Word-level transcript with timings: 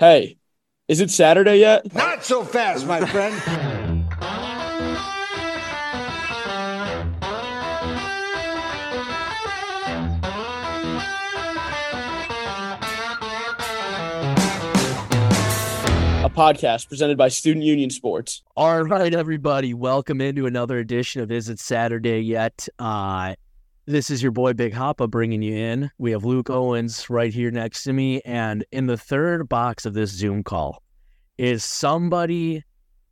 Hey, 0.00 0.38
is 0.88 1.02
it 1.02 1.10
Saturday 1.10 1.58
yet? 1.58 1.92
Not 1.92 2.24
so 2.24 2.42
fast, 2.42 2.86
my 2.86 3.04
friend. 3.04 3.34
A 16.24 16.30
podcast 16.30 16.88
presented 16.88 17.18
by 17.18 17.28
Student 17.28 17.66
Union 17.66 17.90
Sports. 17.90 18.42
All 18.56 18.82
right, 18.82 19.12
everybody, 19.12 19.74
welcome 19.74 20.22
into 20.22 20.46
another 20.46 20.78
edition 20.78 21.20
of 21.20 21.30
Is 21.30 21.50
It 21.50 21.60
Saturday 21.60 22.20
Yet? 22.20 22.70
Uh, 22.78 23.34
this 23.86 24.10
is 24.10 24.22
your 24.22 24.32
boy 24.32 24.52
Big 24.52 24.72
Hoppa 24.72 25.08
bringing 25.08 25.42
you 25.42 25.54
in. 25.54 25.90
We 25.98 26.10
have 26.12 26.24
Luke 26.24 26.50
Owens 26.50 27.08
right 27.10 27.32
here 27.32 27.50
next 27.50 27.82
to 27.84 27.92
me, 27.92 28.20
and 28.22 28.64
in 28.72 28.86
the 28.86 28.96
third 28.96 29.48
box 29.48 29.86
of 29.86 29.94
this 29.94 30.10
Zoom 30.10 30.42
call 30.42 30.82
is 31.38 31.64
somebody 31.64 32.62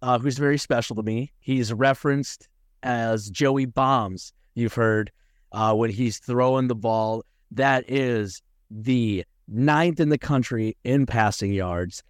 uh, 0.03 0.19
who's 0.19 0.39
very 0.39 0.59
special 0.59 0.97
to 0.97 1.03
me. 1.03 1.33
He's 1.41 1.73
referenced 1.73 2.49
as 2.83 3.31
Joey 3.31 3.67
Bombs. 3.67 4.33
You've 4.55 4.75
heard 4.75 5.11
uh, 5.53 5.75
when 5.75 5.91
he's 5.91 6.19
throwing 6.19 6.69
the 6.69 6.75
ball. 6.75 7.25
That 7.51 7.85
is 7.89 8.43
the 8.71 9.25
ninth 9.49 9.99
in 9.99 10.11
the 10.11 10.19
country 10.19 10.77
in 10.85 11.07
passing 11.07 11.53
yards 11.53 12.03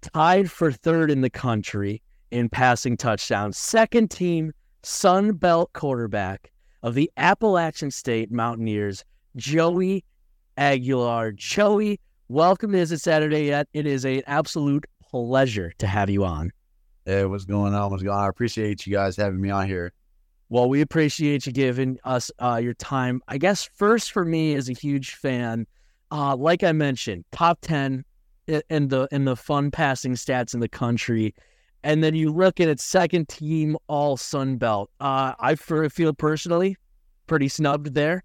tied 0.00 0.50
for 0.50 0.72
third 0.72 1.10
in 1.10 1.20
the 1.20 1.30
country 1.30 2.02
in 2.30 2.48
passing 2.48 2.96
touchdowns. 2.96 3.58
Second 3.58 4.10
team 4.10 4.52
Sun 4.82 5.32
Belt 5.32 5.70
quarterback 5.74 6.49
of 6.82 6.94
the 6.94 7.10
Appalachian 7.16 7.90
State 7.90 8.30
Mountaineers, 8.30 9.04
Joey 9.36 10.04
Aguilar. 10.56 11.32
Joey, 11.32 12.00
welcome 12.28 12.72
to 12.72 12.78
Is 12.78 12.92
It 12.92 13.00
Saturday 13.00 13.46
Yet? 13.46 13.68
It 13.72 13.86
is 13.86 14.04
an 14.04 14.22
absolute 14.26 14.86
pleasure 15.02 15.72
to 15.78 15.86
have 15.86 16.10
you 16.10 16.24
on. 16.24 16.52
Hey, 17.04 17.24
what's 17.24 17.44
going 17.44 17.74
on? 17.74 17.90
What's 17.90 18.02
going 18.02 18.16
on? 18.16 18.24
I 18.24 18.28
appreciate 18.28 18.86
you 18.86 18.92
guys 18.92 19.16
having 19.16 19.40
me 19.40 19.50
on 19.50 19.66
here. 19.66 19.92
Well, 20.48 20.68
we 20.68 20.80
appreciate 20.80 21.46
you 21.46 21.52
giving 21.52 21.98
us 22.04 22.30
uh, 22.38 22.60
your 22.62 22.74
time. 22.74 23.22
I 23.28 23.38
guess 23.38 23.68
first 23.74 24.12
for 24.12 24.24
me 24.24 24.54
as 24.54 24.68
a 24.68 24.72
huge 24.72 25.14
fan, 25.14 25.66
uh, 26.10 26.34
like 26.34 26.64
I 26.64 26.72
mentioned, 26.72 27.24
top 27.30 27.58
ten 27.60 28.04
in 28.48 28.88
the 28.88 29.06
in 29.12 29.24
the 29.24 29.36
fun 29.36 29.70
passing 29.70 30.14
stats 30.14 30.54
in 30.54 30.60
the 30.60 30.68
country, 30.68 31.34
and 31.82 32.02
then 32.02 32.14
you 32.14 32.32
look 32.32 32.60
at 32.60 32.68
its 32.68 32.84
second 32.84 33.28
team 33.28 33.76
All 33.86 34.16
Sun 34.16 34.56
Belt. 34.56 34.90
Uh, 35.00 35.34
I 35.38 35.54
feel 35.54 36.12
personally 36.14 36.76
pretty 37.26 37.48
snubbed 37.48 37.94
there. 37.94 38.22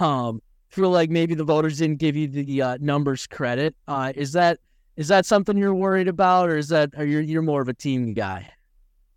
Um, 0.00 0.40
feel 0.70 0.90
like 0.90 1.10
maybe 1.10 1.34
the 1.34 1.44
voters 1.44 1.78
didn't 1.78 1.98
give 1.98 2.16
you 2.16 2.26
the 2.26 2.62
uh, 2.62 2.78
numbers 2.80 3.26
credit. 3.26 3.74
Uh, 3.86 4.12
is 4.14 4.32
that 4.32 4.58
is 4.96 5.08
that 5.08 5.26
something 5.26 5.56
you're 5.56 5.74
worried 5.74 6.08
about, 6.08 6.48
or 6.48 6.56
is 6.56 6.68
that 6.68 6.90
are 6.96 7.04
you 7.04 7.18
you're 7.18 7.42
more 7.42 7.60
of 7.60 7.68
a 7.68 7.74
team 7.74 8.14
guy? 8.14 8.50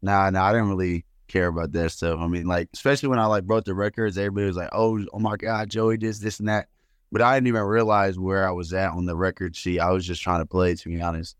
Nah, 0.02 0.30
nah, 0.30 0.46
I 0.46 0.52
didn't 0.52 0.70
really 0.70 1.06
care 1.28 1.48
about 1.48 1.72
that 1.72 1.92
stuff. 1.92 2.20
I 2.20 2.28
mean, 2.28 2.48
like 2.48 2.70
especially 2.74 3.10
when 3.10 3.20
I 3.20 3.26
like 3.26 3.46
broke 3.46 3.66
the 3.66 3.74
records, 3.74 4.18
everybody 4.18 4.48
was 4.48 4.58
like, 4.58 4.70
"Oh, 4.72 5.00
oh 5.14 5.20
my 5.20 5.38
God, 5.38 5.70
Joey 5.70 5.98
this, 5.98 6.20
this, 6.20 6.40
and 6.40 6.50
that." 6.50 6.68
but 7.12 7.22
I 7.22 7.36
didn't 7.36 7.48
even 7.48 7.64
realize 7.64 8.20
where 8.20 8.48
I 8.48 8.52
was 8.52 8.74
at 8.74 8.92
on 8.92 9.06
the 9.06 9.16
record 9.16 9.56
sheet. 9.56 9.80
I 9.80 9.92
was 9.92 10.06
just 10.06 10.22
trying 10.22 10.42
to 10.42 10.46
play, 10.46 10.76
to 10.76 10.90
be 10.90 11.02
honest. 11.02 11.36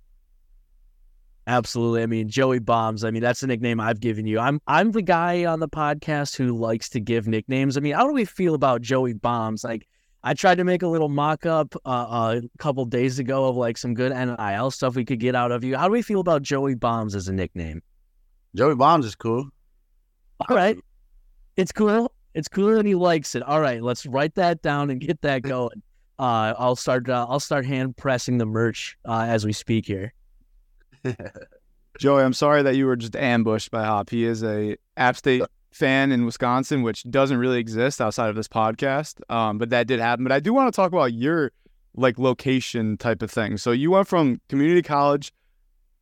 Absolutely. 1.48 2.04
I 2.04 2.08
mean, 2.08 2.28
Joey 2.28 2.60
Bombs. 2.60 3.06
I 3.06 3.12
mean, 3.12 3.22
that's 3.22 3.40
the 3.40 3.48
nickname 3.48 3.80
I've 3.80 4.02
given 4.02 4.28
you. 4.28 4.38
I'm 4.38 4.60
I'm 4.68 4.92
the 4.92 5.02
guy 5.02 5.46
on 5.46 5.62
the 5.62 5.70
podcast 5.70 6.36
who 6.36 6.58
likes 6.58 6.90
to 6.90 7.00
give 7.00 7.26
nicknames. 7.26 7.78
I 7.78 7.80
mean, 7.80 7.94
how 7.94 8.06
do 8.06 8.12
we 8.12 8.26
feel 8.26 8.54
about 8.54 8.82
Joey 8.82 9.14
Bombs? 9.14 9.64
Like, 9.64 9.88
I 10.24 10.34
tried 10.34 10.56
to 10.56 10.66
make 10.66 10.82
a 10.82 10.88
little 10.88 11.08
mock 11.08 11.46
up 11.46 11.74
uh, 11.86 11.90
uh, 11.90 12.42
a 12.44 12.58
couple 12.58 12.84
days 12.84 13.18
ago 13.18 13.46
of 13.46 13.56
like 13.56 13.78
some 13.78 13.94
good 13.94 14.12
NIL 14.12 14.72
stuff 14.72 14.96
we 14.96 15.06
could 15.06 15.22
get 15.22 15.36
out 15.36 15.54
of 15.54 15.64
you. 15.64 15.78
How 15.78 15.88
do 15.88 15.94
we 15.94 16.02
feel 16.02 16.20
about 16.20 16.42
Joey 16.42 16.76
Bombs 16.76 17.16
as 17.16 17.30
a 17.30 17.34
nickname? 17.34 17.82
Joey 18.54 18.76
Bombs 18.76 19.06
is 19.06 19.16
cool. 19.16 19.48
All 20.50 20.56
right, 20.56 20.78
it's 21.56 21.72
cool. 21.72 22.12
It's 22.34 22.50
cooler 22.50 22.76
and 22.76 22.88
he 22.88 22.94
likes 22.94 23.36
it. 23.36 23.42
All 23.42 23.62
right, 23.62 23.82
let's 23.82 24.06
write 24.06 24.36
that 24.36 24.62
down 24.62 24.90
and 24.90 25.00
get 25.00 25.22
that 25.22 25.42
going. 25.44 25.82
Uh, 26.20 26.54
I'll 26.60 26.76
start. 26.76 27.08
Uh, 27.08 27.26
I'll 27.30 27.40
start 27.40 27.66
hand 27.66 27.96
pressing 27.96 28.38
the 28.38 28.46
merch 28.46 28.98
uh, 29.06 29.26
as 29.30 29.46
we 29.46 29.54
speak 29.54 29.86
here. 29.86 30.14
Joey, 32.00 32.24
I'm 32.24 32.34
sorry 32.34 32.62
that 32.62 32.76
you 32.76 32.86
were 32.86 32.96
just 32.96 33.16
ambushed 33.16 33.72
by 33.72 33.84
Hop. 33.84 34.10
He 34.10 34.24
is 34.24 34.44
a 34.44 34.78
App 34.98 35.16
State 35.16 35.44
fan 35.72 36.12
in 36.12 36.26
Wisconsin, 36.26 36.84
which 36.84 37.04
doesn't 37.10 37.38
really 37.38 37.60
exist 37.60 38.02
outside 38.02 38.30
of 38.30 38.36
this 38.36 38.48
podcast. 38.48 39.20
Um, 39.32 39.58
but 39.58 39.70
that 39.70 39.88
did 39.88 40.00
happen. 40.00 40.24
But 40.24 40.32
I 40.32 40.40
do 40.40 40.54
want 40.54 40.72
to 40.72 40.76
talk 40.76 40.92
about 40.92 41.14
your 41.14 41.52
like 41.96 42.20
location 42.20 42.98
type 42.98 43.22
of 43.22 43.32
thing. 43.32 43.58
So 43.58 43.72
you 43.72 43.92
went 43.92 44.08
from 44.08 44.40
community 44.50 44.82
college, 44.82 45.34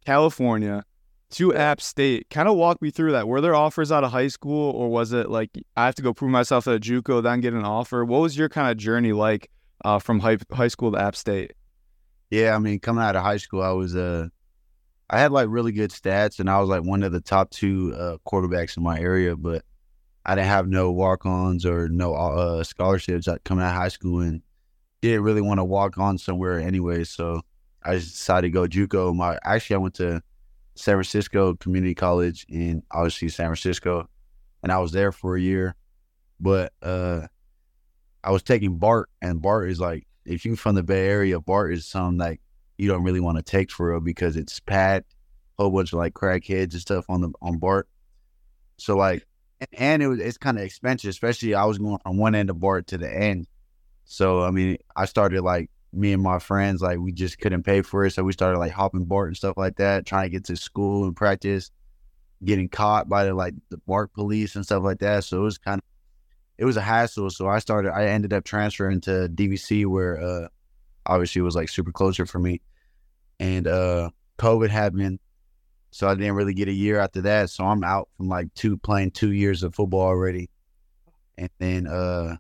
California, 0.05 0.83
to 1.31 1.53
App 1.55 1.81
State. 1.81 2.29
Kind 2.29 2.47
of 2.47 2.55
walk 2.55 2.81
me 2.81 2.91
through 2.91 3.13
that. 3.13 3.27
Were 3.27 3.41
there 3.41 3.55
offers 3.55 3.91
out 3.91 4.03
of 4.03 4.11
high 4.11 4.27
school, 4.27 4.71
or 4.71 4.89
was 4.89 5.13
it 5.13 5.29
like 5.29 5.49
I 5.75 5.85
have 5.85 5.95
to 5.95 6.01
go 6.01 6.13
prove 6.13 6.31
myself 6.31 6.67
at 6.67 6.75
a 6.75 6.79
JUCO, 6.79 7.23
then 7.23 7.41
get 7.41 7.53
an 7.53 7.65
offer? 7.65 8.03
What 8.05 8.21
was 8.21 8.37
your 8.37 8.49
kind 8.49 8.69
of 8.69 8.77
journey 8.77 9.13
like 9.13 9.49
uh, 9.83 9.99
from 9.99 10.19
high 10.19 10.37
high 10.51 10.67
school 10.67 10.91
to 10.91 10.99
App 10.99 11.15
State? 11.15 11.53
Yeah, 12.29 12.55
I 12.55 12.59
mean, 12.59 12.79
coming 12.79 13.03
out 13.03 13.15
of 13.15 13.23
high 13.23 13.37
school, 13.37 13.61
I 13.61 13.71
was 13.71 13.95
uh, 13.95 14.27
I 15.09 15.19
had 15.19 15.31
like 15.31 15.47
really 15.49 15.71
good 15.71 15.91
stats, 15.91 16.39
and 16.39 16.49
I 16.49 16.59
was 16.59 16.69
like 16.69 16.83
one 16.83 17.03
of 17.03 17.11
the 17.11 17.21
top 17.21 17.51
two 17.51 17.93
uh, 17.95 18.17
quarterbacks 18.27 18.77
in 18.77 18.83
my 18.83 18.99
area, 18.99 19.35
but 19.35 19.63
I 20.25 20.35
didn't 20.35 20.47
have 20.47 20.67
no 20.67 20.91
walk-ons 20.91 21.65
or 21.65 21.87
no 21.87 22.15
uh, 22.15 22.63
scholarships 22.63 23.27
coming 23.43 23.63
out 23.63 23.69
of 23.69 23.75
high 23.75 23.89
school, 23.89 24.21
and 24.21 24.41
didn't 25.01 25.23
really 25.23 25.41
want 25.41 25.59
to 25.59 25.63
walk 25.63 25.97
on 25.97 26.17
somewhere 26.17 26.59
anyway. 26.59 27.03
So 27.03 27.41
I 27.83 27.93
decided 27.93 28.47
to 28.47 28.51
go 28.51 28.67
JUCO. 28.67 29.15
My 29.15 29.37
actually, 29.43 29.75
I 29.75 29.79
went 29.79 29.93
to 29.95 30.21
San 30.73 30.95
Francisco 30.95 31.53
Community 31.55 31.93
College 31.93 32.45
in 32.49 32.81
obviously 32.89 33.29
San 33.29 33.47
Francisco, 33.47 34.09
and 34.63 34.71
I 34.71 34.79
was 34.79 34.91
there 34.91 35.11
for 35.11 35.35
a 35.35 35.41
year. 35.41 35.75
But 36.39 36.73
uh, 36.81 37.27
I 38.23 38.31
was 38.31 38.41
taking 38.41 38.77
BART, 38.77 39.09
and 39.21 39.41
BART 39.41 39.69
is 39.69 39.79
like 39.79 40.07
if 40.25 40.45
you're 40.45 40.55
from 40.55 40.75
the 40.75 40.83
Bay 40.83 41.07
Area, 41.07 41.39
BART 41.39 41.73
is 41.73 41.85
something 41.85 42.17
like 42.17 42.41
you 42.77 42.87
don't 42.87 43.03
really 43.03 43.19
want 43.19 43.37
to 43.37 43.43
take 43.43 43.71
for 43.71 43.91
real 43.91 43.99
because 43.99 44.35
it's 44.35 44.59
packed, 44.59 45.15
whole 45.57 45.71
bunch 45.71 45.93
of 45.93 45.99
like 45.99 46.13
crackheads 46.13 46.73
and 46.73 46.81
stuff 46.81 47.05
on 47.09 47.21
the 47.21 47.31
on 47.41 47.57
BART. 47.57 47.87
So 48.77 48.97
like, 48.97 49.25
and 49.73 50.03
it 50.03 50.07
was 50.07 50.19
it's 50.19 50.37
kind 50.37 50.57
of 50.57 50.63
expensive, 50.63 51.09
especially 51.09 51.55
I 51.55 51.65
was 51.65 51.77
going 51.77 51.99
from 52.03 52.17
one 52.17 52.35
end 52.35 52.49
of 52.49 52.59
BART 52.59 52.87
to 52.87 52.97
the 52.97 53.11
end. 53.11 53.47
So 54.05 54.43
I 54.43 54.51
mean, 54.51 54.77
I 54.95 55.05
started 55.05 55.41
like 55.41 55.69
me 55.93 56.13
and 56.13 56.21
my 56.21 56.39
friends, 56.39 56.81
like 56.81 56.99
we 56.99 57.11
just 57.11 57.39
couldn't 57.39 57.63
pay 57.63 57.81
for 57.81 58.05
it. 58.05 58.11
So 58.11 58.23
we 58.23 58.33
started 58.33 58.59
like 58.59 58.73
hopping 58.73 59.05
BART 59.05 59.29
and 59.29 59.37
stuff 59.37 59.55
like 59.57 59.77
that, 59.77 60.05
trying 60.05 60.25
to 60.25 60.29
get 60.29 60.45
to 60.45 60.57
school 60.57 61.05
and 61.05 61.15
practice, 61.15 61.71
getting 62.43 62.69
caught 62.69 63.07
by 63.07 63.23
the 63.25 63.33
like 63.33 63.53
the 63.69 63.77
BART 63.77 64.13
police 64.13 64.55
and 64.55 64.65
stuff 64.65 64.83
like 64.83 64.99
that. 64.99 65.23
So 65.23 65.37
it 65.37 65.43
was 65.43 65.57
kind 65.57 65.79
of 65.79 65.83
it 66.57 66.65
was 66.65 66.77
a 66.77 66.81
hassle. 66.81 67.29
So 67.29 67.47
I 67.47 67.59
started 67.59 67.91
I 67.91 68.07
ended 68.07 68.33
up 68.33 68.43
transferring 68.43 69.01
to 69.01 69.29
DVC 69.33 69.85
where 69.85 70.21
uh 70.21 70.47
obviously 71.05 71.39
it 71.39 71.43
was 71.43 71.55
like 71.55 71.69
super 71.69 71.91
closer 71.91 72.25
for 72.25 72.39
me. 72.39 72.61
And 73.39 73.67
uh 73.67 74.09
COVID 74.37 74.69
happened. 74.69 75.19
So 75.91 76.07
I 76.07 76.15
didn't 76.15 76.35
really 76.35 76.53
get 76.53 76.67
a 76.67 76.73
year 76.73 76.99
after 76.99 77.21
that. 77.21 77.49
So 77.49 77.65
I'm 77.65 77.83
out 77.83 78.09
from 78.17 78.27
like 78.27 78.53
two 78.53 78.77
playing 78.77 79.11
two 79.11 79.31
years 79.31 79.63
of 79.63 79.75
football 79.75 80.01
already. 80.01 80.49
And 81.37 81.49
then 81.59 81.87
uh 81.87 82.37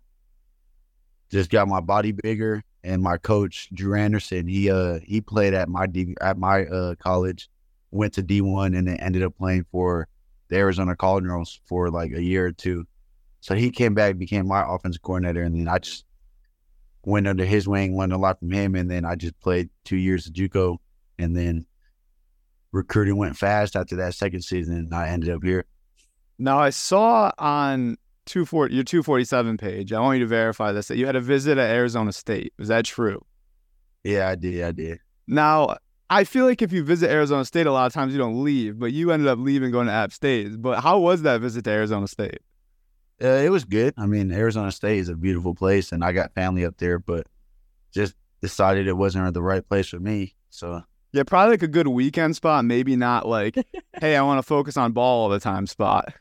just 1.29 1.49
got 1.49 1.67
my 1.67 1.79
body 1.79 2.11
bigger 2.11 2.63
and 2.83 3.01
my 3.01 3.17
coach 3.17 3.69
Drew 3.73 3.95
Anderson, 3.95 4.47
he 4.47 4.69
uh 4.69 4.99
he 5.03 5.19
played 5.19 5.53
at 5.53 5.67
my 5.69 5.87
D, 5.87 6.15
at 6.21 6.37
my 6.37 6.65
uh 6.65 6.95
college, 6.95 7.49
went 7.91 8.13
to 8.13 8.21
D 8.21 8.41
one, 8.41 8.75
and 8.75 8.87
then 8.87 8.97
ended 8.97 9.23
up 9.23 9.35
playing 9.37 9.65
for 9.71 10.07
the 10.49 10.57
Arizona 10.57 10.95
Cardinals 10.95 11.59
for 11.65 11.89
like 11.89 12.11
a 12.11 12.21
year 12.21 12.45
or 12.45 12.51
two. 12.51 12.85
So 13.41 13.55
he 13.55 13.71
came 13.71 13.93
back, 13.93 14.17
became 14.17 14.47
my 14.47 14.63
offensive 14.67 15.01
coordinator, 15.01 15.43
and 15.43 15.55
then 15.55 15.67
I 15.67 15.79
just 15.79 16.05
went 17.05 17.27
under 17.27 17.45
his 17.45 17.67
wing, 17.67 17.97
learned 17.97 18.13
a 18.13 18.17
lot 18.17 18.39
from 18.39 18.51
him, 18.51 18.75
and 18.75 18.89
then 18.89 19.05
I 19.05 19.15
just 19.15 19.39
played 19.39 19.69
two 19.83 19.97
years 19.97 20.27
at 20.27 20.33
JUCO, 20.33 20.77
and 21.19 21.35
then 21.35 21.65
recruiting 22.71 23.17
went 23.17 23.37
fast 23.37 23.75
after 23.75 23.95
that 23.97 24.13
second 24.13 24.41
season, 24.41 24.75
and 24.75 24.93
I 24.93 25.09
ended 25.09 25.29
up 25.29 25.43
here. 25.43 25.65
Now 26.37 26.59
I 26.59 26.69
saw 26.71 27.31
on 27.37 27.97
240 28.25 28.73
your 28.75 28.83
247 28.83 29.57
page. 29.57 29.93
I 29.93 29.99
want 29.99 30.17
you 30.17 30.25
to 30.25 30.29
verify 30.29 30.71
this 30.71 30.87
that 30.87 30.97
you 30.97 31.05
had 31.05 31.15
a 31.15 31.21
visit 31.21 31.57
at 31.57 31.69
Arizona 31.69 32.11
State. 32.11 32.53
Was 32.57 32.67
that 32.67 32.85
true? 32.85 33.23
Yeah, 34.03 34.29
I 34.29 34.35
did. 34.35 34.63
I 34.63 34.71
did. 34.71 34.99
Now, 35.27 35.77
I 36.09 36.23
feel 36.23 36.45
like 36.45 36.61
if 36.61 36.71
you 36.71 36.83
visit 36.83 37.09
Arizona 37.09 37.45
State, 37.45 37.65
a 37.65 37.71
lot 37.71 37.87
of 37.87 37.93
times 37.93 38.13
you 38.13 38.19
don't 38.19 38.43
leave, 38.43 38.77
but 38.77 38.93
you 38.93 39.11
ended 39.11 39.27
up 39.27 39.39
leaving 39.39 39.71
going 39.71 39.87
to 39.87 39.93
App 39.93 40.11
State. 40.11 40.61
But 40.61 40.81
how 40.81 40.99
was 40.99 41.23
that 41.23 41.41
visit 41.41 41.63
to 41.63 41.71
Arizona 41.71 42.07
State? 42.07 42.39
Uh, 43.21 43.27
it 43.27 43.49
was 43.49 43.63
good. 43.63 43.93
I 43.97 44.05
mean, 44.05 44.31
Arizona 44.31 44.71
State 44.71 44.99
is 44.99 45.09
a 45.09 45.15
beautiful 45.15 45.55
place, 45.55 45.91
and 45.91 46.03
I 46.03 46.11
got 46.11 46.33
family 46.33 46.65
up 46.65 46.77
there, 46.77 46.99
but 46.99 47.27
just 47.91 48.13
decided 48.41 48.87
it 48.87 48.93
wasn't 48.93 49.33
the 49.33 49.41
right 49.41 49.67
place 49.67 49.87
for 49.87 49.99
me. 49.99 50.35
So 50.49 50.83
yeah, 51.13 51.23
probably 51.23 51.53
like 51.53 51.63
a 51.63 51.67
good 51.67 51.87
weekend 51.87 52.35
spot. 52.35 52.65
Maybe 52.65 52.97
not 52.97 53.25
like, 53.25 53.55
hey, 54.01 54.17
I 54.17 54.21
want 54.21 54.39
to 54.39 54.43
focus 54.43 54.75
on 54.75 54.91
ball 54.91 55.23
all 55.23 55.29
the 55.29 55.39
time 55.39 55.65
spot. 55.65 56.13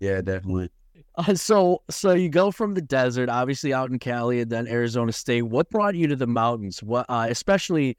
Yeah, 0.00 0.22
definitely. 0.22 0.70
Uh, 1.16 1.34
so, 1.34 1.82
so 1.90 2.14
you 2.14 2.30
go 2.30 2.50
from 2.50 2.72
the 2.72 2.80
desert, 2.80 3.28
obviously 3.28 3.74
out 3.74 3.90
in 3.90 3.98
Cali, 3.98 4.40
and 4.40 4.50
then 4.50 4.66
Arizona 4.66 5.12
State. 5.12 5.42
What 5.42 5.68
brought 5.68 5.94
you 5.94 6.06
to 6.06 6.16
the 6.16 6.26
mountains? 6.26 6.82
What, 6.82 7.04
uh, 7.10 7.26
especially 7.28 7.98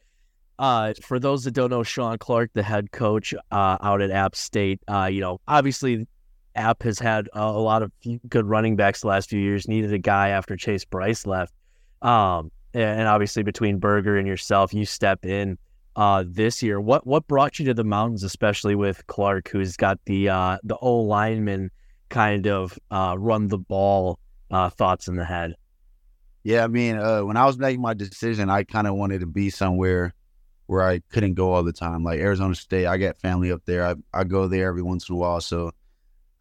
uh, 0.58 0.94
for 1.04 1.20
those 1.20 1.44
that 1.44 1.52
don't 1.52 1.70
know, 1.70 1.84
Shawn 1.84 2.18
Clark, 2.18 2.52
the 2.54 2.64
head 2.64 2.92
coach 2.92 3.34
uh, 3.52 3.78
out 3.82 4.02
at 4.02 4.10
App 4.10 4.36
State, 4.36 4.80
uh, 4.88 5.10
you 5.12 5.22
know, 5.22 5.40
obviously 5.48 6.08
App 6.56 6.83
has 6.83 7.00
had 7.00 7.30
a, 7.33 7.42
a 7.42 7.62
lot 7.62 7.83
of 7.83 7.92
good 8.30 8.45
running 8.45 8.75
backs 8.75 9.01
the 9.01 9.07
last 9.07 9.30
few 9.30 9.39
years. 9.39 9.68
Needed 9.68 9.94
a 9.94 9.98
guy 9.98 10.30
after 10.30 10.56
Chase 10.57 10.86
Brice 10.86 11.25
left, 11.25 11.53
um, 12.01 12.51
and 12.74 13.07
obviously 13.07 13.44
between 13.44 13.80
Burger 13.80 14.18
and 14.18 14.27
yourself, 14.27 14.74
you 14.74 14.86
step 14.86 15.25
in 15.25 15.57
uh, 15.95 16.24
this 16.27 16.62
year. 16.62 16.80
What 16.80 17.06
what 17.06 17.27
brought 17.27 17.59
you 17.59 17.65
to 17.65 17.74
the 17.74 17.83
mountains, 17.83 18.24
especially 18.24 18.75
with 18.75 19.06
Clark, 19.07 19.50
who's 19.50 19.75
got 19.75 20.00
the 20.06 20.30
uh, 20.30 20.57
the 20.63 20.77
O 20.77 21.00
lineman 21.00 21.71
kind 22.09 22.48
of 22.48 22.77
uh, 22.92 23.15
run 23.18 23.47
the 23.47 23.57
ball 23.57 24.19
uh, 24.50 24.69
thoughts 24.69 25.07
in 25.07 25.15
the 25.15 25.25
head? 25.25 25.56
Yeah, 26.44 26.63
I 26.63 26.68
mean, 26.68 26.97
uh, 26.97 27.21
when 27.21 27.38
I 27.38 27.45
was 27.45 27.57
making 27.57 27.81
my 27.81 27.94
decision, 27.94 28.50
I 28.50 28.63
kind 28.63 28.88
of 28.88 28.95
wanted 28.95 29.19
to 29.19 29.27
be 29.27 29.50
somewhere 29.50 30.13
where 30.65 30.81
I 30.81 31.01
couldn't 31.12 31.36
go 31.36 31.54
all 31.54 31.63
the 31.63 31.74
time. 31.74 32.04
Like 32.04 32.19
Arizona 32.19 32.56
State, 32.56 32.88
I 32.88 32.97
got 32.97 33.19
family 33.19 33.51
up 33.51 33.62
there. 33.65 33.86
I, 33.86 33.95
I 34.13 34.24
go 34.24 34.47
there 34.47 34.68
every 34.68 34.81
once 34.81 35.09
in 35.09 35.15
a 35.15 35.18
while. 35.18 35.42
So 35.42 35.71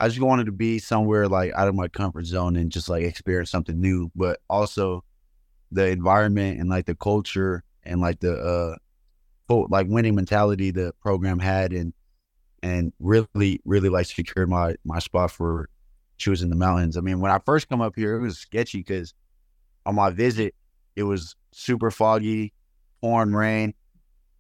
I 0.00 0.08
just 0.08 0.20
wanted 0.20 0.46
to 0.46 0.52
be 0.52 0.78
somewhere 0.78 1.28
like 1.28 1.52
out 1.54 1.68
of 1.68 1.74
my 1.74 1.88
comfort 1.88 2.26
zone 2.26 2.56
and 2.56 2.72
just 2.72 2.88
like 2.88 3.04
experience 3.04 3.50
something 3.50 3.80
new. 3.80 4.10
But 4.16 4.40
also 4.48 5.04
the 5.70 5.88
environment 5.88 6.58
and 6.58 6.68
like 6.68 6.86
the 6.86 6.94
culture 6.96 7.62
and 7.84 8.00
like 8.00 8.20
the 8.20 8.34
uh 8.34 8.76
like 9.68 9.86
winning 9.88 10.14
mentality 10.14 10.70
the 10.70 10.94
program 11.00 11.38
had 11.38 11.72
and 11.72 11.92
and 12.62 12.92
really, 12.98 13.60
really 13.64 13.88
like 13.88 14.06
secured 14.06 14.48
my 14.48 14.74
my 14.84 14.98
spot 14.98 15.30
for 15.30 15.68
choosing 16.18 16.50
the 16.50 16.56
mountains. 16.56 16.96
I 16.96 17.00
mean, 17.00 17.20
when 17.20 17.30
I 17.30 17.38
first 17.44 17.68
come 17.68 17.80
up 17.80 17.94
here, 17.96 18.16
it 18.16 18.20
was 18.20 18.38
sketchy 18.38 18.78
because 18.78 19.14
on 19.86 19.94
my 19.94 20.10
visit, 20.10 20.54
it 20.96 21.04
was 21.04 21.34
super 21.52 21.90
foggy, 21.90 22.52
pouring 23.00 23.32
rain. 23.32 23.74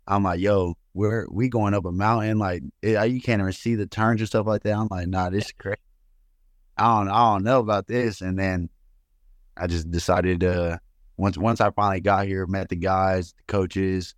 I'm 0.06 0.24
like, 0.24 0.40
yo, 0.40 0.76
we're 0.94 1.26
we 1.30 1.48
going 1.48 1.74
up 1.74 1.84
a 1.84 1.92
mountain, 1.92 2.38
like 2.38 2.62
it, 2.82 3.10
you 3.10 3.20
can't 3.20 3.40
even 3.40 3.52
see 3.52 3.74
the 3.74 3.86
turns 3.86 4.20
and 4.20 4.28
stuff 4.28 4.46
like 4.46 4.62
that. 4.64 4.74
I'm 4.74 4.88
like, 4.90 5.08
nah, 5.08 5.30
this 5.30 5.46
is 5.46 5.52
crazy. 5.52 5.80
I 6.76 6.98
don't, 6.98 7.08
I 7.08 7.32
don't 7.32 7.44
know 7.44 7.60
about 7.60 7.86
this. 7.86 8.20
And 8.20 8.38
then 8.38 8.68
I 9.56 9.66
just 9.66 9.90
decided 9.90 10.40
to 10.40 10.80
once 11.16 11.36
once 11.36 11.60
I 11.60 11.70
finally 11.70 12.00
got 12.00 12.26
here, 12.26 12.46
met 12.46 12.68
the 12.68 12.76
guys, 12.76 13.34
the 13.36 13.42
coaches, 13.52 14.14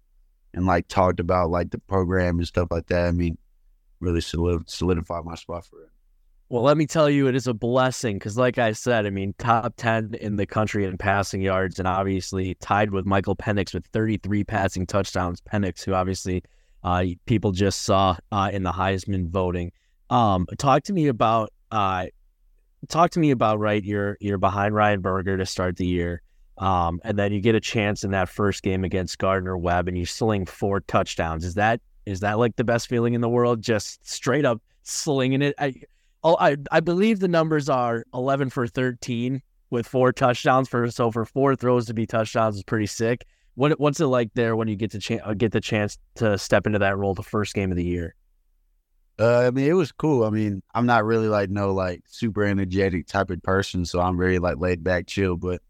and 0.54 0.66
like 0.66 0.88
talked 0.88 1.20
about 1.20 1.50
like 1.50 1.70
the 1.70 1.78
program 1.78 2.38
and 2.38 2.46
stuff 2.46 2.68
like 2.70 2.86
that. 2.86 3.08
I 3.08 3.12
mean, 3.12 3.36
really 4.00 4.20
solidify 4.20 5.20
my 5.22 5.34
spot 5.34 5.66
for 5.66 5.82
it. 5.82 5.88
Well, 6.48 6.62
let 6.62 6.76
me 6.76 6.86
tell 6.86 7.08
you, 7.08 7.28
it 7.28 7.34
is 7.34 7.46
a 7.46 7.54
blessing 7.54 8.16
because, 8.16 8.36
like 8.36 8.58
I 8.58 8.72
said, 8.72 9.06
I 9.06 9.10
mean, 9.10 9.34
top 9.38 9.72
10 9.78 10.16
in 10.20 10.36
the 10.36 10.44
country 10.44 10.84
in 10.84 10.98
passing 10.98 11.40
yards, 11.40 11.78
and 11.78 11.88
obviously 11.88 12.56
tied 12.56 12.90
with 12.90 13.06
Michael 13.06 13.34
Penix 13.34 13.72
with 13.72 13.86
33 13.86 14.44
passing 14.44 14.86
touchdowns. 14.86 15.40
Penix, 15.40 15.82
who 15.82 15.94
obviously 15.94 16.42
uh, 16.84 17.04
people 17.26 17.52
just 17.52 17.82
saw 17.82 18.16
uh, 18.30 18.50
in 18.52 18.62
the 18.62 18.72
Heisman 18.72 19.28
voting. 19.28 19.72
Um, 20.10 20.46
talk 20.58 20.82
to 20.84 20.92
me 20.92 21.06
about, 21.08 21.52
uh, 21.70 22.06
talk 22.88 23.10
to 23.12 23.20
me 23.20 23.30
about, 23.30 23.58
right, 23.58 23.82
you're, 23.82 24.16
you're 24.20 24.38
behind 24.38 24.74
Ryan 24.74 25.00
Burger 25.00 25.36
to 25.36 25.46
start 25.46 25.76
the 25.76 25.86
year. 25.86 26.22
Um, 26.58 27.00
and 27.04 27.18
then 27.18 27.32
you 27.32 27.40
get 27.40 27.54
a 27.54 27.60
chance 27.60 28.04
in 28.04 28.10
that 28.10 28.28
first 28.28 28.62
game 28.62 28.84
against 28.84 29.18
Gardner 29.18 29.56
Webb 29.56 29.88
and 29.88 29.96
you 29.96 30.06
sling 30.06 30.46
four 30.46 30.80
touchdowns. 30.80 31.44
Is 31.44 31.54
that 31.54 31.80
is 32.04 32.20
that 32.20 32.38
like 32.38 32.56
the 32.56 32.64
best 32.64 32.88
feeling 32.88 33.14
in 33.14 33.20
the 33.20 33.28
world? 33.28 33.62
Just 33.62 34.06
straight 34.08 34.44
up 34.44 34.60
slinging 34.82 35.42
it. 35.42 35.54
I, 35.58 35.74
oh, 36.24 36.36
I, 36.38 36.56
I 36.70 36.80
believe 36.80 37.20
the 37.20 37.28
numbers 37.28 37.68
are 37.68 38.04
11 38.12 38.50
for 38.50 38.66
13 38.66 39.40
with 39.70 39.86
four 39.86 40.12
touchdowns 40.12 40.68
for 40.68 40.90
so 40.90 41.10
for 41.10 41.24
four 41.24 41.56
throws 41.56 41.86
to 41.86 41.94
be 41.94 42.06
touchdowns 42.06 42.56
is 42.56 42.62
pretty 42.62 42.86
sick. 42.86 43.24
What 43.54 43.78
what's 43.78 44.00
it 44.00 44.06
like 44.06 44.30
there 44.34 44.56
when 44.56 44.68
you 44.68 44.76
get 44.76 44.90
to 44.92 44.98
cha- 44.98 45.24
uh, 45.24 45.34
get 45.34 45.52
the 45.52 45.60
chance 45.60 45.98
to 46.16 46.38
step 46.38 46.66
into 46.66 46.78
that 46.78 46.96
role 46.96 47.14
the 47.14 47.22
first 47.22 47.54
game 47.54 47.70
of 47.70 47.76
the 47.76 47.84
year? 47.84 48.14
Uh, 49.18 49.46
I 49.46 49.50
mean, 49.50 49.66
it 49.66 49.74
was 49.74 49.92
cool. 49.92 50.24
I 50.24 50.30
mean, 50.30 50.62
I'm 50.74 50.86
not 50.86 51.04
really 51.04 51.28
like 51.28 51.50
no 51.50 51.72
like 51.72 52.02
super 52.06 52.44
energetic 52.44 53.06
type 53.06 53.30
of 53.30 53.42
person, 53.42 53.84
so 53.84 54.00
I'm 54.00 54.16
very 54.16 54.38
like 54.38 54.58
laid 54.58 54.82
back, 54.82 55.06
chill. 55.06 55.36
But 55.36 55.60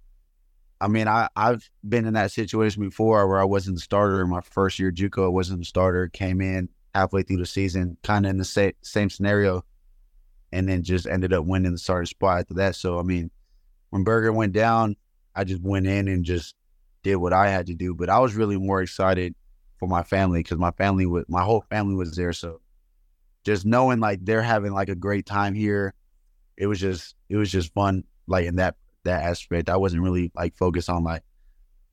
I 0.81 0.89
mean, 0.89 1.09
I, 1.09 1.29
I've 1.37 1.69
been 1.89 2.07
in 2.07 2.15
that 2.15 2.31
situation 2.31 2.83
before 2.83 3.27
where 3.29 3.41
I 3.41 3.45
wasn't 3.45 3.77
the 3.77 3.83
starter 3.83 4.21
in 4.21 4.31
my 4.31 4.41
first 4.41 4.79
year 4.79 4.93
JUCO. 4.93 5.25
I 5.25 5.29
wasn't 5.29 5.59
the 5.59 5.65
starter, 5.65 6.09
came 6.09 6.41
in 6.41 6.69
halfway 6.95 7.23
through 7.23 7.39
the 7.39 7.47
season, 7.47 7.97
kind 8.03 8.27
of 8.27 8.31
in 8.31 8.39
the 8.39 8.45
sa- 8.45 8.71
same 8.83 9.11
scenario, 9.11 9.65
and 10.53 10.69
then 10.69 10.83
just 10.83 11.07
ended 11.07 11.33
up 11.33 11.45
winning 11.45 11.73
the 11.73 11.79
starting 11.79 12.07
spot 12.07 12.41
after 12.41 12.55
that. 12.55 12.77
So, 12.77 12.99
I 12.99 13.03
mean, 13.03 13.31
when 13.91 14.05
Burger 14.05 14.33
went 14.33 14.53
down, 14.53 14.97
I 15.35 15.45
just 15.45 15.63
went 15.63 15.87
in 15.87 16.09
and 16.09 16.25
just 16.25 16.55
did 17.03 17.17
what 17.17 17.33
I 17.33 17.49
had 17.49 17.67
to 17.67 17.75
do. 17.75 17.95
But 17.95 18.09
I 18.09 18.19
was 18.19 18.35
really 18.35 18.57
more 18.57 18.83
excited 18.83 19.35
for 19.79 19.89
my 19.89 20.03
family 20.03 20.41
because 20.41 20.59
my 20.59 20.71
family 20.73 21.07
was, 21.07 21.25
my 21.29 21.43
whole 21.43 21.65
family 21.71 21.95
was 21.95 22.15
there. 22.17 22.33
So 22.33 22.61
just 23.45 23.67
knowing 23.67 24.01
like 24.01 24.25
they're 24.25 24.43
having 24.43 24.73
like 24.73 24.89
a 24.89 24.95
great 24.95 25.27
time 25.27 25.55
here, 25.55 25.95
it 26.57 26.67
was 26.67 26.81
just, 26.81 27.17
it 27.29 27.37
was 27.37 27.51
just 27.51 27.73
fun, 27.75 28.05
like 28.27 28.47
in 28.47 28.57
that 28.57 28.77
that 29.05 29.25
aspect. 29.25 29.69
I 29.69 29.77
wasn't 29.77 30.03
really 30.03 30.31
like 30.35 30.57
focused 30.57 30.89
on 30.89 31.05
like, 31.05 31.23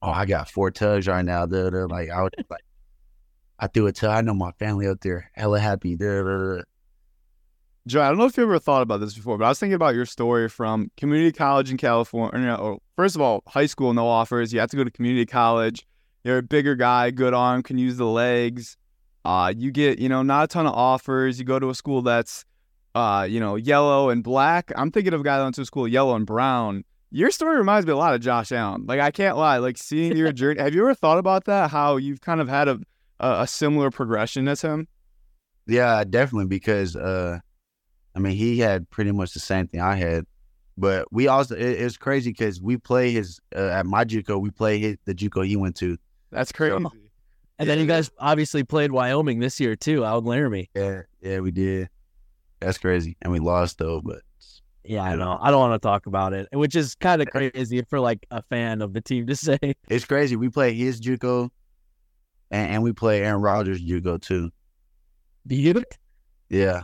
oh, 0.01 0.11
I 0.11 0.25
got 0.25 0.49
four 0.49 0.71
tugs 0.71 1.07
right 1.07 1.25
now. 1.25 1.45
Duh. 1.45 1.87
Like 1.89 2.09
I 2.09 2.21
would 2.21 2.35
like 2.49 2.63
I 3.57 3.67
threw 3.67 3.87
a 3.87 3.91
tug. 3.91 4.11
I 4.11 4.21
know 4.21 4.33
my 4.33 4.51
family 4.53 4.87
out 4.87 5.01
there 5.01 5.31
hella 5.33 5.59
happy. 5.59 5.97
Joe, 7.89 8.03
I 8.03 8.09
don't 8.09 8.19
know 8.19 8.25
if 8.25 8.37
you 8.37 8.43
ever 8.43 8.59
thought 8.59 8.83
about 8.83 8.99
this 8.99 9.15
before, 9.15 9.39
but 9.39 9.45
I 9.45 9.49
was 9.49 9.59
thinking 9.59 9.73
about 9.73 9.95
your 9.95 10.05
story 10.05 10.47
from 10.47 10.91
community 10.95 11.31
college 11.31 11.71
in 11.71 11.77
California. 11.77 12.53
Or 12.53 12.77
first 12.95 13.15
of 13.15 13.21
all, 13.21 13.41
high 13.47 13.65
school, 13.65 13.95
no 13.95 14.07
offers. 14.07 14.53
You 14.53 14.59
have 14.59 14.69
to 14.69 14.77
go 14.77 14.83
to 14.83 14.91
community 14.91 15.25
college. 15.25 15.87
You're 16.23 16.37
a 16.37 16.43
bigger 16.43 16.75
guy, 16.75 17.09
good 17.09 17.33
arm, 17.33 17.63
can 17.63 17.79
use 17.79 17.97
the 17.97 18.05
legs. 18.05 18.77
Uh, 19.25 19.53
you 19.57 19.71
get, 19.71 19.97
you 19.97 20.07
know, 20.07 20.21
not 20.21 20.43
a 20.43 20.47
ton 20.47 20.67
of 20.67 20.73
offers. 20.73 21.39
You 21.39 21.45
go 21.45 21.57
to 21.57 21.71
a 21.71 21.75
school 21.75 22.03
that's, 22.03 22.45
uh, 22.93 23.25
you 23.27 23.39
know, 23.39 23.55
yellow 23.55 24.09
and 24.09 24.23
black. 24.23 24.71
I'm 24.75 24.91
thinking 24.91 25.13
of 25.13 25.21
a 25.21 25.23
guy 25.23 25.37
that 25.39 25.43
went 25.43 25.55
to 25.55 25.61
a 25.61 25.65
school 25.65 25.87
yellow 25.87 26.15
and 26.15 26.27
brown. 26.27 26.83
Your 27.09 27.31
story 27.31 27.57
reminds 27.57 27.87
me 27.87 27.93
a 27.93 27.97
lot 27.97 28.13
of 28.13 28.21
Josh 28.21 28.51
Allen. 28.51 28.85
Like 28.85 28.99
I 28.99 29.09
can't 29.09 29.35
lie. 29.35 29.57
Like 29.57 29.79
seeing 29.79 30.15
your 30.15 30.31
journey. 30.33 30.61
Have 30.61 30.75
you 30.75 30.81
ever 30.81 30.93
thought 30.93 31.17
about 31.17 31.45
that? 31.45 31.71
How 31.71 31.97
you've 31.97 32.21
kind 32.21 32.39
of 32.39 32.47
had 32.47 32.67
a 32.67 32.79
a, 33.19 33.41
a 33.41 33.47
similar 33.47 33.89
progression 33.89 34.47
as 34.47 34.61
him? 34.61 34.87
Yeah, 35.65 36.03
definitely. 36.03 36.45
Because 36.45 36.95
uh, 36.95 37.39
I 38.15 38.19
mean, 38.19 38.35
he 38.35 38.59
had 38.59 38.89
pretty 38.89 39.11
much 39.11 39.33
the 39.33 39.39
same 39.39 39.67
thing 39.67 39.81
I 39.81 39.95
had, 39.95 40.25
but 40.77 41.11
we 41.11 41.27
also 41.27 41.55
it, 41.55 41.61
it's 41.61 41.97
crazy 41.97 42.31
because 42.31 42.61
we 42.61 42.77
play 42.77 43.11
his 43.11 43.39
uh, 43.55 43.67
at 43.67 43.85
my 43.85 44.05
JUCO. 44.05 44.41
We 44.41 44.51
play 44.51 44.79
his, 44.79 44.97
the 45.05 45.13
JUCO 45.13 45.45
he 45.45 45.55
went 45.55 45.75
to. 45.77 45.97
That's 46.31 46.51
crazy. 46.51 46.77
So, 46.81 46.91
and 47.59 47.69
then 47.69 47.79
you 47.79 47.85
guys 47.85 48.09
obviously 48.17 48.63
played 48.63 48.91
Wyoming 48.91 49.39
this 49.39 49.59
year 49.59 49.75
too, 49.75 50.05
out 50.05 50.19
in 50.19 50.25
Laramie. 50.25 50.69
Yeah, 50.73 51.01
yeah, 51.21 51.39
we 51.39 51.51
did. 51.51 51.89
That's 52.59 52.77
crazy, 52.77 53.17
and 53.21 53.31
we 53.31 53.39
lost 53.39 53.77
though. 53.77 54.01
But 54.01 54.21
yeah, 54.83 55.03
I 55.03 55.15
know. 55.15 55.37
I 55.41 55.51
don't 55.51 55.59
want 55.59 55.81
to 55.81 55.85
talk 55.85 56.05
about 56.07 56.33
it, 56.33 56.47
which 56.53 56.75
is 56.75 56.95
kind 56.95 57.21
of 57.21 57.27
crazy 57.29 57.81
for 57.83 57.99
like 57.99 58.25
a 58.31 58.41
fan 58.43 58.81
of 58.81 58.93
the 58.93 59.01
team 59.01 59.27
to 59.27 59.35
say. 59.35 59.59
It's 59.87 60.05
crazy. 60.05 60.35
We 60.35 60.49
play 60.49 60.73
his 60.73 60.99
JUCO, 60.99 61.49
and, 62.51 62.71
and 62.71 62.83
we 62.83 62.93
play 62.93 63.21
Aaron 63.21 63.41
Rodgers 63.41 63.81
JUCO 63.81 64.21
too. 64.21 64.49
Butte. 65.45 65.97
Yeah. 66.49 66.83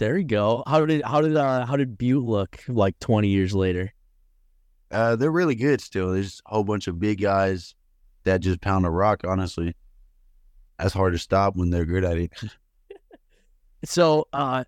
There 0.00 0.16
you 0.16 0.24
go. 0.24 0.62
How 0.66 0.86
did 0.86 1.02
how 1.04 1.20
did 1.20 1.36
uh, 1.36 1.66
how 1.66 1.76
did 1.76 1.98
Butte 1.98 2.24
look 2.24 2.64
like 2.68 2.98
twenty 3.00 3.28
years 3.28 3.54
later? 3.54 3.92
Uh, 4.90 5.14
they're 5.14 5.30
really 5.30 5.54
good 5.54 5.82
still. 5.82 6.12
There's 6.12 6.40
a 6.46 6.54
whole 6.54 6.64
bunch 6.64 6.88
of 6.88 6.98
big 6.98 7.20
guys 7.20 7.74
that 8.24 8.40
just 8.40 8.62
pound 8.62 8.86
a 8.86 8.90
rock. 8.90 9.20
Honestly, 9.28 9.76
that's 10.78 10.94
hard 10.94 11.12
to 11.12 11.18
stop 11.18 11.54
when 11.54 11.68
they're 11.68 11.84
good 11.84 12.02
at 12.04 12.16
it. 12.16 12.32
so, 13.84 14.26
uh, 14.32 14.64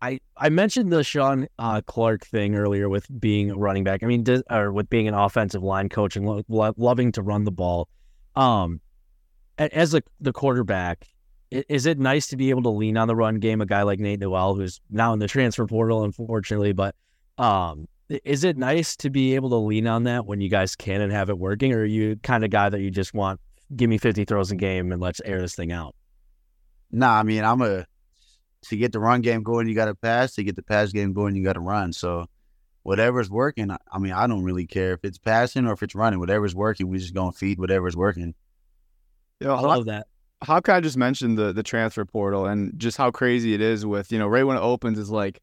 I 0.00 0.18
I 0.34 0.48
mentioned 0.48 0.90
the 0.90 1.04
Shawn 1.04 1.46
uh, 1.58 1.82
Clark 1.82 2.24
thing 2.24 2.54
earlier 2.54 2.88
with 2.88 3.06
being 3.20 3.50
a 3.50 3.56
running 3.56 3.84
back. 3.84 4.02
I 4.02 4.06
mean, 4.06 4.24
or 4.48 4.72
with 4.72 4.88
being 4.88 5.06
an 5.06 5.14
offensive 5.14 5.62
line 5.62 5.90
coach 5.90 6.16
and 6.16 6.24
lo- 6.24 6.42
lo- 6.48 6.74
loving 6.78 7.12
to 7.12 7.22
run 7.22 7.44
the 7.44 7.52
ball. 7.52 7.90
Um, 8.34 8.80
as 9.58 9.92
a 9.92 10.02
the 10.22 10.32
quarterback, 10.32 11.06
is 11.50 11.86
it 11.86 11.98
nice 11.98 12.28
to 12.28 12.36
be 12.36 12.50
able 12.50 12.62
to 12.62 12.68
lean 12.70 12.96
on 12.96 13.08
the 13.08 13.16
run 13.16 13.36
game? 13.36 13.60
A 13.60 13.66
guy 13.66 13.82
like 13.82 13.98
Nate 13.98 14.20
Noel, 14.20 14.54
who's 14.54 14.80
now 14.90 15.12
in 15.12 15.18
the 15.18 15.26
transfer 15.26 15.66
portal, 15.66 16.04
unfortunately, 16.04 16.72
but 16.72 16.94
um, 17.38 17.88
is 18.24 18.44
it 18.44 18.56
nice 18.56 18.96
to 18.96 19.10
be 19.10 19.34
able 19.34 19.50
to 19.50 19.56
lean 19.56 19.86
on 19.86 20.04
that 20.04 20.26
when 20.26 20.40
you 20.40 20.48
guys 20.48 20.76
can 20.76 21.00
and 21.00 21.12
have 21.12 21.30
it 21.30 21.38
working, 21.38 21.72
or 21.72 21.80
are 21.80 21.84
you 21.84 22.16
kind 22.22 22.44
of 22.44 22.50
guy 22.50 22.68
that 22.68 22.80
you 22.80 22.90
just 22.90 23.14
want 23.14 23.40
give 23.74 23.90
me 23.90 23.98
fifty 23.98 24.24
throws 24.24 24.50
a 24.50 24.56
game 24.56 24.92
and 24.92 25.00
let's 25.00 25.20
air 25.24 25.40
this 25.40 25.54
thing 25.54 25.72
out? 25.72 25.94
Nah, 26.90 27.18
I 27.18 27.22
mean, 27.22 27.44
I'm 27.44 27.60
a 27.62 27.86
to 28.62 28.76
get 28.76 28.92
the 28.92 29.00
run 29.00 29.20
game 29.20 29.42
going, 29.42 29.68
you 29.68 29.74
got 29.74 29.86
to 29.86 29.94
pass. 29.94 30.34
To 30.34 30.44
get 30.44 30.56
the 30.56 30.62
pass 30.62 30.92
game 30.92 31.12
going, 31.12 31.34
you 31.34 31.44
got 31.44 31.54
to 31.54 31.60
run. 31.60 31.92
So 31.92 32.26
whatever's 32.82 33.30
working, 33.30 33.70
I 33.70 33.98
mean, 33.98 34.12
I 34.12 34.26
don't 34.26 34.42
really 34.42 34.66
care 34.66 34.92
if 34.92 35.04
it's 35.04 35.18
passing 35.18 35.66
or 35.66 35.72
if 35.72 35.82
it's 35.82 35.94
running. 35.94 36.18
Whatever's 36.20 36.54
working, 36.54 36.88
we 36.88 36.98
just 36.98 37.14
gonna 37.14 37.32
feed 37.32 37.58
whatever's 37.58 37.96
working. 37.96 38.34
Yeah, 39.40 39.54
I 39.54 39.60
love 39.60 39.86
that. 39.86 40.06
How 40.42 40.60
can 40.60 40.74
I 40.74 40.80
just 40.80 40.96
mention 40.96 41.34
the 41.34 41.52
the 41.52 41.62
transfer 41.62 42.04
portal 42.04 42.46
and 42.46 42.72
just 42.78 42.96
how 42.96 43.10
crazy 43.10 43.54
it 43.54 43.60
is 43.60 43.84
with 43.84 44.10
you 44.10 44.18
know 44.18 44.26
right 44.26 44.44
when 44.44 44.56
it 44.56 44.60
opens 44.60 44.98
is 44.98 45.10
like 45.10 45.40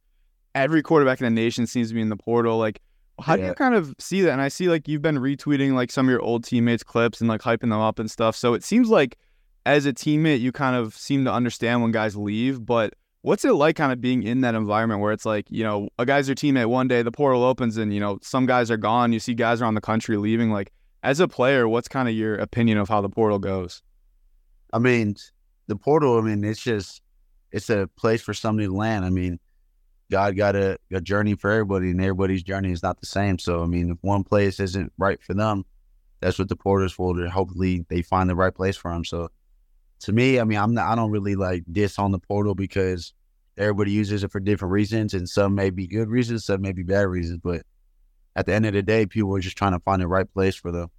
every 0.58 0.82
quarterback 0.82 1.22
in 1.22 1.26
the 1.26 1.42
nation 1.42 1.68
seems 1.68 1.90
to 1.90 1.94
be 1.94 2.02
in 2.02 2.10
the 2.10 2.18
portal. 2.18 2.58
Like, 2.58 2.82
how 3.22 3.36
yeah. 3.36 3.42
do 3.42 3.48
you 3.48 3.54
kind 3.54 3.76
of 3.76 3.96
see 4.00 4.22
that? 4.22 4.32
And 4.32 4.42
I 4.42 4.48
see 4.48 4.70
like 4.70 4.88
you've 4.88 5.02
been 5.02 5.18
retweeting 5.18 5.74
like 5.74 5.92
some 5.92 6.08
of 6.08 6.12
your 6.12 6.22
old 6.22 6.44
teammates' 6.44 6.84
clips 6.84 7.22
and 7.22 7.30
like 7.30 7.42
hyping 7.42 7.62
them 7.62 7.74
up 7.74 8.00
and 8.00 8.10
stuff. 8.10 8.36
So 8.36 8.54
it 8.54 8.64
seems 8.64 8.90
like 8.90 9.18
as 9.66 9.86
a 9.86 9.94
teammate, 9.94 10.40
you 10.40 10.52
kind 10.52 10.76
of 10.76 10.96
seem 10.96 11.26
to 11.26 11.32
understand 11.32 11.82
when 11.82 11.92
guys 11.92 12.16
leave, 12.16 12.66
but 12.66 12.94
what's 13.22 13.44
it 13.44 13.54
like 13.54 13.76
kind 13.76 13.92
of 13.92 14.00
being 14.00 14.24
in 14.24 14.42
that 14.42 14.56
environment 14.56 15.02
where 15.02 15.12
it's 15.12 15.26
like, 15.26 15.46
you 15.50 15.64
know, 15.64 15.90
a 16.00 16.06
guy's 16.06 16.28
your 16.28 16.36
teammate 16.36 16.68
one 16.68 16.88
day, 16.88 17.02
the 17.02 17.12
portal 17.12 17.44
opens 17.44 17.78
and, 17.78 17.94
you 17.94 18.00
know, 18.00 18.18
some 18.22 18.46
guys 18.46 18.72
are 18.72 18.78
gone, 18.78 19.12
you 19.12 19.20
see 19.20 19.34
guys 19.34 19.62
around 19.62 19.76
the 19.76 19.82
country 19.82 20.18
leaving. 20.18 20.52
Like, 20.52 20.72
as 21.04 21.20
a 21.20 21.28
player, 21.28 21.68
what's 21.68 21.88
kind 21.88 22.08
of 22.08 22.16
your 22.16 22.36
opinion 22.36 22.78
of 22.78 22.90
how 22.90 23.02
the 23.02 23.10
portal 23.10 23.40
goes? 23.40 23.82
I 24.78 24.80
mean, 24.80 25.16
the 25.66 25.76
portal, 25.76 26.20
I 26.20 26.22
mean, 26.22 26.44
it's 26.44 26.62
just, 26.62 27.02
it's 27.52 27.72
a 27.72 27.90
place 27.98 28.22
for 28.22 28.36
somebody 28.36 28.68
to 28.68 28.74
land. 28.76 29.06
I 29.06 29.10
mean, 29.10 29.40
God 30.12 30.38
got 30.38 30.56
a, 30.56 30.78
a 30.92 31.02
journey 31.02 31.34
for 31.34 31.50
everybody, 31.50 31.90
and 31.90 32.00
everybody's 32.00 32.44
journey 32.44 32.72
is 32.72 32.84
not 32.84 33.00
the 33.00 33.08
same. 33.08 33.40
So, 33.40 33.64
I 33.64 33.66
mean, 33.66 33.90
if 33.90 33.98
one 34.02 34.24
place 34.24 34.60
isn't 34.60 34.94
right 35.00 35.20
for 35.24 35.34
them, 35.34 35.66
that's 36.20 36.38
what 36.38 36.48
the 36.48 36.56
portal's 36.56 36.94
for. 36.94 37.16
To 37.16 37.28
hopefully 37.28 37.88
they 37.90 38.04
find 38.04 38.30
the 38.30 38.36
right 38.36 38.54
place 38.54 38.78
for 38.78 38.92
them. 38.92 39.04
So, 39.04 39.30
to 40.02 40.14
me, 40.14 40.40
I 40.40 40.44
mean, 40.44 40.60
I'm 40.60 40.76
not, 40.76 40.92
I 40.92 40.96
don't 40.96 41.10
really 41.10 41.36
like 41.36 41.64
diss 41.72 41.98
on 41.98 42.12
the 42.12 42.20
portal 42.20 42.54
because 42.54 43.14
everybody 43.58 43.90
uses 43.90 44.24
it 44.24 44.32
for 44.32 44.40
different 44.40 44.74
reasons, 44.74 45.16
and 45.16 45.28
some 45.28 45.56
may 45.56 45.72
be 45.72 45.88
good 45.88 46.08
reasons, 46.08 46.46
some 46.46 46.62
may 46.62 46.72
be 46.72 46.84
bad 46.84 47.08
reasons. 47.08 47.40
But 47.44 47.64
at 48.36 48.46
the 48.46 48.54
end 48.54 48.68
of 48.68 48.74
the 48.74 48.84
day, 48.84 49.08
people 49.08 49.36
are 49.36 49.40
just 49.40 49.58
trying 49.58 49.74
to 49.74 49.80
find 49.80 50.04
the 50.04 50.08
right 50.08 50.32
place 50.32 50.56
for 50.56 50.72
them. 50.72 50.92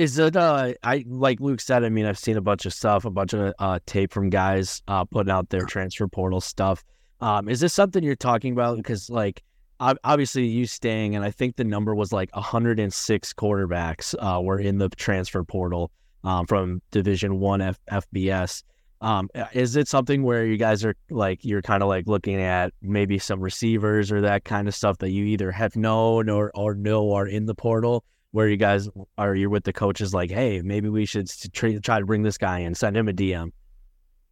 Is 0.00 0.18
it 0.18 0.34
uh 0.34 0.72
I 0.82 1.04
like 1.06 1.40
Luke 1.40 1.60
said, 1.60 1.84
I 1.84 1.90
mean 1.90 2.06
I've 2.06 2.18
seen 2.18 2.38
a 2.38 2.40
bunch 2.40 2.64
of 2.64 2.72
stuff, 2.72 3.04
a 3.04 3.10
bunch 3.10 3.34
of 3.34 3.52
uh 3.58 3.80
tape 3.84 4.14
from 4.14 4.30
guys 4.30 4.80
uh 4.88 5.04
putting 5.04 5.30
out 5.30 5.50
their 5.50 5.66
transfer 5.66 6.08
portal 6.08 6.40
stuff. 6.40 6.82
Um 7.20 7.50
is 7.50 7.60
this 7.60 7.74
something 7.74 8.02
you're 8.02 8.16
talking 8.16 8.54
about 8.54 8.78
because 8.78 9.10
like 9.10 9.42
obviously 9.78 10.46
you 10.46 10.64
staying 10.64 11.16
and 11.16 11.22
I 11.22 11.30
think 11.30 11.56
the 11.56 11.64
number 11.64 11.94
was 11.94 12.14
like 12.14 12.34
106 12.34 13.32
quarterbacks 13.34 14.14
uh 14.18 14.40
were 14.40 14.58
in 14.58 14.78
the 14.78 14.88
transfer 14.88 15.44
portal 15.44 15.90
um 16.24 16.46
from 16.46 16.80
division 16.92 17.38
1 17.38 17.60
F- 17.60 17.78
FBS. 17.92 18.62
Um 19.02 19.28
is 19.52 19.76
it 19.76 19.86
something 19.86 20.22
where 20.22 20.46
you 20.46 20.56
guys 20.56 20.82
are 20.82 20.94
like 21.10 21.44
you're 21.44 21.60
kind 21.60 21.82
of 21.82 21.90
like 21.90 22.06
looking 22.06 22.40
at 22.40 22.72
maybe 22.80 23.18
some 23.18 23.38
receivers 23.38 24.10
or 24.10 24.22
that 24.22 24.46
kind 24.46 24.66
of 24.66 24.74
stuff 24.74 24.96
that 25.00 25.10
you 25.10 25.26
either 25.26 25.50
have 25.50 25.76
known 25.76 26.30
or 26.30 26.50
or 26.54 26.74
know 26.74 27.12
are 27.12 27.26
in 27.26 27.44
the 27.44 27.54
portal? 27.54 28.02
Where 28.32 28.48
you 28.48 28.56
guys 28.56 28.88
are 29.18 29.34
you're 29.34 29.50
with 29.50 29.64
the 29.64 29.72
coaches 29.72 30.14
like, 30.14 30.30
hey, 30.30 30.62
maybe 30.62 30.88
we 30.88 31.04
should 31.04 31.28
try, 31.52 31.72
to 31.76 32.06
bring 32.06 32.22
this 32.22 32.38
guy 32.38 32.60
in, 32.60 32.74
send 32.74 32.96
him 32.96 33.08
a 33.08 33.12
DM. 33.12 33.50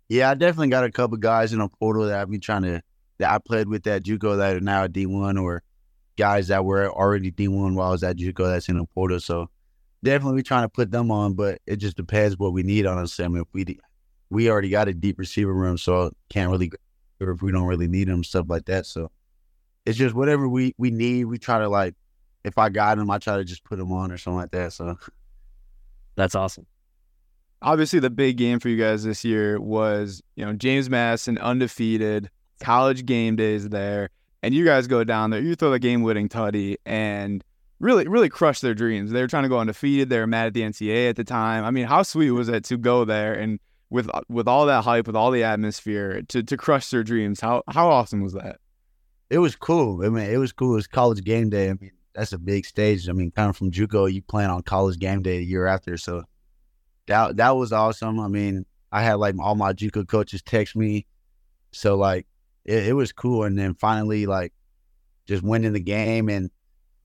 Yeah, 0.09 0.31
I 0.31 0.35
definitely 0.35 0.69
got 0.69 0.85
a 0.85 0.91
couple 0.91 1.17
guys 1.19 1.53
in 1.53 1.61
a 1.61 1.69
portal 1.69 2.07
that 2.07 2.19
I've 2.19 2.31
been 2.31 2.41
trying 2.41 2.63
to 2.63 2.81
that 3.19 3.31
I 3.31 3.39
played 3.39 3.69
with 3.69 3.87
at 3.87 4.05
JUCO 4.05 4.39
that 4.39 4.57
are 4.57 4.61
now 4.61 4.85
at 4.85 4.93
D 4.93 5.07
one 5.07 5.37
or 5.37 5.63
guys 6.17 6.49
that 6.49 6.65
were 6.65 6.91
already 6.91 7.31
D 7.31 7.49
one 7.49 7.75
while 7.75 7.89
I 7.89 7.93
was 7.93 8.03
at 8.03 8.17
JUCO 8.17 8.47
that's 8.47 8.69
in 8.69 8.79
a 8.79 8.87
portal. 8.87 9.21
So 9.21 9.51
definitely 10.03 10.43
trying 10.43 10.63
to 10.63 10.69
put 10.69 10.91
them 10.91 11.11
on, 11.11 11.35
but 11.35 11.61
it 11.67 11.77
just 11.77 11.97
depends 11.97 12.39
what 12.39 12.53
we 12.53 12.63
need 12.63 12.87
on 12.87 12.99
us. 12.99 13.19
I 13.21 13.29
mean, 13.29 13.43
if 13.43 13.49
we 13.53 13.79
we 14.31 14.51
already 14.51 14.71
got 14.71 14.89
a 14.89 14.95
deep 14.95 15.19
receiver 15.19 15.53
room, 15.53 15.77
so 15.77 16.13
can't 16.29 16.51
really 16.51 16.71
or 17.21 17.31
if 17.33 17.43
we 17.43 17.53
don't 17.53 17.67
really 17.67 17.89
need 17.89 18.09
them, 18.09 18.23
stuff 18.23 18.47
like 18.49 18.67
that. 18.67 18.87
So 18.87 19.11
it's 19.85 19.99
just 19.99 20.15
whatever 20.15 20.49
we 20.49 20.75
we 20.79 20.91
need. 20.91 21.25
We 21.25 21.39
try 21.39 21.59
to 21.59 21.69
like 21.69 21.95
if 22.45 22.59
I 22.59 22.69
got 22.69 22.99
them, 22.99 23.11
I 23.11 23.19
try 23.19 23.37
to 23.37 23.45
just 23.45 23.65
put 23.65 23.79
them 23.79 23.93
on 23.93 24.11
or 24.11 24.19
something 24.19 24.39
like 24.39 24.51
that. 24.53 24.73
So 24.73 24.97
that's 26.17 26.35
awesome. 26.35 26.67
Obviously, 27.61 27.99
the 27.99 28.11
big 28.11 28.37
game 28.37 28.61
for 28.61 28.69
you 28.69 28.77
guys 28.77 29.03
this 29.03 29.25
year 29.25 29.61
was, 29.61 30.23
you 30.37 30.45
know, 30.45 30.53
James 30.53 30.89
Madison 30.89 31.39
undefeated, 31.39 32.31
college 32.61 33.05
game 33.05 33.35
days 33.35 33.69
there, 33.69 34.11
and 34.43 34.55
you 34.55 34.65
guys 34.65 34.87
go 34.87 35.03
down 35.03 35.31
there, 35.31 35.41
you 35.41 35.57
throw 35.57 35.71
the 35.71 35.79
game 35.81 36.03
winning 36.03 36.29
tutty 36.29 36.77
and 36.87 37.43
really, 37.81 38.07
really 38.07 38.29
crush 38.29 38.61
their 38.61 38.75
dreams. 38.75 39.11
They 39.11 39.21
were 39.21 39.27
trying 39.27 39.43
to 39.43 39.49
go 39.49 39.59
undefeated. 39.59 40.09
They 40.09 40.19
were 40.19 40.27
mad 40.27 40.47
at 40.47 40.55
the 40.55 40.63
NCAA 40.63 41.11
at 41.11 41.17
the 41.17 41.25
time. 41.25 41.65
I 41.65 41.71
mean, 41.71 41.87
how 41.87 42.03
sweet 42.03 42.31
was 42.31 42.49
it 42.49 42.65
to 42.65 42.77
go 42.77 43.05
there 43.05 43.35
and 43.35 43.59
with 43.91 44.09
with 44.29 44.47
all 44.47 44.67
that 44.67 44.85
hype, 44.85 45.07
with 45.07 45.17
all 45.17 45.31
the 45.31 45.45
atmosphere, 45.45 46.23
to 46.29 46.43
to 46.43 46.57
crush 46.57 46.91
their 46.91 47.03
dreams? 47.03 47.41
How 47.41 47.63
how 47.69 47.89
awesome 47.91 48.23
was 48.23 48.35
that? 48.35 48.59
It 49.31 49.39
was 49.39 49.57
cool. 49.57 50.05
I 50.05 50.09
mean, 50.09 50.31
it 50.31 50.39
was 50.39 50.53
cool. 50.53 50.73
It 50.73 50.77
was 50.77 50.87
college 50.87 51.25
game 51.25 51.51
day. 51.51 51.71
I 51.71 51.75
mean, 51.75 51.91
that's 52.15 52.33
a 52.33 52.39
big 52.39 52.67
stage. 52.67 53.09
I 53.09 53.13
mean, 53.13 53.31
coming 53.31 53.53
from 53.53 53.71
JUCO, 53.71 54.13
you 54.13 54.23
playing 54.23 54.51
on 54.51 54.63
college 54.63 54.99
game 54.99 55.23
day 55.23 55.39
the 55.39 55.45
year 55.45 55.67
after, 55.67 55.97
so 55.97 56.25
that 57.07 57.37
that 57.37 57.57
was 57.57 57.73
awesome. 57.73 58.21
I 58.21 58.29
mean, 58.29 58.67
I 58.91 59.03
had 59.03 59.15
like 59.15 59.35
all 59.41 59.55
my 59.55 59.73
JUCO 59.73 60.07
coaches 60.09 60.43
text 60.43 60.77
me, 60.77 61.07
so 61.73 61.97
like 61.97 62.27
it, 62.65 62.89
it 62.89 62.93
was 62.93 63.13
cool. 63.13 63.45
And 63.45 63.59
then 63.59 63.75
finally, 63.75 64.27
like 64.27 64.53
just 65.27 65.43
winning 65.43 65.73
the 65.73 65.81
game, 65.81 66.29
and 66.29 66.51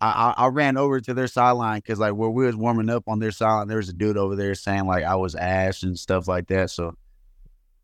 I, 0.02 0.34
I, 0.38 0.46
I 0.46 0.48
ran 0.48 0.78
over 0.78 1.00
to 1.00 1.14
their 1.14 1.28
sideline 1.28 1.80
because 1.80 2.00
like 2.00 2.14
where 2.14 2.30
we 2.30 2.46
was 2.46 2.56
warming 2.56 2.90
up 2.90 3.04
on 3.08 3.20
their 3.20 3.32
sideline, 3.32 3.68
there 3.68 3.78
was 3.78 3.90
a 3.90 3.94
dude 3.94 4.18
over 4.18 4.36
there 4.36 4.56
saying 4.56 4.86
like 4.86 5.04
I 5.04 5.16
was 5.16 5.36
ass 5.36 5.84
and 5.84 5.98
stuff 5.98 6.28
like 6.28 6.48
that. 6.48 6.72
So 6.72 6.96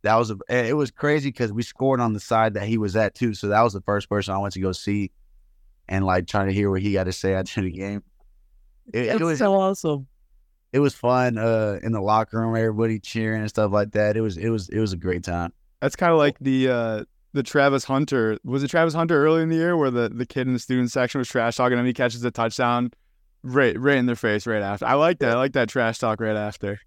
that 0.03 0.15
was 0.15 0.31
a, 0.31 0.37
it 0.49 0.75
was 0.75 0.91
crazy 0.91 1.29
because 1.29 1.51
we 1.51 1.63
scored 1.63 1.99
on 1.99 2.13
the 2.13 2.19
side 2.19 2.53
that 2.55 2.67
he 2.67 2.77
was 2.77 2.95
at 2.95 3.15
too. 3.15 3.33
So 3.33 3.47
that 3.49 3.61
was 3.61 3.73
the 3.73 3.81
first 3.81 4.09
person 4.09 4.33
I 4.33 4.37
went 4.37 4.53
to 4.53 4.59
go 4.59 4.71
see 4.71 5.11
and 5.89 6.05
like 6.05 6.27
trying 6.27 6.47
to 6.47 6.53
hear 6.53 6.69
what 6.69 6.81
he 6.81 6.93
got 6.93 7.05
to 7.05 7.11
say 7.11 7.33
after 7.33 7.61
the 7.61 7.71
game. 7.71 8.03
It, 8.93 9.07
it 9.07 9.21
was 9.21 9.39
so 9.39 9.53
awesome. 9.53 10.07
It 10.71 10.79
was 10.79 10.93
fun 10.93 11.37
uh, 11.37 11.79
in 11.81 11.91
the 11.91 12.01
locker 12.01 12.39
room, 12.39 12.55
everybody 12.55 12.99
cheering 12.99 13.41
and 13.41 13.49
stuff 13.49 13.71
like 13.71 13.91
that. 13.91 14.15
It 14.15 14.21
was 14.21 14.37
it 14.37 14.49
was 14.49 14.69
it 14.69 14.79
was 14.79 14.93
a 14.93 14.97
great 14.97 15.23
time. 15.23 15.51
That's 15.81 15.95
kind 15.95 16.11
of 16.11 16.19
like 16.19 16.37
the 16.39 16.69
uh, 16.69 17.03
the 17.33 17.43
Travis 17.43 17.83
Hunter. 17.83 18.37
Was 18.43 18.63
it 18.63 18.69
Travis 18.69 18.93
Hunter 18.93 19.25
early 19.25 19.41
in 19.41 19.49
the 19.49 19.55
year 19.55 19.75
where 19.75 19.91
the, 19.91 20.09
the 20.09 20.25
kid 20.25 20.47
in 20.47 20.53
the 20.53 20.59
student 20.59 20.91
section 20.91 21.19
was 21.19 21.27
trash 21.27 21.57
talking 21.57 21.77
and 21.77 21.87
he 21.87 21.93
catches 21.93 22.23
a 22.23 22.31
touchdown 22.31 22.91
right 23.41 23.79
right 23.79 23.97
in 23.97 24.05
their 24.05 24.15
face 24.15 24.45
right 24.45 24.61
after. 24.61 24.85
I 24.85 24.93
like 24.93 25.19
that. 25.19 25.31
I 25.31 25.35
like 25.35 25.53
that 25.53 25.69
trash 25.69 25.97
talk 25.97 26.21
right 26.21 26.35
after. 26.35 26.79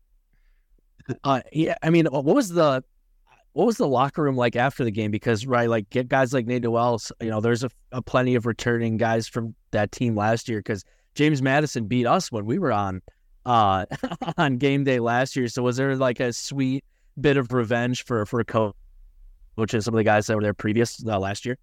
Uh, 1.24 1.40
yeah, 1.52 1.74
I 1.82 1.90
mean, 1.90 2.06
what 2.06 2.24
was 2.24 2.50
the 2.50 2.84
what 3.52 3.66
was 3.66 3.76
the 3.76 3.86
locker 3.86 4.22
room 4.22 4.36
like 4.36 4.56
after 4.56 4.84
the 4.84 4.90
game? 4.90 5.10
Because 5.10 5.46
right, 5.46 5.68
like 5.68 5.90
get 5.90 6.08
guys 6.08 6.32
like 6.32 6.46
Nate 6.46 6.70
Wells, 6.70 7.12
you 7.20 7.30
know, 7.30 7.40
there's 7.40 7.64
a, 7.64 7.70
a, 7.92 8.00
plenty 8.00 8.34
of 8.34 8.46
returning 8.46 8.96
guys 8.96 9.28
from 9.28 9.54
that 9.72 9.92
team 9.92 10.16
last 10.16 10.48
year 10.48 10.58
because 10.58 10.84
James 11.14 11.42
Madison 11.42 11.86
beat 11.86 12.06
us 12.06 12.32
when 12.32 12.46
we 12.46 12.58
were 12.58 12.72
on 12.72 13.02
uh 13.44 13.84
on 14.38 14.56
game 14.56 14.84
day 14.84 15.00
last 15.00 15.36
year. 15.36 15.48
So 15.48 15.62
was 15.62 15.76
there 15.76 15.94
like 15.96 16.20
a 16.20 16.32
sweet 16.32 16.84
bit 17.20 17.36
of 17.36 17.52
revenge 17.52 18.04
for 18.04 18.24
for 18.24 18.42
coach, 18.44 18.74
which 19.56 19.74
is 19.74 19.84
some 19.84 19.94
of 19.94 19.98
the 19.98 20.04
guys 20.04 20.26
that 20.26 20.36
were 20.36 20.42
there 20.42 20.54
previous 20.54 21.04
uh, 21.06 21.18
last 21.18 21.44
year? 21.44 21.58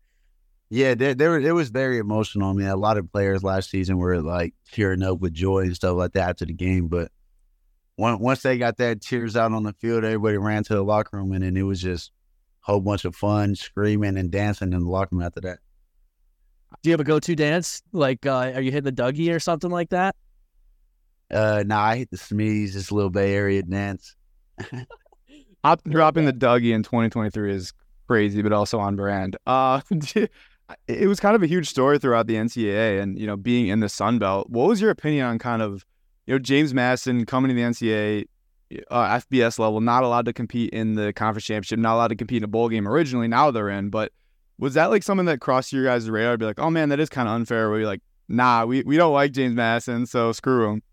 Yeah, 0.71 0.93
there, 0.93 1.15
there 1.15 1.39
it 1.39 1.51
was 1.51 1.69
very 1.69 1.97
emotional. 1.97 2.51
I 2.51 2.53
mean, 2.53 2.67
a 2.67 2.75
lot 2.75 2.97
of 2.97 3.11
players 3.11 3.43
last 3.43 3.71
season 3.71 3.97
were 3.97 4.21
like 4.21 4.53
tearing 4.71 5.01
up 5.01 5.19
with 5.19 5.33
joy 5.33 5.61
and 5.61 5.75
stuff 5.75 5.95
like 5.95 6.13
that 6.13 6.29
after 6.29 6.45
the 6.45 6.53
game, 6.53 6.87
but 6.87 7.11
once 7.99 8.41
they 8.43 8.57
got 8.57 8.77
that 8.77 9.01
tears 9.01 9.35
out 9.35 9.51
on 9.51 9.63
the 9.63 9.73
field, 9.73 10.03
everybody 10.03 10.37
ran 10.37 10.63
to 10.63 10.73
the 10.73 10.83
locker 10.83 11.17
room, 11.17 11.33
and 11.33 11.43
then 11.43 11.57
it 11.57 11.63
was 11.63 11.81
just 11.81 12.11
a 12.63 12.71
whole 12.71 12.79
bunch 12.79 13.03
of 13.03 13.15
fun, 13.15 13.55
screaming 13.55 14.17
and 14.17 14.31
dancing 14.31 14.73
in 14.73 14.83
the 14.83 14.89
locker 14.89 15.15
room 15.15 15.25
after 15.25 15.41
that. 15.41 15.59
Do 16.81 16.89
you 16.89 16.93
have 16.93 17.01
a 17.01 17.03
go-to 17.03 17.35
dance? 17.35 17.81
Like, 17.91 18.25
uh, 18.25 18.51
are 18.55 18.61
you 18.61 18.71
hitting 18.71 18.93
the 18.93 19.01
Dougie 19.01 19.33
or 19.33 19.39
something 19.39 19.69
like 19.69 19.89
that? 19.89 20.15
Uh, 21.29 21.63
nah, 21.65 21.81
I 21.81 21.97
hit 21.97 22.11
the 22.11 22.17
Smeeze, 22.17 22.73
this 22.73 22.91
little 22.91 23.09
Bay 23.09 23.33
Area 23.33 23.63
dance. 23.63 24.15
dropping 25.89 26.25
the 26.25 26.33
Dougie 26.33 26.73
in 26.73 26.83
2023 26.83 27.53
is 27.53 27.73
crazy, 28.07 28.41
but 28.41 28.53
also 28.53 28.79
on 28.79 28.95
brand. 28.95 29.35
Uh, 29.45 29.81
it 30.87 31.07
was 31.07 31.19
kind 31.19 31.35
of 31.35 31.43
a 31.43 31.47
huge 31.47 31.69
story 31.69 31.99
throughout 31.99 32.27
the 32.27 32.35
NCAA, 32.35 33.01
and 33.01 33.19
you 33.19 33.27
know, 33.27 33.35
being 33.35 33.67
in 33.67 33.81
the 33.81 33.89
Sun 33.89 34.19
Belt. 34.19 34.49
What 34.49 34.67
was 34.67 34.79
your 34.79 34.91
opinion 34.91 35.25
on 35.25 35.37
kind 35.37 35.61
of 35.61 35.85
you 36.29 36.35
know, 36.35 36.39
James 36.39 36.75
Madison 36.75 37.25
coming 37.25 37.49
to 37.49 37.55
the 37.55 37.61
NCAA, 37.61 38.25
uh, 38.91 39.19
FBS 39.19 39.57
level, 39.57 39.81
not 39.81 40.03
allowed 40.03 40.25
to 40.25 40.33
compete 40.33 40.69
in 40.69 40.93
the 40.93 41.11
conference 41.11 41.45
championship, 41.45 41.79
not 41.79 41.95
allowed 41.95 42.09
to 42.09 42.15
compete 42.15 42.37
in 42.37 42.43
a 42.43 42.47
bowl 42.47 42.69
game 42.69 42.87
originally. 42.87 43.27
Now 43.27 43.49
they're 43.49 43.69
in. 43.69 43.89
But 43.89 44.11
was 44.59 44.75
that 44.75 44.91
like 44.91 45.01
something 45.01 45.25
that 45.25 45.41
crossed 45.41 45.73
your 45.73 45.85
guys' 45.85 46.07
radar? 46.07 46.37
Be 46.37 46.45
like, 46.45 46.59
oh 46.59 46.69
man, 46.69 46.89
that 46.89 46.99
is 46.99 47.09
kind 47.09 47.27
of 47.27 47.33
unfair. 47.33 47.71
Where 47.71 47.79
you're 47.79 47.87
like, 47.87 48.03
nah, 48.27 48.63
we, 48.65 48.83
we 48.83 48.95
don't 48.95 49.11
like 49.11 49.31
James 49.31 49.55
Madison, 49.55 50.05
so 50.05 50.31
screw 50.31 50.69
him. 50.69 50.83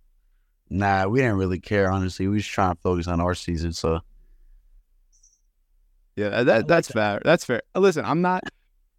Nah, 0.71 1.07
we 1.07 1.21
didn't 1.21 1.37
really 1.37 1.61
care. 1.61 1.93
Honestly, 1.93 2.27
we 2.29 2.37
was 2.37 2.47
trying 2.47 2.75
to 2.75 2.81
focus 2.81 3.07
on 3.07 3.21
our 3.21 3.35
season. 3.35 3.75
So 3.75 4.01
yeah, 6.17 6.45
that 6.45 6.67
that's 6.67 6.89
fair. 6.89 7.21
That's 7.23 7.45
fair. 7.45 7.61
Listen, 7.75 8.07
I'm 8.07 8.23
not. 8.23 8.43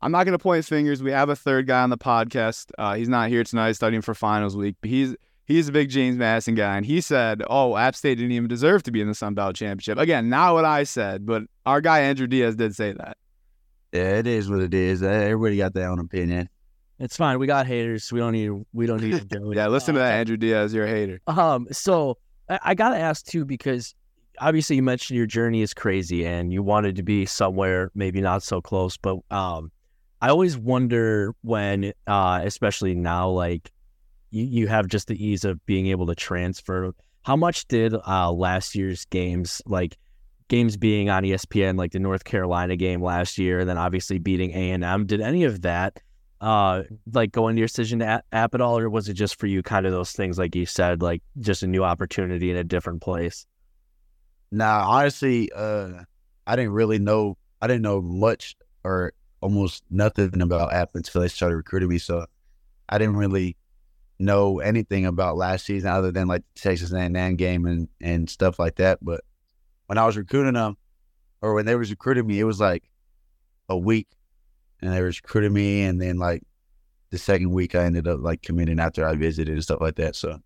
I'm 0.03 0.11
not 0.11 0.25
going 0.25 0.37
to 0.37 0.43
point 0.43 0.63
fingers. 0.65 1.01
We 1.01 1.09
have 1.09 1.29
a 1.29 1.35
third 1.35 1.65
guy 1.65 1.81
on 1.81 1.89
the 1.89 1.97
podcast. 1.97 2.69
Uh, 2.77 2.93
he's 2.93 3.09
not 3.09 3.29
here 3.29 3.43
tonight, 3.43 3.71
studying 3.71 4.03
for 4.03 4.13
finals 4.13 4.55
week. 4.55 4.75
But 4.79 4.91
he's 4.91 5.15
he's 5.47 5.67
a 5.67 5.71
big 5.71 5.89
James 5.89 6.17
Madison 6.17 6.53
guy, 6.53 6.77
and 6.77 6.85
he 6.85 7.01
said, 7.01 7.41
"Oh, 7.49 7.75
App 7.75 7.95
State 7.95 8.15
didn't 8.15 8.33
even 8.33 8.47
deserve 8.47 8.83
to 8.83 8.91
be 8.91 9.01
in 9.01 9.07
the 9.07 9.15
Sun 9.15 9.33
Belt 9.33 9.55
Championship." 9.55 9.97
Again, 9.97 10.29
not 10.29 10.53
what 10.53 10.65
I 10.65 10.83
said, 10.83 11.25
but 11.25 11.43
our 11.65 11.81
guy 11.81 12.01
Andrew 12.01 12.27
Diaz 12.27 12.55
did 12.55 12.75
say 12.75 12.93
that. 12.93 13.17
Yeah, 13.91 14.17
it 14.17 14.27
is 14.27 14.49
what 14.49 14.59
it 14.59 14.73
is. 14.73 15.01
Everybody 15.01 15.57
got 15.57 15.73
their 15.73 15.89
own 15.89 15.99
opinion. 15.99 16.49
It's 16.99 17.15
fine. 17.15 17.39
We 17.39 17.47
got 17.47 17.65
haters. 17.65 18.11
We 18.11 18.19
don't 18.19 18.33
need. 18.33 18.51
We 18.73 18.85
don't 18.85 19.01
need 19.01 19.19
to 19.19 19.25
do 19.25 19.51
it. 19.51 19.55
yeah, 19.55 19.67
listen 19.67 19.95
to 19.95 19.99
that, 19.99 20.13
Andrew 20.13 20.37
Diaz. 20.37 20.73
You're 20.73 20.85
a 20.85 20.89
hater. 20.89 21.19
Um. 21.27 21.67
So 21.71 22.17
I, 22.49 22.59
I 22.63 22.75
gotta 22.75 22.97
ask 22.97 23.25
too 23.25 23.45
because 23.45 23.95
obviously 24.39 24.75
you 24.75 24.83
mentioned 24.83 25.17
your 25.17 25.25
journey 25.25 25.61
is 25.61 25.73
crazy 25.73 26.25
and 26.25 26.53
you 26.53 26.61
wanted 26.61 26.95
to 26.95 27.03
be 27.03 27.25
somewhere 27.25 27.91
maybe 27.95 28.21
not 28.21 28.43
so 28.43 28.61
close, 28.61 28.97
but 28.97 29.17
um, 29.31 29.71
I 30.21 30.29
always 30.29 30.57
wonder 30.57 31.33
when, 31.41 31.93
uh, 32.07 32.41
especially 32.43 32.95
now, 32.95 33.29
like 33.29 33.71
you, 34.37 34.45
you 34.61 34.67
have 34.67 34.87
just 34.87 35.07
the 35.07 35.25
ease 35.25 35.43
of 35.43 35.63
being 35.65 35.87
able 35.87 36.05
to 36.07 36.15
transfer. 36.15 36.93
how 37.23 37.35
much 37.35 37.67
did 37.67 37.93
uh, 37.93 38.31
last 38.31 38.75
year's 38.75 39.05
games, 39.05 39.61
like 39.65 39.97
games 40.47 40.77
being 40.77 41.09
on 41.09 41.23
ESPN, 41.23 41.77
like 41.77 41.91
the 41.91 41.99
North 41.99 42.23
Carolina 42.23 42.75
game 42.75 43.01
last 43.01 43.37
year, 43.37 43.59
and 43.59 43.69
then 43.69 43.77
obviously 43.77 44.19
beating 44.19 44.51
A 44.51 44.71
and 44.71 44.83
M, 44.83 45.05
did 45.05 45.21
any 45.21 45.43
of 45.43 45.61
that 45.61 45.99
uh 46.39 46.83
like 47.13 47.31
go 47.31 47.47
into 47.47 47.57
your 47.59 47.67
decision 47.67 47.99
app, 48.01 48.23
app 48.31 48.53
at 48.53 48.61
all, 48.61 48.77
or 48.77 48.89
was 48.91 49.09
it 49.09 49.15
just 49.15 49.39
for 49.39 49.47
you 49.47 49.63
kind 49.63 49.87
of 49.87 49.91
those 49.91 50.11
things 50.11 50.37
like 50.37 50.55
you 50.55 50.67
said, 50.67 51.01
like 51.01 51.23
just 51.39 51.63
a 51.63 51.67
new 51.67 51.83
opportunity 51.83 52.51
in 52.51 52.57
a 52.57 52.63
different 52.63 53.01
place? 53.01 53.47
Nah, 54.51 54.87
honestly, 54.87 55.51
uh, 55.53 56.03
I 56.45 56.55
didn't 56.55 56.71
really 56.71 56.99
know. 56.99 57.37
I 57.61 57.67
didn't 57.67 57.81
know 57.81 58.01
much 58.01 58.55
or 58.83 59.13
almost 59.41 59.83
nothing 59.89 60.41
about 60.41 60.73
App 60.73 60.91
until 60.93 61.21
they 61.21 61.27
started 61.27 61.55
recruiting 61.55 61.89
me. 61.89 61.97
So 61.97 62.25
I 62.89 62.97
didn't 62.97 63.17
really 63.17 63.57
know 64.19 64.59
anything 64.59 65.05
about 65.05 65.37
last 65.37 65.65
season 65.65 65.89
other 65.89 66.11
than 66.11 66.27
like 66.27 66.43
the 66.55 66.61
Texas 66.61 66.91
A&M 66.91 67.35
game 67.35 67.65
and 67.65 67.87
and 68.01 68.29
stuff 68.29 68.59
like 68.59 68.75
that. 68.75 68.99
But 69.01 69.21
when 69.87 69.97
I 69.97 70.05
was 70.05 70.17
recruiting 70.17 70.53
them, 70.53 70.77
or 71.41 71.53
when 71.53 71.65
they 71.65 71.75
was 71.75 71.89
recruiting 71.89 72.27
me, 72.27 72.39
it 72.39 72.43
was 72.45 72.59
like 72.59 72.83
a 73.69 73.77
week, 73.77 74.07
and 74.81 74.91
they 74.91 75.01
was 75.01 75.21
recruiting 75.21 75.53
me, 75.53 75.83
and 75.83 76.01
then 76.01 76.17
like 76.17 76.43
the 77.11 77.17
second 77.17 77.51
week, 77.51 77.75
I 77.75 77.83
ended 77.83 78.07
up 78.07 78.19
like 78.21 78.41
committing 78.41 78.79
after 78.79 79.05
I 79.05 79.15
visited 79.15 79.53
and 79.53 79.63
stuff 79.63 79.81
like 79.81 79.95
that. 79.95 80.15
So 80.15 80.39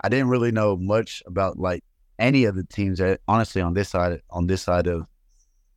I 0.00 0.08
didn't 0.08 0.28
really 0.28 0.52
know 0.52 0.76
much 0.76 1.22
about 1.26 1.58
like 1.58 1.84
any 2.18 2.44
of 2.44 2.54
the 2.54 2.64
teams 2.64 2.98
that 2.98 3.20
honestly 3.28 3.60
on 3.60 3.74
this 3.74 3.90
side 3.90 4.20
on 4.30 4.46
this 4.46 4.62
side 4.62 4.86
of 4.86 5.06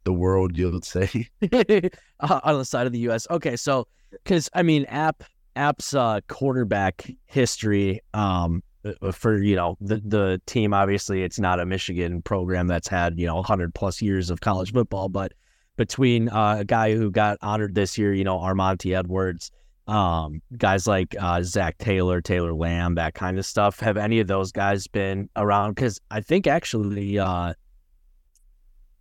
the 0.05 0.13
world, 0.13 0.57
you 0.57 0.71
would 0.71 0.85
say. 0.85 1.27
on 2.21 2.57
the 2.57 2.65
side 2.65 2.87
of 2.87 2.93
the 2.93 2.99
U.S. 2.99 3.27
Okay, 3.29 3.55
so 3.55 3.87
because 4.11 4.49
I 4.53 4.63
mean, 4.63 4.85
App 4.85 5.23
App's 5.59 5.93
uh, 5.93 6.21
quarterback 6.29 7.11
history 7.25 7.99
um, 8.13 8.63
uh, 8.85 9.11
for 9.11 9.37
you 9.37 9.57
know 9.57 9.77
the 9.81 10.01
the 10.05 10.41
team. 10.45 10.73
Obviously, 10.73 11.23
it's 11.23 11.37
not 11.37 11.59
a 11.59 11.65
Michigan 11.65 12.21
program 12.21 12.67
that's 12.67 12.87
had 12.87 13.19
you 13.19 13.27
know 13.27 13.35
100 13.35 13.75
plus 13.75 14.01
years 14.01 14.29
of 14.29 14.39
college 14.39 14.71
football, 14.71 15.09
but 15.09 15.33
between 15.75 16.29
uh, 16.29 16.57
a 16.59 16.65
guy 16.65 16.95
who 16.95 17.11
got 17.11 17.37
honored 17.41 17.75
this 17.75 17.97
year, 17.97 18.13
you 18.13 18.23
know, 18.23 18.37
Armanti 18.37 18.97
Edwards. 18.97 19.51
Um, 19.87 20.41
guys 20.55 20.85
like 20.85 21.15
uh, 21.19 21.41
Zac 21.41 21.79
Taylor, 21.79 22.21
Taylor 22.21 22.53
Lamb, 22.53 22.95
that 22.95 23.15
kind 23.15 23.39
of 23.39 23.45
stuff. 23.45 23.79
Have 23.79 23.97
any 23.97 24.19
of 24.19 24.27
those 24.27 24.51
guys 24.51 24.85
been 24.87 25.29
around? 25.35 25.73
Because 25.73 25.99
I 26.11 26.21
think 26.21 26.45
actually, 26.45 27.17
uh, 27.17 27.53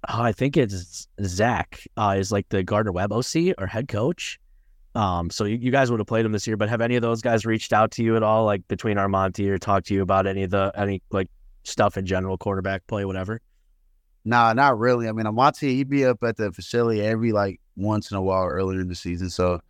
I 0.05 0.33
think 0.33 0.57
it's 0.57 1.07
Zach 1.23 1.87
uh, 1.99 2.17
is 2.19 2.33
like 2.33 2.49
the 2.49 2.63
Gardner 2.63 2.93
Webb 2.93 3.13
OC 3.13 3.55
or 3.59 3.67
head 3.67 3.89
coach. 3.89 4.41
Um, 4.99 5.31
so 5.31 5.45
you, 5.45 5.57
you 5.59 5.71
guys 5.71 5.93
would 5.93 6.01
have 6.01 6.09
played 6.09 6.27
him 6.27 6.33
this 6.33 6.45
year, 6.45 6.57
but 6.57 6.69
have 6.69 6.81
any 6.81 6.97
of 6.97 7.03
those 7.03 7.23
guys 7.23 7.47
reached 7.47 7.73
out 7.73 7.93
to 7.93 8.03
you 8.03 8.17
at 8.17 8.25
all, 8.25 8.45
like 8.45 8.67
between 8.67 8.97
Armanti 8.97 9.49
or 9.49 9.57
talked 9.57 9.87
to 9.87 9.95
you 9.95 10.03
about 10.03 10.27
any 10.27 10.43
of 10.43 10.51
the 10.51 10.73
any 10.75 11.01
like 11.13 11.29
stuff 11.63 11.97
in 11.97 12.05
general, 12.05 12.37
quarterback 12.37 12.85
play, 12.89 13.05
whatever? 13.05 13.41
Nah, 14.25 14.55
not 14.55 14.77
really. 14.77 15.09
I 15.09 15.13
mean, 15.13 15.27
Amati, 15.27 15.69
he'd 15.69 15.89
be 15.89 16.05
up 16.05 16.25
at 16.25 16.37
the 16.37 16.51
facility 16.51 17.01
every 17.01 17.31
like 17.31 17.61
once 17.77 18.11
in 18.11 18.17
a 18.17 18.21
while 18.21 18.49
earlier 18.49 18.81
in 18.81 18.89
the 18.89 18.97
season. 18.97 19.31
So 19.31 19.61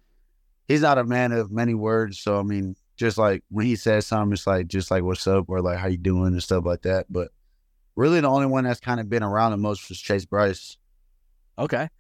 he's 0.67 0.81
not 0.81 0.97
a 0.97 1.05
man 1.05 1.33
of 1.33 1.51
many 1.51 1.75
words. 1.75 2.19
So 2.19 2.41
I 2.41 2.43
mean, 2.43 2.75
just 2.97 3.19
like 3.19 3.45
when 3.51 3.67
he 3.67 3.77
says 3.77 4.07
something, 4.07 4.33
it's 4.33 4.47
like 4.47 4.67
just 4.67 4.91
like 4.91 5.03
what's 5.03 5.27
up 5.27 5.45
or 5.49 5.61
like 5.61 5.77
how 5.77 5.89
you 5.89 5.99
doing 5.99 6.33
and 6.33 6.43
stuff 6.43 6.65
like 6.65 6.81
that. 6.83 7.05
But 7.11 7.29
really, 7.97 8.19
the 8.23 8.29
only 8.29 8.47
one 8.47 8.65
that's 8.65 8.81
kind 8.81 8.99
of 8.99 9.11
been 9.11 9.23
around 9.23 9.51
the 9.51 9.59
most 9.59 9.91
was 9.91 10.01
Chase 10.01 10.25
Brice. 10.25 10.79
Okay, 11.59 11.91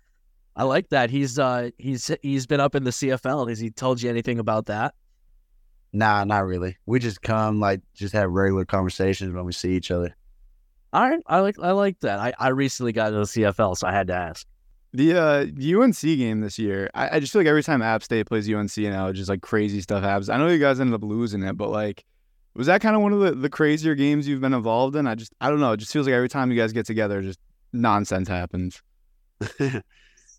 I 0.58 0.64
like 0.64 0.88
that. 0.88 1.08
He's 1.08 1.38
uh 1.38 1.70
he's 1.78 2.10
he's 2.20 2.46
been 2.46 2.58
up 2.58 2.74
in 2.74 2.82
the 2.82 2.90
CFL. 2.90 3.48
Has 3.48 3.60
he 3.60 3.70
told 3.70 4.02
you 4.02 4.10
anything 4.10 4.40
about 4.40 4.66
that? 4.66 4.92
Nah, 5.92 6.24
not 6.24 6.44
really. 6.44 6.76
We 6.84 6.98
just 6.98 7.22
come 7.22 7.60
like 7.60 7.80
just 7.94 8.12
have 8.12 8.28
regular 8.28 8.64
conversations 8.64 9.32
when 9.32 9.44
we 9.44 9.52
see 9.52 9.76
each 9.76 9.92
other. 9.92 10.16
All 10.92 11.08
right, 11.08 11.20
I 11.26 11.38
like 11.38 11.60
I 11.62 11.70
like 11.70 12.00
that. 12.00 12.18
I, 12.18 12.32
I 12.40 12.48
recently 12.48 12.92
got 12.92 13.12
into 13.12 13.20
the 13.20 13.24
CFL, 13.24 13.76
so 13.76 13.86
I 13.86 13.92
had 13.92 14.08
to 14.08 14.14
ask. 14.14 14.44
The 14.94 15.14
uh, 15.14 15.80
UNC 15.82 16.00
game 16.00 16.40
this 16.40 16.58
year, 16.58 16.90
I, 16.92 17.16
I 17.16 17.20
just 17.20 17.32
feel 17.32 17.40
like 17.40 17.48
every 17.48 17.62
time 17.62 17.80
App 17.80 18.02
State 18.02 18.26
plays 18.26 18.52
UNC 18.52 18.76
now, 18.78 19.12
just 19.12 19.28
like 19.28 19.42
crazy 19.42 19.80
stuff 19.80 20.02
happens. 20.02 20.28
I 20.28 20.38
know 20.38 20.48
you 20.48 20.58
guys 20.58 20.80
ended 20.80 20.94
up 20.94 21.04
losing 21.04 21.42
it, 21.42 21.58
but 21.58 21.68
like, 21.68 22.04
was 22.54 22.66
that 22.66 22.80
kind 22.80 22.96
of 22.96 23.02
one 23.02 23.12
of 23.12 23.20
the, 23.20 23.32
the 23.32 23.50
crazier 23.50 23.94
games 23.94 24.26
you've 24.26 24.40
been 24.40 24.54
involved 24.54 24.96
in? 24.96 25.06
I 25.06 25.14
just, 25.14 25.32
I 25.42 25.50
don't 25.50 25.60
know. 25.60 25.72
It 25.72 25.76
just 25.76 25.92
feels 25.92 26.06
like 26.06 26.14
every 26.14 26.30
time 26.30 26.50
you 26.50 26.58
guys 26.58 26.72
get 26.72 26.86
together, 26.86 27.20
just 27.20 27.38
nonsense 27.72 28.28
happens. 28.28 28.82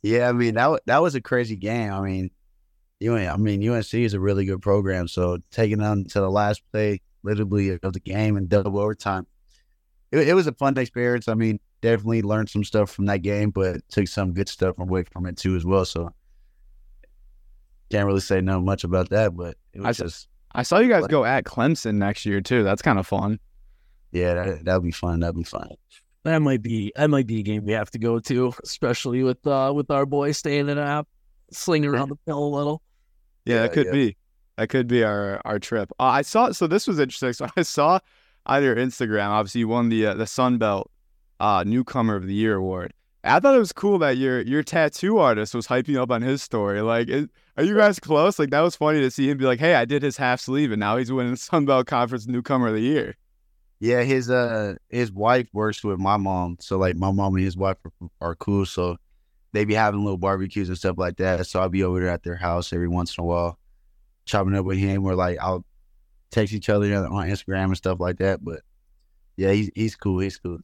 yeah, 0.02 0.30
I 0.30 0.32
mean 0.32 0.56
that 0.56 0.82
that 0.86 1.02
was 1.02 1.16
a 1.16 1.22
crazy 1.22 1.56
game. 1.56 1.92
I 1.92 2.02
mean, 2.02 2.32
UNC, 3.06 3.30
I 3.30 3.38
mean 3.38 3.68
UNC 3.68 3.94
is 3.94 4.14
a 4.14 4.20
really 4.20 4.46
good 4.46 4.62
program, 4.62 5.08
so 5.08 5.38
taking 5.52 5.80
them 5.80 6.06
to 6.06 6.20
the 6.20 6.30
last 6.30 6.62
play, 6.72 7.02
literally 7.24 7.78
of 7.82 7.94
the 7.94 8.00
game 8.00 8.38
and 8.38 8.50
double 8.50 8.80
overtime, 8.80 9.28
it, 10.12 10.30
it 10.30 10.34
was 10.34 10.48
a 10.48 10.54
fun 10.54 10.78
experience. 10.78 11.28
I 11.28 11.34
mean, 11.34 11.60
definitely 11.82 12.22
learned 12.22 12.50
some 12.50 12.64
stuff 12.64 12.92
from 12.92 13.06
that 13.06 13.20
game, 13.20 13.52
but 13.52 13.82
took 13.90 14.08
some 14.08 14.34
good 14.34 14.50
stuff 14.50 14.78
away 14.80 15.04
from 15.04 15.26
it 15.26 15.38
too 15.38 15.56
as 15.56 15.66
well. 15.66 15.86
So 15.86 16.14
can't 17.90 18.06
really 18.06 18.20
say 18.20 18.42
no 18.42 18.60
much 18.62 18.84
about 18.84 19.10
that, 19.10 19.36
but 19.36 19.58
it 19.74 19.82
was 19.82 20.00
I, 20.00 20.04
just 20.04 20.28
I 20.54 20.64
saw 20.64 20.80
you 20.80 20.90
guys 20.90 21.08
go 21.08 21.26
at 21.26 21.44
Clemson 21.44 21.96
next 21.96 22.26
year 22.26 22.42
too. 22.42 22.64
That's 22.64 22.82
kind 22.82 23.00
of 23.00 23.08
fun. 23.08 23.40
Yeah, 24.12 24.34
that 24.34 24.66
that'd 24.66 24.84
be 24.84 24.92
fun. 24.92 25.20
That'd 25.20 25.36
be 25.36 25.44
fun. 25.44 25.70
That 26.24 26.40
might 26.42 26.62
be 26.62 26.92
that 26.96 27.10
might 27.10 27.28
be 27.28 27.40
a 27.40 27.44
game 27.44 27.66
we 27.66 27.72
have 27.72 27.92
to 27.92 28.00
go 28.00 28.20
to, 28.20 28.54
especially 28.64 29.24
with 29.24 29.46
uh 29.48 29.72
with 29.74 29.90
our 29.90 30.06
boy 30.06 30.32
staying 30.34 30.70
in 30.70 30.78
app, 30.78 31.08
slinging 31.52 31.90
around 31.90 32.10
the 32.10 32.18
pill 32.28 32.44
a 32.44 32.52
little. 32.56 32.82
Yeah, 33.46 33.56
Yeah, 33.56 33.62
that 33.62 33.74
could 33.74 33.86
yeah. 33.88 33.92
be. 33.92 34.18
That 34.58 34.68
could 34.68 34.88
be 34.88 35.04
our 35.04 35.42
our 35.46 35.60
trip. 35.60 35.90
Uh, 36.00 36.04
I 36.04 36.22
saw. 36.22 36.52
So 36.52 36.68
this 36.68 36.88
was 36.88 37.00
interesting. 37.00 37.32
So 37.34 37.48
I 37.58 37.62
saw 37.62 38.00
on 38.46 38.64
your 38.64 38.76
Instagram. 38.76 39.30
Obviously, 39.30 39.60
you 39.60 39.68
won 39.70 39.90
the 39.90 40.08
uh, 40.08 40.14
the 40.16 40.28
Sun 40.28 40.58
Belt 40.58 40.92
uh, 41.40 41.64
Newcomer 41.66 42.16
of 42.16 42.28
the 42.28 42.34
Year 42.34 42.56
award. 42.56 42.94
I 43.24 43.40
thought 43.40 43.56
it 43.56 43.60
was 43.60 43.72
cool 43.72 44.00
that 44.00 44.18
your 44.18 44.42
your 44.42 44.64
tattoo 44.64 45.18
artist 45.18 45.54
was 45.56 45.68
hyping 45.68 45.98
up 45.98 46.12
on 46.12 46.22
his 46.22 46.42
story. 46.42 46.82
Like, 46.82 47.10
is, 47.10 47.28
are 47.58 47.64
you 47.64 47.76
guys 47.76 48.00
close? 48.00 48.40
Like, 48.40 48.50
that 48.50 48.62
was 48.62 48.76
funny 48.76 49.00
to 49.02 49.12
see 49.12 49.30
him 49.30 49.38
be 49.38 49.46
like, 49.46 49.60
"Hey, 49.60 49.76
I 49.76 49.86
did 49.86 50.04
his 50.04 50.18
half 50.18 50.42
sleeve, 50.42 50.72
and 50.72 50.80
now 50.80 50.98
he's 50.98 51.12
winning 51.12 51.32
the 51.32 51.38
Sun 51.38 51.66
Belt 51.66 51.88
Conference 51.88 52.28
Newcomer 52.28 52.68
of 52.68 52.74
the 52.74 52.82
Year." 52.82 53.16
Yeah, 53.80 54.02
his 54.04 54.30
uh 54.30 54.76
his 54.90 55.12
wife 55.12 55.48
works 55.54 55.84
with 55.84 56.00
my 56.00 56.18
mom, 56.18 56.58
so 56.60 56.78
like 56.78 56.96
my 56.96 57.12
mom 57.12 57.36
and 57.36 57.44
his 57.44 57.56
wife 57.56 57.78
are, 57.86 58.10
are 58.20 58.36
cool. 58.36 58.66
So 58.66 58.98
they 59.54 59.66
be 59.66 59.74
having 59.74 60.04
little 60.04 60.18
barbecues 60.18 60.68
and 60.68 60.78
stuff 60.78 60.98
like 60.98 61.18
that. 61.18 61.48
So 61.48 61.62
I'll 61.62 61.70
be 61.70 61.84
over 61.84 62.00
there 62.00 62.10
at 62.10 62.24
their 62.24 62.36
house 62.36 62.74
every 62.74 62.88
once 62.88 63.18
in 63.18 63.24
a 63.24 63.26
while, 63.26 63.58
chopping 64.26 64.56
up 64.56 64.66
with 64.66 64.78
him. 64.78 65.06
Or 65.06 65.16
like 65.16 65.40
I'll 65.40 65.66
text 66.30 66.54
each 66.54 66.70
other 66.70 66.94
on 66.94 67.30
Instagram 67.30 67.66
and 67.66 67.78
stuff 67.78 68.00
like 68.00 68.18
that. 68.18 68.44
But 68.44 68.62
yeah, 69.38 69.52
he's 69.52 69.72
he's 69.76 69.96
cool. 69.96 70.20
He's 70.20 70.38
cool. 70.38 70.60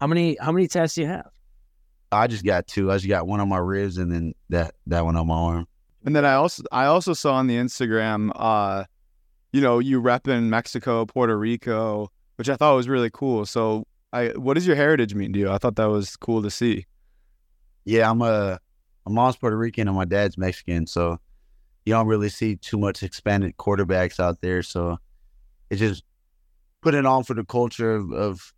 How 0.00 0.06
many 0.06 0.36
how 0.40 0.52
many 0.52 0.66
tests 0.66 0.96
do 0.96 1.02
you 1.02 1.06
have? 1.08 1.30
I 2.10 2.26
just 2.26 2.44
got 2.44 2.66
two. 2.66 2.90
I 2.90 2.96
just 2.96 3.08
got 3.08 3.26
one 3.26 3.40
on 3.40 3.48
my 3.48 3.58
ribs 3.58 3.98
and 3.98 4.10
then 4.10 4.34
that 4.48 4.74
that 4.86 5.04
one 5.04 5.16
on 5.16 5.26
my 5.26 5.34
arm. 5.34 5.68
And 6.04 6.14
then 6.16 6.24
I 6.24 6.34
also 6.34 6.62
I 6.72 6.86
also 6.86 7.12
saw 7.12 7.34
on 7.34 7.46
the 7.46 7.56
Instagram, 7.56 8.30
uh, 8.34 8.84
you 9.52 9.60
know, 9.60 9.78
you 9.78 10.00
repping 10.00 10.44
Mexico, 10.44 11.06
Puerto 11.06 11.38
Rico, 11.38 12.10
which 12.38 12.48
I 12.48 12.54
thought 12.54 12.76
was 12.76 12.88
really 12.88 13.10
cool. 13.12 13.44
So, 13.44 13.84
I 14.12 14.28
what 14.28 14.54
does 14.54 14.66
your 14.66 14.76
heritage 14.76 15.14
mean 15.14 15.32
to 15.32 15.38
you? 15.38 15.50
I 15.50 15.58
thought 15.58 15.76
that 15.76 15.90
was 15.90 16.16
cool 16.16 16.42
to 16.42 16.50
see. 16.50 16.86
Yeah, 17.84 18.08
I'm 18.08 18.22
a 18.22 18.60
my 19.04 19.12
mom's 19.12 19.36
Puerto 19.36 19.56
Rican 19.56 19.88
and 19.88 19.96
my 19.96 20.04
dad's 20.04 20.38
Mexican, 20.38 20.86
so 20.86 21.18
you 21.84 21.94
don't 21.94 22.06
really 22.06 22.28
see 22.28 22.56
too 22.56 22.78
much 22.78 23.02
expanded 23.02 23.56
quarterbacks 23.56 24.20
out 24.20 24.40
there. 24.40 24.62
So 24.62 24.98
it's 25.68 25.80
just 25.80 26.04
put 26.80 26.94
it 26.94 27.06
on 27.06 27.24
for 27.24 27.34
the 27.34 27.44
culture 27.44 27.94
of, 27.96 28.12
of 28.12 28.54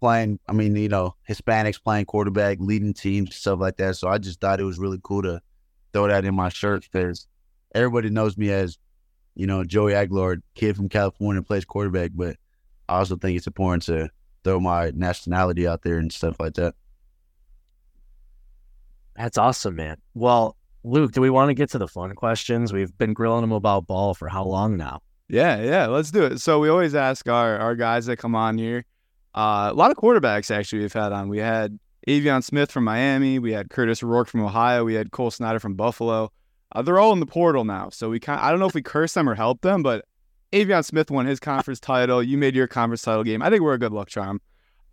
playing. 0.00 0.38
I 0.48 0.52
mean, 0.52 0.76
you 0.76 0.88
know, 0.88 1.14
Hispanics 1.28 1.82
playing 1.82 2.06
quarterback, 2.06 2.58
leading 2.60 2.92
teams, 2.92 3.34
stuff 3.36 3.60
like 3.60 3.76
that. 3.78 3.96
So 3.96 4.08
I 4.08 4.18
just 4.18 4.40
thought 4.40 4.60
it 4.60 4.64
was 4.64 4.78
really 4.78 4.98
cool 5.02 5.22
to 5.22 5.40
throw 5.92 6.08
that 6.08 6.24
in 6.24 6.34
my 6.34 6.48
shirt 6.48 6.82
because 6.90 7.26
everybody 7.74 8.10
knows 8.10 8.36
me 8.36 8.50
as, 8.50 8.76
you 9.34 9.46
know, 9.46 9.64
Joey 9.64 9.94
Aguilar, 9.94 10.42
kid 10.54 10.76
from 10.76 10.88
California, 10.88 11.42
plays 11.42 11.64
quarterback. 11.64 12.10
But 12.14 12.36
I 12.88 12.98
also 12.98 13.16
think 13.16 13.36
it's 13.36 13.46
important 13.46 13.82
to 13.84 14.10
throw 14.44 14.60
my 14.60 14.92
nationality 14.94 15.66
out 15.66 15.82
there 15.82 15.98
and 15.98 16.12
stuff 16.12 16.36
like 16.40 16.54
that. 16.54 16.74
That's 19.16 19.38
awesome, 19.38 19.76
man. 19.76 19.98
Well, 20.14 20.56
Luke, 20.84 21.12
do 21.12 21.20
we 21.20 21.30
want 21.30 21.50
to 21.50 21.54
get 21.54 21.70
to 21.70 21.78
the 21.78 21.88
fun 21.88 22.14
questions? 22.14 22.72
We've 22.72 22.96
been 22.98 23.12
grilling 23.12 23.42
them 23.42 23.52
about 23.52 23.86
ball 23.86 24.14
for 24.14 24.28
how 24.28 24.44
long 24.44 24.76
now? 24.76 25.02
Yeah, 25.28 25.62
yeah, 25.62 25.86
let's 25.86 26.10
do 26.10 26.24
it. 26.24 26.40
So 26.40 26.58
we 26.58 26.68
always 26.68 26.94
ask 26.94 27.28
our 27.28 27.56
our 27.58 27.74
guys 27.74 28.06
that 28.06 28.16
come 28.16 28.34
on 28.34 28.58
here. 28.58 28.84
Uh, 29.34 29.70
a 29.72 29.74
lot 29.74 29.90
of 29.90 29.96
quarterbacks 29.96 30.50
actually 30.50 30.80
we've 30.80 30.92
had 30.92 31.12
on. 31.12 31.28
We 31.28 31.38
had 31.38 31.78
Aveon 32.06 32.42
Smith 32.42 32.70
from 32.70 32.84
Miami. 32.84 33.38
We 33.38 33.52
had 33.52 33.68
Kurtis 33.70 34.02
Rourke 34.02 34.28
from 34.28 34.42
Ohio. 34.42 34.84
We 34.84 34.94
had 34.94 35.10
Cole 35.10 35.30
Snyder 35.30 35.60
from 35.60 35.74
Buffalo. 35.74 36.32
Uh, 36.72 36.82
they're 36.82 36.98
all 36.98 37.12
in 37.12 37.20
the 37.20 37.26
portal 37.26 37.64
now, 37.64 37.90
so 37.90 38.10
we 38.10 38.18
kind 38.18 38.40
I 38.40 38.50
don't 38.50 38.58
know 38.58 38.66
if 38.66 38.74
we 38.74 38.82
curse 38.82 39.14
them 39.14 39.28
or 39.28 39.34
help 39.34 39.60
them, 39.60 39.82
but 39.82 40.04
Aveon 40.52 40.84
Smith 40.84 41.10
won 41.10 41.26
his 41.26 41.40
conference 41.40 41.80
title. 41.80 42.22
You 42.22 42.36
made 42.38 42.54
your 42.54 42.66
conference 42.66 43.02
title 43.02 43.24
game. 43.24 43.42
I 43.42 43.50
think 43.50 43.62
we're 43.62 43.74
a 43.74 43.78
good 43.78 43.92
luck 43.92 44.08
charm. 44.08 44.40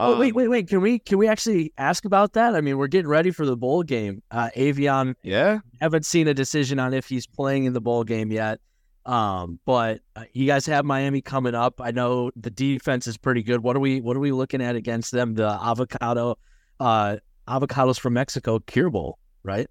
Oh 0.01 0.17
wait, 0.17 0.29
Um, 0.29 0.35
wait, 0.35 0.47
wait. 0.47 0.67
Can 0.69 0.79
we 0.81 0.99
can 0.99 1.17
we 1.17 1.27
actually 1.27 1.73
ask 1.77 2.05
about 2.05 2.33
that? 2.33 2.55
I 2.55 2.61
mean, 2.61 2.77
we're 2.77 2.87
getting 2.87 3.09
ready 3.09 3.31
for 3.31 3.45
the 3.45 3.57
bowl 3.57 3.83
game. 3.83 4.23
Uh, 4.31 4.49
Aveon 4.55 5.15
Yeah, 5.23 5.59
haven't 5.81 6.05
seen 6.05 6.27
a 6.29 6.33
decision 6.33 6.79
on 6.79 6.93
if 6.93 7.07
he's 7.07 7.27
playing 7.27 7.65
in 7.65 7.73
the 7.73 7.81
bowl 7.81 8.05
game 8.05 8.31
yet. 8.31 8.59
Um, 9.05 9.59
but 9.65 9.99
uh, 10.15 10.23
you 10.33 10.45
guys 10.45 10.65
have 10.67 10.85
Miami 10.85 11.21
coming 11.21 11.55
up. 11.55 11.81
I 11.81 11.91
know 11.91 12.31
the 12.35 12.49
defense 12.51 13.07
is 13.07 13.17
pretty 13.17 13.43
good. 13.43 13.61
What 13.61 13.75
are 13.75 13.79
we 13.79 13.99
what 13.99 14.15
are 14.15 14.21
we 14.21 14.31
looking 14.31 14.61
at 14.61 14.75
against 14.77 15.11
them? 15.11 15.33
The 15.33 15.49
avocado, 15.61 16.37
uh, 16.79 17.17
avocados 17.47 17.99
from 17.99 18.13
Mexico, 18.13 18.59
Cure 18.59 18.89
Bowl, 18.89 19.19
right? 19.43 19.67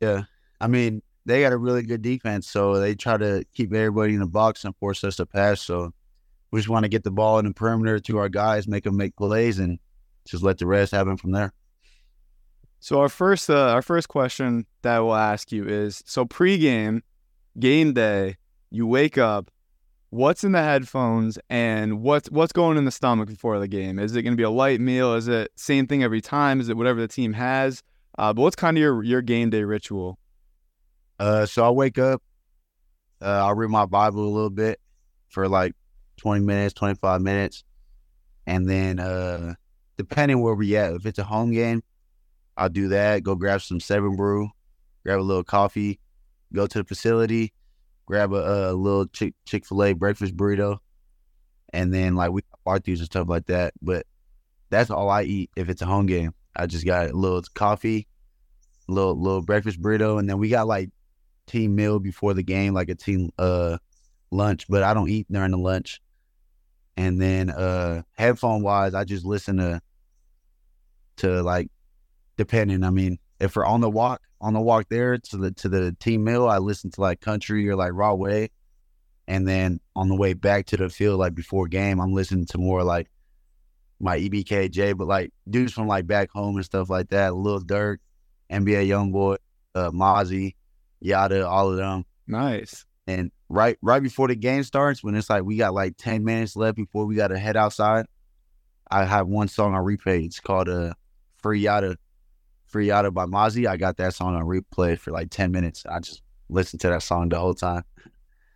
Yeah. 0.00 0.22
I 0.60 0.66
mean, 0.66 1.02
they 1.28 1.42
got 1.42 1.52
a 1.52 1.58
really 1.58 1.82
good 1.82 2.00
defense, 2.00 2.48
so 2.48 2.80
they 2.80 2.94
try 2.94 3.18
to 3.18 3.44
keep 3.54 3.72
everybody 3.72 4.14
in 4.14 4.20
the 4.20 4.26
box 4.26 4.64
and 4.64 4.74
force 4.76 5.04
us 5.04 5.16
to 5.16 5.26
pass. 5.26 5.60
So 5.60 5.92
we 6.50 6.58
just 6.58 6.70
want 6.70 6.84
to 6.84 6.88
get 6.88 7.04
the 7.04 7.10
ball 7.10 7.38
in 7.38 7.44
the 7.44 7.52
perimeter 7.52 8.00
to 8.00 8.18
our 8.18 8.30
guys, 8.30 8.66
make 8.66 8.84
them 8.84 8.96
make 8.96 9.14
plays, 9.14 9.58
and 9.58 9.78
just 10.26 10.42
let 10.42 10.56
the 10.56 10.66
rest 10.66 10.92
happen 10.92 11.18
from 11.18 11.32
there. 11.32 11.52
So 12.80 13.00
our 13.00 13.10
first 13.10 13.50
uh, 13.50 13.72
our 13.72 13.82
first 13.82 14.08
question 14.08 14.64
that 14.82 15.00
we'll 15.00 15.14
ask 15.14 15.52
you 15.52 15.68
is 15.68 16.02
so 16.06 16.24
pregame, 16.24 17.02
game 17.58 17.92
day, 17.92 18.36
you 18.70 18.86
wake 18.86 19.18
up, 19.18 19.50
what's 20.08 20.44
in 20.44 20.52
the 20.52 20.62
headphones 20.62 21.38
and 21.50 22.00
what's 22.00 22.30
what's 22.30 22.52
going 22.52 22.78
in 22.78 22.86
the 22.86 22.90
stomach 22.90 23.28
before 23.28 23.58
the 23.58 23.68
game? 23.68 23.98
Is 23.98 24.16
it 24.16 24.22
going 24.22 24.32
to 24.32 24.36
be 24.36 24.44
a 24.44 24.50
light 24.50 24.80
meal? 24.80 25.14
Is 25.14 25.28
it 25.28 25.50
same 25.56 25.86
thing 25.86 26.02
every 26.02 26.22
time? 26.22 26.58
Is 26.58 26.70
it 26.70 26.76
whatever 26.78 27.00
the 27.02 27.08
team 27.08 27.34
has? 27.34 27.82
Uh, 28.16 28.32
but 28.32 28.40
what's 28.40 28.56
kind 28.56 28.78
of 28.78 28.80
your 28.80 29.02
your 29.02 29.20
game 29.20 29.50
day 29.50 29.64
ritual? 29.64 30.18
Uh, 31.18 31.46
so 31.46 31.64
I 31.64 31.70
wake 31.70 31.98
up, 31.98 32.22
uh, 33.20 33.46
I'll 33.46 33.54
read 33.54 33.70
my 33.70 33.86
Bible 33.86 34.24
a 34.24 34.28
little 34.28 34.50
bit 34.50 34.80
for 35.28 35.48
like 35.48 35.74
20 36.18 36.44
minutes, 36.44 36.74
25 36.74 37.20
minutes. 37.20 37.64
And 38.46 38.68
then, 38.68 38.98
uh, 38.98 39.54
depending 39.96 40.40
where 40.40 40.54
we 40.54 40.76
at, 40.76 40.94
if 40.94 41.06
it's 41.06 41.18
a 41.18 41.24
home 41.24 41.50
game, 41.52 41.82
I'll 42.56 42.68
do 42.68 42.88
that. 42.88 43.22
Go 43.22 43.34
grab 43.34 43.62
some 43.62 43.80
seven 43.80 44.16
brew, 44.16 44.50
grab 45.04 45.20
a 45.20 45.22
little 45.22 45.44
coffee, 45.44 46.00
go 46.52 46.66
to 46.66 46.78
the 46.78 46.84
facility, 46.84 47.52
grab 48.06 48.32
a, 48.32 48.70
a 48.70 48.72
little 48.72 49.06
Chick 49.06 49.34
Chick 49.44 49.66
Fil 49.66 49.84
A 49.84 49.92
breakfast 49.92 50.36
burrito, 50.36 50.78
and 51.72 51.92
then 51.92 52.16
like 52.16 52.32
we 52.32 52.42
barbecues 52.64 53.00
and 53.00 53.06
stuff 53.06 53.28
like 53.28 53.46
that. 53.46 53.74
But 53.82 54.06
that's 54.70 54.90
all 54.90 55.08
I 55.08 55.22
eat 55.22 55.50
if 55.56 55.68
it's 55.68 55.82
a 55.82 55.86
home 55.86 56.06
game. 56.06 56.34
I 56.56 56.66
just 56.66 56.84
got 56.84 57.10
a 57.10 57.16
little 57.16 57.42
coffee, 57.54 58.08
little 58.88 59.14
little 59.14 59.42
breakfast 59.42 59.80
burrito, 59.80 60.18
and 60.18 60.28
then 60.28 60.38
we 60.38 60.48
got 60.48 60.66
like 60.66 60.90
team 61.48 61.74
meal 61.74 61.98
before 61.98 62.34
the 62.34 62.42
game, 62.42 62.74
like 62.74 62.88
a 62.88 62.94
team 62.94 63.30
uh 63.38 63.78
lunch. 64.30 64.66
But 64.68 64.82
I 64.82 64.94
don't 64.94 65.08
eat 65.08 65.26
during 65.30 65.50
the 65.50 65.58
lunch. 65.58 66.00
And 66.96 67.20
then 67.20 67.50
uh 67.50 68.02
headphone 68.12 68.62
wise, 68.62 68.94
I 68.94 69.04
just 69.04 69.24
listen 69.24 69.58
to 69.58 69.80
to 71.18 71.42
like 71.42 71.70
depending. 72.36 72.84
I 72.84 72.90
mean, 72.90 73.18
if 73.40 73.56
we're 73.56 73.66
on 73.66 73.80
the 73.80 73.90
walk, 73.90 74.22
on 74.40 74.54
the 74.54 74.60
walk 74.60 74.86
there 74.88 75.18
to 75.18 75.36
the 75.36 75.52
to 75.52 75.68
the 75.68 75.92
team 75.98 76.24
meal, 76.24 76.48
I 76.48 76.58
listen 76.58 76.90
to 76.92 77.00
like 77.00 77.20
country 77.20 77.68
or 77.68 77.76
like 77.76 77.92
raw 77.92 78.14
way. 78.14 78.50
And 79.26 79.46
then 79.46 79.80
on 79.94 80.08
the 80.08 80.16
way 80.16 80.32
back 80.32 80.66
to 80.66 80.76
the 80.76 80.88
field, 80.88 81.18
like 81.18 81.34
before 81.34 81.68
game, 81.68 82.00
I'm 82.00 82.14
listening 82.14 82.46
to 82.46 82.58
more 82.58 82.82
like 82.82 83.10
my 84.00 84.18
EBKJ, 84.18 84.96
but 84.96 85.06
like 85.06 85.32
dudes 85.48 85.72
from 85.72 85.86
like 85.86 86.06
back 86.06 86.30
home 86.30 86.56
and 86.56 86.64
stuff 86.64 86.88
like 86.88 87.10
that. 87.10 87.34
Lil 87.34 87.60
Durk, 87.60 87.98
NBA 88.50 88.88
YoungBoy, 88.88 89.36
uh, 89.74 89.90
Mozzy, 89.90 90.54
Yada, 91.00 91.46
all 91.46 91.70
of 91.70 91.76
them. 91.76 92.04
Nice. 92.26 92.84
And 93.06 93.30
right 93.48 93.78
right 93.80 94.02
before 94.02 94.28
the 94.28 94.36
game 94.36 94.62
starts, 94.62 95.02
when 95.02 95.14
it's 95.14 95.30
like 95.30 95.42
we 95.44 95.56
got 95.56 95.72
like 95.74 95.96
ten 95.96 96.24
minutes 96.24 96.56
left 96.56 96.76
before 96.76 97.06
we 97.06 97.14
got 97.14 97.28
to 97.28 97.38
head 97.38 97.56
outside, 97.56 98.06
I 98.90 99.04
have 99.04 99.26
one 99.26 99.48
song 99.48 99.74
on 99.74 99.82
replay. 99.84 100.26
It's 100.26 100.40
called 100.40 100.68
uh 100.68 100.92
Free 101.42 101.60
Yada, 101.60 101.96
Free 102.66 102.88
Yada 102.88 103.10
by 103.10 103.24
Mozzy. 103.24 103.66
I 103.66 103.76
got 103.76 103.96
that 103.96 104.14
song 104.14 104.34
on 104.34 104.42
replay 104.42 104.98
for 104.98 105.10
like 105.10 105.30
ten 105.30 105.52
minutes. 105.52 105.84
I 105.88 106.00
just 106.00 106.22
listened 106.50 106.80
to 106.82 106.88
that 106.88 107.02
song 107.02 107.28
the 107.30 107.38
whole 107.38 107.54
time. 107.54 107.84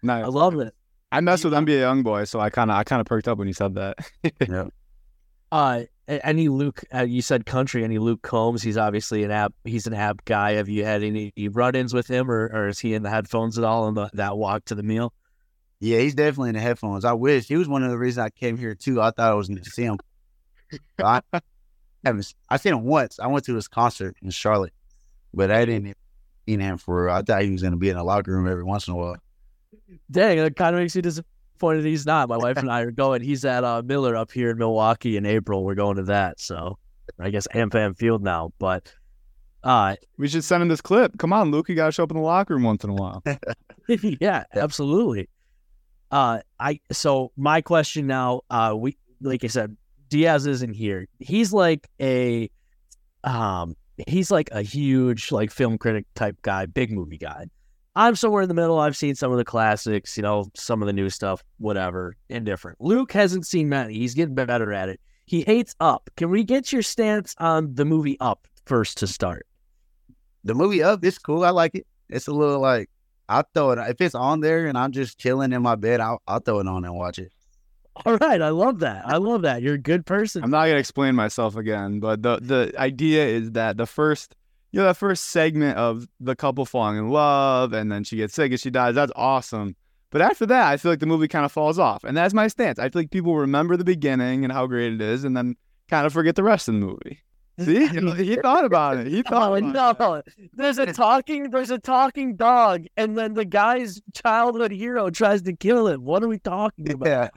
Nice. 0.03 0.25
I 0.25 0.29
love 0.29 0.59
it. 0.59 0.75
I 1.11 1.21
messed 1.21 1.45
with 1.45 1.53
NBA 1.53 1.81
YoungBoy, 1.81 2.29
so 2.29 2.41
I 2.41 2.51
kind 2.51 2.71
of 2.71 2.77
I 2.77 2.85
kind 2.85 3.01
of 3.01 3.07
perked 3.07 3.29
up 3.29 3.39
when 3.39 3.49
you 3.49 3.55
said 3.55 3.75
that. 3.75 3.99
yeah. 4.49 4.65
Uh, 5.51 5.83
a- 5.85 5.89
any 6.23 6.49
Luke? 6.49 6.83
Uh, 6.95 7.03
you 7.03 7.23
said 7.23 7.47
country. 7.47 7.85
Any 7.85 7.99
Luke 7.99 8.23
Combs? 8.23 8.63
He's 8.63 8.77
obviously 8.77 9.25
an 9.25 9.31
app. 9.31 9.53
He's 9.65 9.87
an 9.87 9.95
app 9.95 10.25
guy. 10.25 10.53
Have 10.53 10.69
you 10.69 10.85
had 10.85 11.03
any 11.03 11.33
run-ins 11.51 11.95
with 11.95 12.09
him, 12.09 12.31
or, 12.31 12.51
or 12.53 12.69
is 12.69 12.79
he 12.79 12.95
in 12.95 13.03
the 13.03 13.11
headphones 13.11 13.59
at 13.59 13.65
all 13.65 13.85
on 13.85 13.95
the, 13.95 14.11
that 14.15 14.37
walk 14.37 14.65
to 14.67 14.75
the 14.75 14.83
meal? 14.83 15.13
Yeah, 15.81 15.99
he's 15.99 16.15
definitely 16.15 16.51
in 16.51 16.55
the 16.55 16.61
headphones. 16.61 17.05
I 17.05 17.13
wish 17.13 17.49
he 17.49 17.57
was 17.57 17.69
one 17.69 17.83
of 17.83 17.91
the 17.91 17.99
reasons 17.99 18.25
I 18.25 18.31
came 18.31 18.57
here 18.57 18.75
too. 18.75 19.01
I 19.01 19.11
thought 19.11 19.31
I 19.33 19.35
was 19.35 19.49
going 19.49 19.63
to 19.63 19.71
see 19.71 19.83
him. 19.83 19.99
I 21.03 21.21
haven't. 22.05 22.35
I 22.49 22.57
seen 22.57 22.75
him 22.75 22.85
once. 22.85 23.19
I 23.19 23.27
went 23.27 23.45
to 23.47 23.55
his 23.55 23.69
concert 23.69 24.17
in 24.23 24.31
Charlotte, 24.31 24.73
but 25.35 25.51
I 25.51 25.65
didn't 25.65 25.97
see 26.47 26.57
him 26.57 26.79
for. 26.79 27.11
I 27.11 27.23
thought 27.23 27.43
he 27.43 27.51
was 27.51 27.63
going 27.63 27.73
to 27.73 27.79
be 27.79 27.91
in 27.91 27.97
the 27.97 28.05
locker 28.05 28.33
room 28.33 28.47
every 28.47 28.63
once 28.65 28.87
in 28.87 28.95
a 28.95 28.97
while. 28.97 29.17
Dang, 30.11 30.39
that 30.39 30.57
kind 30.57 30.77
of 30.77 30.81
makes 30.81 30.95
me 30.95 31.03
disappointed 31.03 31.32
he's 31.71 32.07
not. 32.07 32.29
My 32.29 32.37
wife 32.37 32.59
and 32.59 32.71
I 32.71 32.81
are 32.81 32.91
going. 32.91 33.23
He's 33.23 33.45
at 33.45 33.65
uh, 33.65 33.83
Miller 33.85 34.17
up 34.17 34.31
here 34.31 34.51
in 34.51 34.59
Milwaukee 34.59 35.17
in 35.17 35.27
April. 35.27 35.65
We're 35.65 35.75
going 35.75 35.97
to 35.97 36.05
that. 36.05 36.41
So 36.41 36.79
I 37.19 37.31
guess 37.31 37.47
AmFam 37.55 37.97
Field 37.97 38.23
now. 38.23 38.53
But 38.59 38.95
uh, 39.65 39.97
we 40.19 40.29
should 40.29 40.45
send 40.45 40.63
him 40.63 40.69
this 40.69 40.81
clip. 40.81 41.19
Come 41.19 41.33
on, 41.33 41.51
Luke, 41.51 41.69
you 41.69 41.75
got 41.75 41.87
to 41.87 41.93
show 41.93 42.03
up 42.03 42.11
in 42.11 42.17
the 42.17 42.23
locker 42.23 42.55
room 42.55 42.65
once 42.65 42.85
in 42.85 42.91
a 42.91 42.95
while. 42.95 43.23
yeah, 43.89 44.45
absolutely. 44.55 45.29
Uh, 46.11 46.41
I 46.61 46.81
so 46.91 47.33
my 47.37 47.61
question 47.63 48.07
now. 48.07 48.43
Uh, 48.51 48.75
we 48.77 48.99
like 49.21 49.45
I 49.45 49.47
said, 49.47 49.77
Diaz 50.09 50.47
isn't 50.47 50.75
here. 50.75 51.07
He's 51.21 51.53
like 51.53 51.89
a, 52.01 52.51
um, 53.25 53.77
he's 54.07 54.31
like 54.31 54.51
a 54.53 54.63
huge 54.63 55.33
like 55.33 55.51
film 55.51 55.79
critic 55.79 56.07
type 56.15 56.37
guy, 56.43 56.67
big 56.67 56.91
movie 56.91 57.19
guy. 57.19 57.47
I'm 57.95 58.17
somewhere 58.17 58.43
in 58.43 58.49
the 58.49 58.55
middle. 58.55 58.79
I've 58.79 58.97
seen 58.97 59.15
some 59.15 59.33
of 59.33 59.39
the 59.39 59.45
classics, 59.45 60.17
you 60.17 60.23
know, 60.23 60.47
some 60.55 60.83
of 60.83 60.87
the 60.87 60.93
new 60.93 61.11
stuff, 61.11 61.45
whatever, 61.59 62.17
indifferent. 62.31 62.81
Luke 62.81 63.13
hasn't 63.13 63.47
seen 63.47 63.69
many. 63.69 63.95
He's 63.95 64.15
getting 64.15 64.35
better 64.35 64.73
at 64.73 64.89
it. 64.89 65.01
He 65.27 65.43
hates 65.43 65.75
Up. 65.81 66.11
Can 66.17 66.31
we 66.31 66.43
get 66.45 66.73
your 66.73 66.83
stance 66.83 67.35
on 67.39 67.75
the 67.75 67.85
movie 67.85 68.19
Up 68.21 68.47
first 68.65 68.99
to 68.99 69.07
start? 69.07 69.47
The 70.45 70.55
movie 70.55 70.83
Up, 70.83 71.05
it's 71.05 71.19
cool. 71.19 71.45
I 71.45 71.51
like 71.51 71.75
it. 71.75 71.87
It's 72.09 72.29
a 72.29 72.33
little 72.33 72.61
like 72.61 72.89
I'll 73.29 73.45
throw 73.55 73.71
it 73.71 73.79
if 73.79 74.01
it's 74.01 74.15
on 74.15 74.41
there 74.41 74.67
and 74.67 74.77
I'm 74.77 74.93
just 74.93 75.19
chilling 75.19 75.53
in 75.53 75.63
my 75.63 75.77
bed. 75.77 76.01
I'll 76.01 76.21
I'll 76.27 76.41
throw 76.41 76.61
it 76.61 76.67
on 76.67 76.85
and 76.85 76.95
watch 76.95 77.19
it. 77.19 77.33
All 78.05 78.17
right, 78.17 78.41
I 78.41 78.49
love 78.49 78.81
that. 78.81 79.07
I 79.07 79.19
love 79.19 79.43
that. 79.43 79.63
You're 79.63 79.75
a 79.75 79.79
good 79.79 80.07
person. 80.07 80.43
I'm 80.43 80.51
not 80.51 80.67
gonna 80.67 80.79
explain 80.79 81.15
myself 81.15 81.57
again, 81.57 82.01
but 82.01 82.23
the 82.23 82.39
the 82.41 82.73
idea 82.79 83.27
is 83.27 83.53
that 83.53 83.77
the 83.77 83.87
first 83.87 84.35
you 84.73 84.81
know, 84.81 84.87
that 84.87 84.97
first 84.97 85.25
segment 85.29 85.77
of 85.79 86.07
the 86.19 86.35
couple 86.35 86.65
falling 86.67 86.97
in 86.99 87.11
love 87.11 87.73
and 87.73 87.93
then 87.93 88.05
she 88.05 88.17
gets 88.17 88.35
sick 88.35 88.51
and 88.53 88.61
she 88.61 88.71
dies, 88.71 88.95
that's 88.95 89.13
awesome. 89.15 89.77
But 90.11 90.21
after 90.21 90.45
that, 90.47 90.67
I 90.71 90.77
feel 90.77 90.93
like 90.93 91.01
the 91.01 91.07
movie 91.07 91.29
kind 91.29 91.45
of 91.45 91.53
falls 91.53 91.79
off. 91.79 92.05
And 92.05 92.17
that's 92.17 92.35
my 92.35 92.49
stance. 92.49 92.79
I 92.79 92.89
feel 92.91 93.01
like 93.03 93.11
people 93.11 93.37
remember 93.37 93.77
the 93.77 93.85
beginning 93.85 94.45
and 94.45 94.53
how 94.53 94.67
great 94.67 94.93
it 94.93 95.01
is 95.01 95.25
and 95.25 95.37
then 95.37 95.57
kind 95.89 96.05
of 96.07 96.13
forget 96.13 96.37
the 96.37 96.43
rest 96.43 96.69
of 96.69 96.75
the 96.75 96.81
movie. 96.81 97.21
See, 97.61 97.87
he 97.87 98.37
thought 98.37 98.65
about 98.65 98.97
it. 98.97 99.07
He 99.09 99.23
thought 99.23 99.53
Oh, 99.53 99.55
about 99.57 99.99
no, 100.01 100.15
it. 100.15 100.27
there's 100.55 100.79
a 100.79 100.87
talking, 100.93 101.51
there's 101.51 101.71
a 101.71 101.79
talking 101.79 102.35
dog, 102.37 102.85
and 102.97 103.17
then 103.17 103.35
the 103.35 103.45
guy's 103.45 104.01
childhood 104.15 104.71
hero 104.73 105.11
tries 105.11 105.43
to 105.43 105.53
kill 105.55 105.87
him. 105.87 106.03
What 106.05 106.23
are 106.25 106.29
we 106.29 106.39
talking 106.39 106.91
about? 106.93 107.31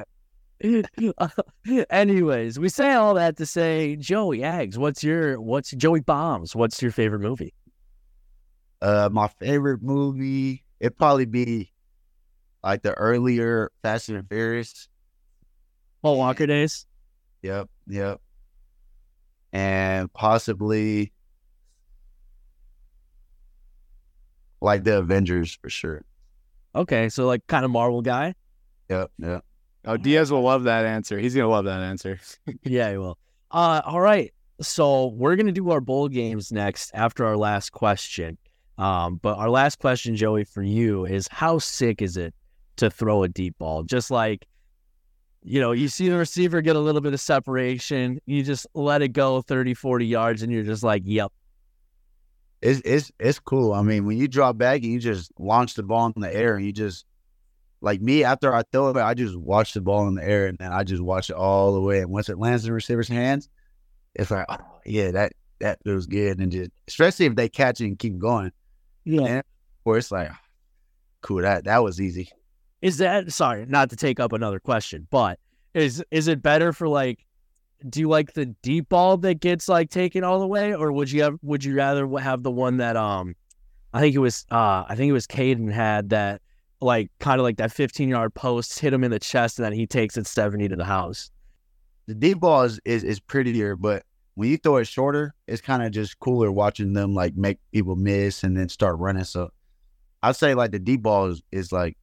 Anyways, 1.89 2.59
we 2.59 2.69
say 2.69 2.93
all 2.93 3.13
that 3.15 3.37
to 3.37 3.45
say, 3.45 3.95
Joey 3.95 4.43
Aggs, 4.43 4.77
what's 4.77 5.03
your 5.03 5.39
what's 5.39 5.71
Joey 5.71 5.99
Bombs? 5.99 6.55
What's 6.55 6.81
your 6.81 6.91
favorite 6.91 7.19
movie? 7.19 7.53
Uh, 8.81 9.09
my 9.11 9.27
favorite 9.27 9.81
movie 9.81 10.63
it'd 10.79 10.97
probably 10.97 11.25
be 11.25 11.71
like 12.63 12.81
the 12.81 12.93
earlier 12.93 13.71
Fast 13.81 14.09
and 14.09 14.27
Furious. 14.27 14.87
Paul 16.01 16.17
Walker 16.17 16.45
Days. 16.45 16.85
Yep, 17.41 17.69
yep. 17.87 18.21
And 19.53 20.11
possibly 20.13 21.13
like 24.61 24.83
the 24.83 24.99
Avengers 24.99 25.57
for 25.61 25.69
sure. 25.69 26.03
Okay, 26.75 27.09
so 27.09 27.25
like 27.25 27.45
kind 27.47 27.65
of 27.65 27.71
Marvel 27.71 28.01
guy. 28.01 28.35
Yep, 28.89 29.11
yep. 29.19 29.45
Oh, 29.85 29.97
Diaz 29.97 30.31
will 30.31 30.41
love 30.41 30.63
that 30.63 30.85
answer. 30.85 31.19
He's 31.19 31.35
gonna 31.35 31.47
love 31.47 31.65
that 31.65 31.81
answer. 31.81 32.19
yeah, 32.63 32.91
he 32.91 32.97
will. 32.97 33.17
Uh, 33.51 33.81
all 33.85 34.01
right. 34.01 34.33
So 34.61 35.07
we're 35.07 35.35
gonna 35.35 35.51
do 35.51 35.69
our 35.69 35.81
bowl 35.81 36.07
games 36.07 36.51
next 36.51 36.91
after 36.93 37.25
our 37.25 37.37
last 37.37 37.71
question. 37.71 38.37
Um, 38.77 39.19
but 39.21 39.37
our 39.37 39.49
last 39.49 39.79
question, 39.79 40.15
Joey, 40.15 40.43
for 40.43 40.63
you 40.63 41.05
is 41.05 41.27
how 41.29 41.59
sick 41.59 42.01
is 42.01 42.17
it 42.17 42.33
to 42.77 42.89
throw 42.89 43.23
a 43.23 43.29
deep 43.29 43.57
ball? 43.57 43.83
Just 43.83 44.11
like, 44.11 44.45
you 45.43 45.61
know, 45.61 45.71
you 45.71 45.87
see 45.87 46.09
the 46.09 46.17
receiver 46.17 46.61
get 46.61 46.75
a 46.75 46.79
little 46.79 47.01
bit 47.01 47.13
of 47.13 47.21
separation, 47.21 48.19
you 48.25 48.43
just 48.43 48.67
let 48.73 49.01
it 49.01 49.09
go 49.09 49.41
30, 49.41 49.75
40 49.75 50.05
yards, 50.05 50.41
and 50.41 50.51
you're 50.51 50.63
just 50.63 50.83
like, 50.83 51.03
yep. 51.05 51.31
It's 52.61 52.81
it's 52.83 53.11
it's 53.19 53.39
cool. 53.39 53.73
I 53.73 53.83
mean, 53.83 54.05
when 54.05 54.17
you 54.17 54.27
drop 54.27 54.57
back 54.57 54.81
and 54.81 54.91
you 54.91 54.99
just 54.99 55.31
launch 55.37 55.75
the 55.75 55.83
ball 55.83 56.11
in 56.15 56.21
the 56.21 56.33
air 56.33 56.55
and 56.55 56.65
you 56.65 56.71
just 56.71 57.05
like 57.85 58.01
me 58.01 58.23
after 58.23 58.53
I 58.53 58.63
throw 58.71 58.89
it, 58.89 58.97
I 58.97 59.13
just 59.13 59.37
watch 59.37 59.73
the 59.73 59.81
ball 59.81 60.07
in 60.07 60.15
the 60.15 60.23
air 60.27 60.47
and 60.47 60.57
then 60.57 60.73
I 60.73 60.83
just 60.83 61.03
watch 61.03 61.29
it 61.29 61.35
all 61.35 61.73
the 61.73 61.79
way. 61.81 61.99
And 62.01 62.09
once 62.09 62.29
it 62.29 62.39
lands 62.39 62.63
in 62.63 62.69
the 62.69 62.73
receiver's 62.73 63.07
hands, 63.07 63.47
it's 64.15 64.31
like, 64.31 64.45
oh, 64.49 64.57
yeah, 64.85 65.11
that 65.11 65.33
that 65.59 65.79
feels 65.83 66.07
good. 66.07 66.39
And 66.39 66.51
just 66.51 66.71
especially 66.87 67.27
if 67.27 67.35
they 67.35 67.47
catch 67.47 67.79
it 67.79 67.85
and 67.85 67.99
keep 67.99 68.17
going. 68.17 68.51
Yeah. 69.05 69.21
And 69.21 69.43
or 69.85 69.97
it's 69.99 70.11
like, 70.11 70.31
cool, 71.21 71.41
that 71.43 71.65
that 71.65 71.83
was 71.83 72.01
easy. 72.01 72.29
is 72.81 72.97
that 72.97 73.31
sorry, 73.31 73.65
not 73.67 73.89
to 73.91 73.95
take 73.95 74.19
up 74.19 74.33
another 74.33 74.59
question, 74.59 75.07
but 75.11 75.39
is 75.73 76.03
is 76.11 76.27
it 76.27 76.41
better 76.41 76.73
for 76.73 76.87
like 76.87 77.19
do 77.89 77.99
you 77.99 78.09
like 78.09 78.33
the 78.33 78.47
deep 78.63 78.89
ball 78.89 79.17
that 79.17 79.39
gets 79.41 79.69
like 79.69 79.91
taken 79.91 80.23
all 80.23 80.39
the 80.39 80.47
way, 80.47 80.73
or 80.73 80.91
would 80.91 81.11
you 81.11 81.21
have 81.21 81.37
would 81.43 81.63
you 81.63 81.75
rather 81.75 82.07
have 82.17 82.41
the 82.41 82.51
one 82.51 82.77
that 82.77 82.97
um 82.97 83.35
I 83.93 83.99
think 84.01 84.15
it 84.15 84.19
was 84.19 84.45
uh 84.49 84.85
I 84.87 84.95
think 84.95 85.09
it 85.09 85.13
was 85.13 85.27
Caden 85.27 85.71
had 85.71 86.09
that 86.09 86.41
like 86.81 87.11
kind 87.19 87.39
of 87.39 87.43
like 87.43 87.57
that 87.57 87.71
15 87.71 88.09
yard 88.09 88.33
post 88.33 88.79
hit 88.79 88.93
him 88.93 89.03
in 89.03 89.11
the 89.11 89.19
chest 89.19 89.59
and 89.59 89.65
then 89.65 89.73
he 89.73 89.87
takes 89.87 90.17
it 90.17 90.27
70 90.27 90.69
to 90.69 90.75
the 90.75 90.85
house. 90.85 91.31
The 92.07 92.15
deep 92.15 92.39
ball 92.39 92.63
is 92.63 92.79
is, 92.85 93.03
is 93.03 93.19
prettier, 93.19 93.75
but 93.75 94.03
when 94.35 94.49
you 94.49 94.57
throw 94.57 94.77
it 94.77 94.85
shorter, 94.85 95.33
it's 95.47 95.61
kind 95.61 95.81
of 95.81 95.91
just 95.91 96.19
cooler 96.19 96.51
watching 96.51 96.93
them 96.93 97.13
like 97.13 97.35
make 97.35 97.57
people 97.71 97.95
miss 97.95 98.43
and 98.43 98.55
then 98.55 98.69
start 98.69 98.99
running. 98.99 99.23
So 99.23 99.49
I'd 100.21 100.35
say 100.35 100.53
like 100.53 100.71
the 100.71 100.79
deep 100.79 101.01
ball 101.01 101.27
is, 101.27 101.41
is 101.51 101.71
like 101.71 101.97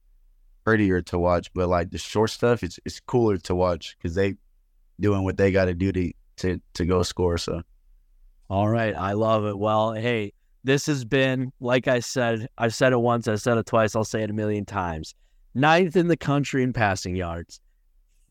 prettier 0.63 1.01
to 1.03 1.19
watch, 1.19 1.53
but 1.53 1.69
like 1.69 1.91
the 1.91 1.97
short 1.97 2.31
stuff, 2.31 2.63
it's 2.63 2.79
it's 2.85 2.99
cooler 2.99 3.37
to 3.37 3.55
watch 3.55 3.95
because 3.97 4.15
they 4.15 4.35
doing 4.99 5.23
what 5.23 5.37
they 5.37 5.51
got 5.51 5.65
to 5.65 5.73
do 5.73 5.91
to 5.91 6.11
to 6.37 6.61
to 6.73 6.85
go 6.85 7.03
score. 7.03 7.37
So, 7.37 7.61
all 8.49 8.67
right, 8.67 8.95
I 8.95 9.13
love 9.13 9.45
it. 9.45 9.57
Well, 9.57 9.93
hey, 9.93 10.33
this 10.63 10.85
has 10.87 11.05
been 11.05 11.51
like 11.59 11.87
I 11.87 11.99
said. 11.99 12.47
I've 12.57 12.73
said 12.73 12.93
it 12.93 12.99
once. 12.99 13.27
I've 13.27 13.41
said 13.41 13.57
it 13.57 13.65
twice. 13.65 13.95
I'll 13.95 14.03
say 14.03 14.23
it 14.23 14.29
a 14.29 14.33
million 14.33 14.65
times. 14.65 15.13
Ninth 15.55 15.95
in 15.95 16.07
the 16.07 16.17
country 16.17 16.63
in 16.63 16.73
passing 16.73 17.15
yards, 17.15 17.59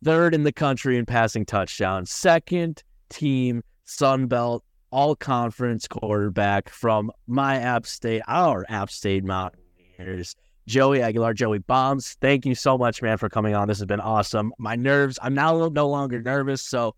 third 0.05 0.35
in 0.35 0.43
the 0.43 0.53
country 0.53 0.99
in 0.99 1.07
passing 1.07 1.47
touchdowns, 1.47 2.11
second 2.11 2.83
team 3.09 3.63
Sun 3.85 4.27
Belt 4.27 4.65
all 4.91 5.17
conference 5.17 5.89
quarterback 5.89 6.69
from 6.69 7.11
my 7.27 7.57
App 7.57 7.87
State, 7.87 8.23
our 8.29 8.65
App 8.69 8.91
State 8.91 9.25
Mountaineers. 9.25 10.37
Joey 10.69 11.03
Aguilar, 11.03 11.35
Joey 11.35 11.59
Bombs. 11.59 12.17
Thank 12.21 12.47
you 12.47 12.55
so 12.55 12.79
much, 12.79 13.03
man, 13.03 13.19
for 13.19 13.29
coming 13.29 13.55
on. 13.55 13.67
This 13.67 13.79
has 13.79 13.87
been 13.87 14.01
awesome. 14.01 14.53
My 14.59 14.77
nerves, 14.77 15.19
I'm 15.21 15.35
now 15.35 15.69
no 15.69 15.89
longer 15.89 16.23
nervous. 16.23 16.63
So 16.63 16.95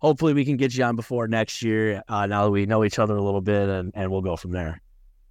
hopefully 0.00 0.32
we 0.32 0.44
can 0.44 0.56
get 0.56 0.74
you 0.74 0.84
on 0.84 0.96
before 0.96 1.28
next 1.28 1.62
year. 1.62 2.02
Uh, 2.08 2.26
now 2.26 2.44
that 2.44 2.50
we 2.50 2.66
know 2.66 2.84
each 2.84 2.98
other 2.98 3.16
a 3.16 3.22
little 3.22 3.40
bit, 3.40 3.68
and, 3.68 3.92
and 3.94 4.10
we'll 4.10 4.22
go 4.22 4.36
from 4.36 4.50
there. 4.52 4.82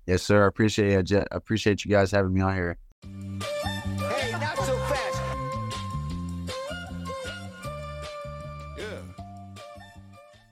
Yes, 0.06 0.24
sir. 0.24 0.46
I 0.46 0.48
appreciate 0.48 1.12
it. 1.12 1.28
I 1.32 1.36
appreciate 1.36 1.86
you 1.86 1.92
guys 1.92 2.12
having 2.12 2.34
me 2.34 2.42
on 2.42 2.56
here. 2.56 2.78
Hey, 3.04 4.32
not 4.32 4.58
so 4.58 4.78
fast. 4.78 5.22
Yeah. 8.78 9.02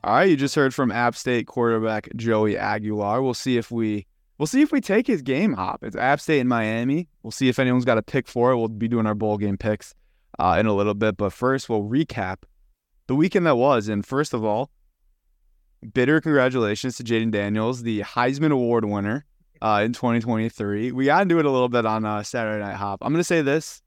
All 0.04 0.14
right, 0.16 0.30
you 0.30 0.36
just 0.36 0.56
heard 0.56 0.76
from 0.76 0.92
App 0.92 1.16
State 1.16 1.48
quarterback 1.48 2.10
Joey 2.16 2.58
Aguilar. 2.58 3.22
We'll 3.22 3.34
see 3.34 3.58
if 3.58 3.72
we 3.72 4.06
We'll 4.38 4.46
see 4.46 4.62
if 4.62 4.72
we 4.72 4.82
take 4.82 5.08
his 5.08 5.24
game 5.24 5.54
hop. 5.54 5.84
It's 5.84 5.96
App 5.96 6.20
State 6.20 6.42
in 6.42 6.48
Miami. 6.48 7.10
We'll 7.24 7.32
see 7.32 7.50
if 7.50 7.58
anyone's 7.58 7.86
got 7.86 7.98
a 7.98 8.04
pick 8.04 8.28
for 8.28 8.52
it. 8.52 8.58
We'll 8.58 8.68
be 8.68 8.88
doing 8.88 9.08
our 9.08 9.16
bowl 9.16 9.38
game 9.38 9.58
picks 9.58 9.96
uh, 10.38 10.58
in 10.60 10.68
a 10.68 10.74
little 10.74 10.94
bit. 10.94 11.18
But 11.18 11.34
first, 11.34 11.70
we'll 11.70 11.82
recap 11.82 12.44
the 13.08 13.15
weekend 13.15 13.46
that 13.46 13.56
was. 13.56 13.88
And 13.88 14.06
first 14.06 14.34
of 14.34 14.43
all, 14.43 14.70
bitter 15.93 16.22
congratulations 16.22 16.98
to 16.98 17.04
Jayden 17.04 17.32
Daniels, 17.32 17.84
the 17.84 18.02
Heisman 18.02 18.52
Award 18.52 18.86
winner 18.86 19.26
uh, 19.62 19.82
in 19.84 19.93
2023. 19.93 20.91
We 20.91 21.06
got 21.06 21.20
to 21.20 21.26
do 21.26 21.39
it 21.39 21.46
a 21.46 21.52
little 21.52 21.70
bit 21.70 21.86
on 21.86 22.06
uh, 22.06 22.24
Saturday 22.24 22.63
Night 22.63 22.76
Hop. 22.76 23.00
I'm 23.02 23.12
going 23.12 23.20
to 23.20 23.24
say 23.24 23.41
this. 23.41 23.82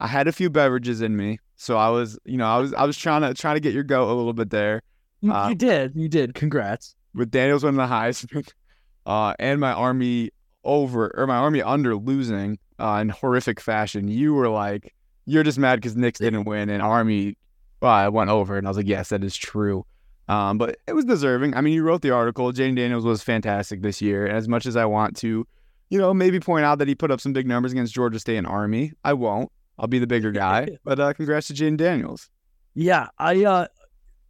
I 0.00 0.06
had 0.06 0.28
a 0.28 0.32
few 0.32 0.50
beverages 0.50 1.02
in 1.02 1.16
me, 1.16 1.38
so 1.56 1.76
I 1.76 1.88
was, 1.88 2.18
you 2.24 2.36
know, 2.36 2.46
I 2.46 2.58
was, 2.58 2.74
I 2.74 2.84
was 2.84 2.96
trying 2.98 3.22
to 3.22 3.32
trying 3.32 3.56
to 3.56 3.60
get 3.60 3.72
your 3.72 3.84
goat 3.84 4.10
a 4.10 4.14
little 4.14 4.32
bit 4.32 4.50
there. 4.50 4.82
Uh, 5.28 5.46
you 5.48 5.54
did, 5.54 5.92
you 5.94 6.08
did. 6.08 6.34
Congrats. 6.34 6.94
With 7.14 7.30
Daniels 7.30 7.62
winning 7.62 7.78
the 7.78 7.86
Heisman 7.86 8.50
uh, 9.06 9.34
and 9.38 9.60
my 9.60 9.72
army 9.72 10.30
over 10.64 11.12
or 11.16 11.26
my 11.26 11.36
army 11.36 11.62
under 11.62 11.94
losing 11.96 12.58
uh, 12.78 12.98
in 13.00 13.08
horrific 13.08 13.60
fashion, 13.60 14.08
you 14.08 14.34
were 14.34 14.48
like, 14.48 14.92
you're 15.26 15.44
just 15.44 15.58
mad 15.58 15.76
because 15.76 15.96
Nix 15.96 16.18
didn't 16.18 16.44
win 16.44 16.68
and 16.68 16.82
army 16.82 17.36
uh, 17.84 18.10
went 18.10 18.30
over. 18.30 18.56
And 18.56 18.66
I 18.66 18.70
was 18.70 18.76
like, 18.76 18.88
yes, 18.88 19.10
that 19.10 19.22
is 19.24 19.36
true. 19.36 19.86
Um, 20.28 20.58
but 20.58 20.78
it 20.86 20.94
was 20.94 21.04
deserving. 21.04 21.54
I 21.54 21.60
mean, 21.60 21.74
you 21.74 21.82
wrote 21.82 22.02
the 22.02 22.10
article. 22.10 22.50
Jayden 22.52 22.76
Daniels 22.76 23.04
was 23.04 23.22
fantastic 23.22 23.82
this 23.82 24.00
year. 24.00 24.26
And 24.26 24.36
as 24.36 24.48
much 24.48 24.66
as 24.66 24.76
I 24.76 24.86
want 24.86 25.16
to, 25.18 25.46
you 25.90 25.98
know, 25.98 26.14
maybe 26.14 26.40
point 26.40 26.64
out 26.64 26.78
that 26.78 26.88
he 26.88 26.94
put 26.94 27.10
up 27.10 27.20
some 27.20 27.32
big 27.32 27.46
numbers 27.46 27.72
against 27.72 27.94
Georgia 27.94 28.18
State 28.18 28.38
and 28.38 28.46
Army, 28.46 28.92
I 29.04 29.12
won't. 29.12 29.50
I'll 29.78 29.86
be 29.86 29.98
the 29.98 30.06
bigger 30.06 30.32
guy. 30.32 30.68
But 30.84 31.00
uh, 31.00 31.12
congrats 31.12 31.48
to 31.48 31.54
Jayden 31.54 31.76
Daniels. 31.76 32.30
Yeah, 32.74 33.08
I 33.18 33.44
uh, 33.44 33.66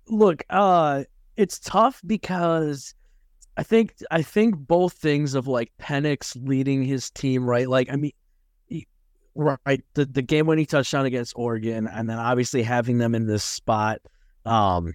look. 0.09 0.43
Uh, 0.51 1.05
it's 1.37 1.59
tough 1.59 2.01
because 2.07 2.95
I 3.57 3.63
think 3.63 3.95
I 4.11 4.23
think 4.23 4.57
both 4.57 4.95
things 4.95 5.35
of 5.35 5.47
like 5.47 5.73
Penix 5.81 6.37
leading 6.47 6.83
his 6.83 7.11
team, 7.11 7.45
right? 7.45 7.69
Like, 7.69 7.91
I 7.91 7.97
mean, 7.97 8.13
right, 9.35 9.83
the 9.95 10.05
the 10.05 10.23
game 10.23 10.47
when 10.47 10.59
he 10.59 10.67
touchdown 10.67 11.07
against 11.07 11.35
Oregon, 11.37 11.87
and 11.89 12.09
then 12.09 12.19
obviously 12.19 12.63
having 12.63 12.99
them 12.99 13.15
in 13.15 13.27
this 13.27 13.45
spot, 13.45 14.01
um, 14.45 14.95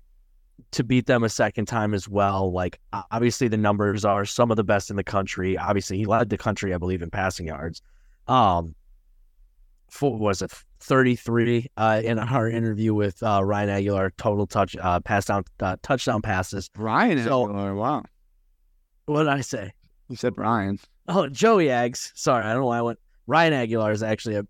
to 0.71 0.83
beat 0.83 1.05
them 1.05 1.23
a 1.23 1.29
second 1.29 1.65
time 1.65 1.93
as 1.93 2.07
well. 2.07 2.51
Like, 2.51 2.79
obviously 3.11 3.47
the 3.47 3.57
numbers 3.57 4.05
are 4.05 4.25
some 4.25 4.51
of 4.51 4.57
the 4.57 4.63
best 4.63 4.89
in 4.89 4.95
the 4.95 5.03
country. 5.03 5.57
Obviously, 5.57 5.97
he 5.97 6.05
led 6.05 6.29
the 6.29 6.37
country, 6.37 6.73
I 6.73 6.77
believe, 6.77 7.01
in 7.01 7.09
passing 7.09 7.47
yards. 7.47 7.81
Um, 8.27 8.75
for, 9.89 10.17
was 10.17 10.41
it 10.41 10.51
33 10.81 11.67
uh, 11.77 12.01
in 12.03 12.19
our 12.19 12.47
interview 12.47 12.93
with 12.93 13.21
uh, 13.23 13.43
Ryan 13.43 13.69
Aguilar, 13.69 14.11
total 14.17 14.45
touch, 14.45 14.75
uh, 14.77 14.99
pass 14.99 15.25
down, 15.25 15.43
uh, 15.59 15.77
touchdown 15.81 16.21
passes. 16.21 16.69
Ryan 16.77 17.23
so, 17.23 17.45
Aguilar, 17.45 17.75
wow. 17.75 18.03
What 19.05 19.23
did 19.23 19.29
I 19.29 19.41
say? 19.41 19.73
You 20.07 20.15
said 20.15 20.37
Ryan. 20.37 20.79
Oh, 21.07 21.27
Joey 21.27 21.67
Ags. 21.67 22.11
Sorry, 22.13 22.43
I 22.43 22.53
don't 22.53 22.61
know 22.61 22.67
why 22.67 22.77
I 22.77 22.81
went. 22.83 22.99
Ryan 23.29 23.53
Aguilar 23.53 23.91
is 23.91 24.01
actually 24.01 24.35
a 24.35 24.45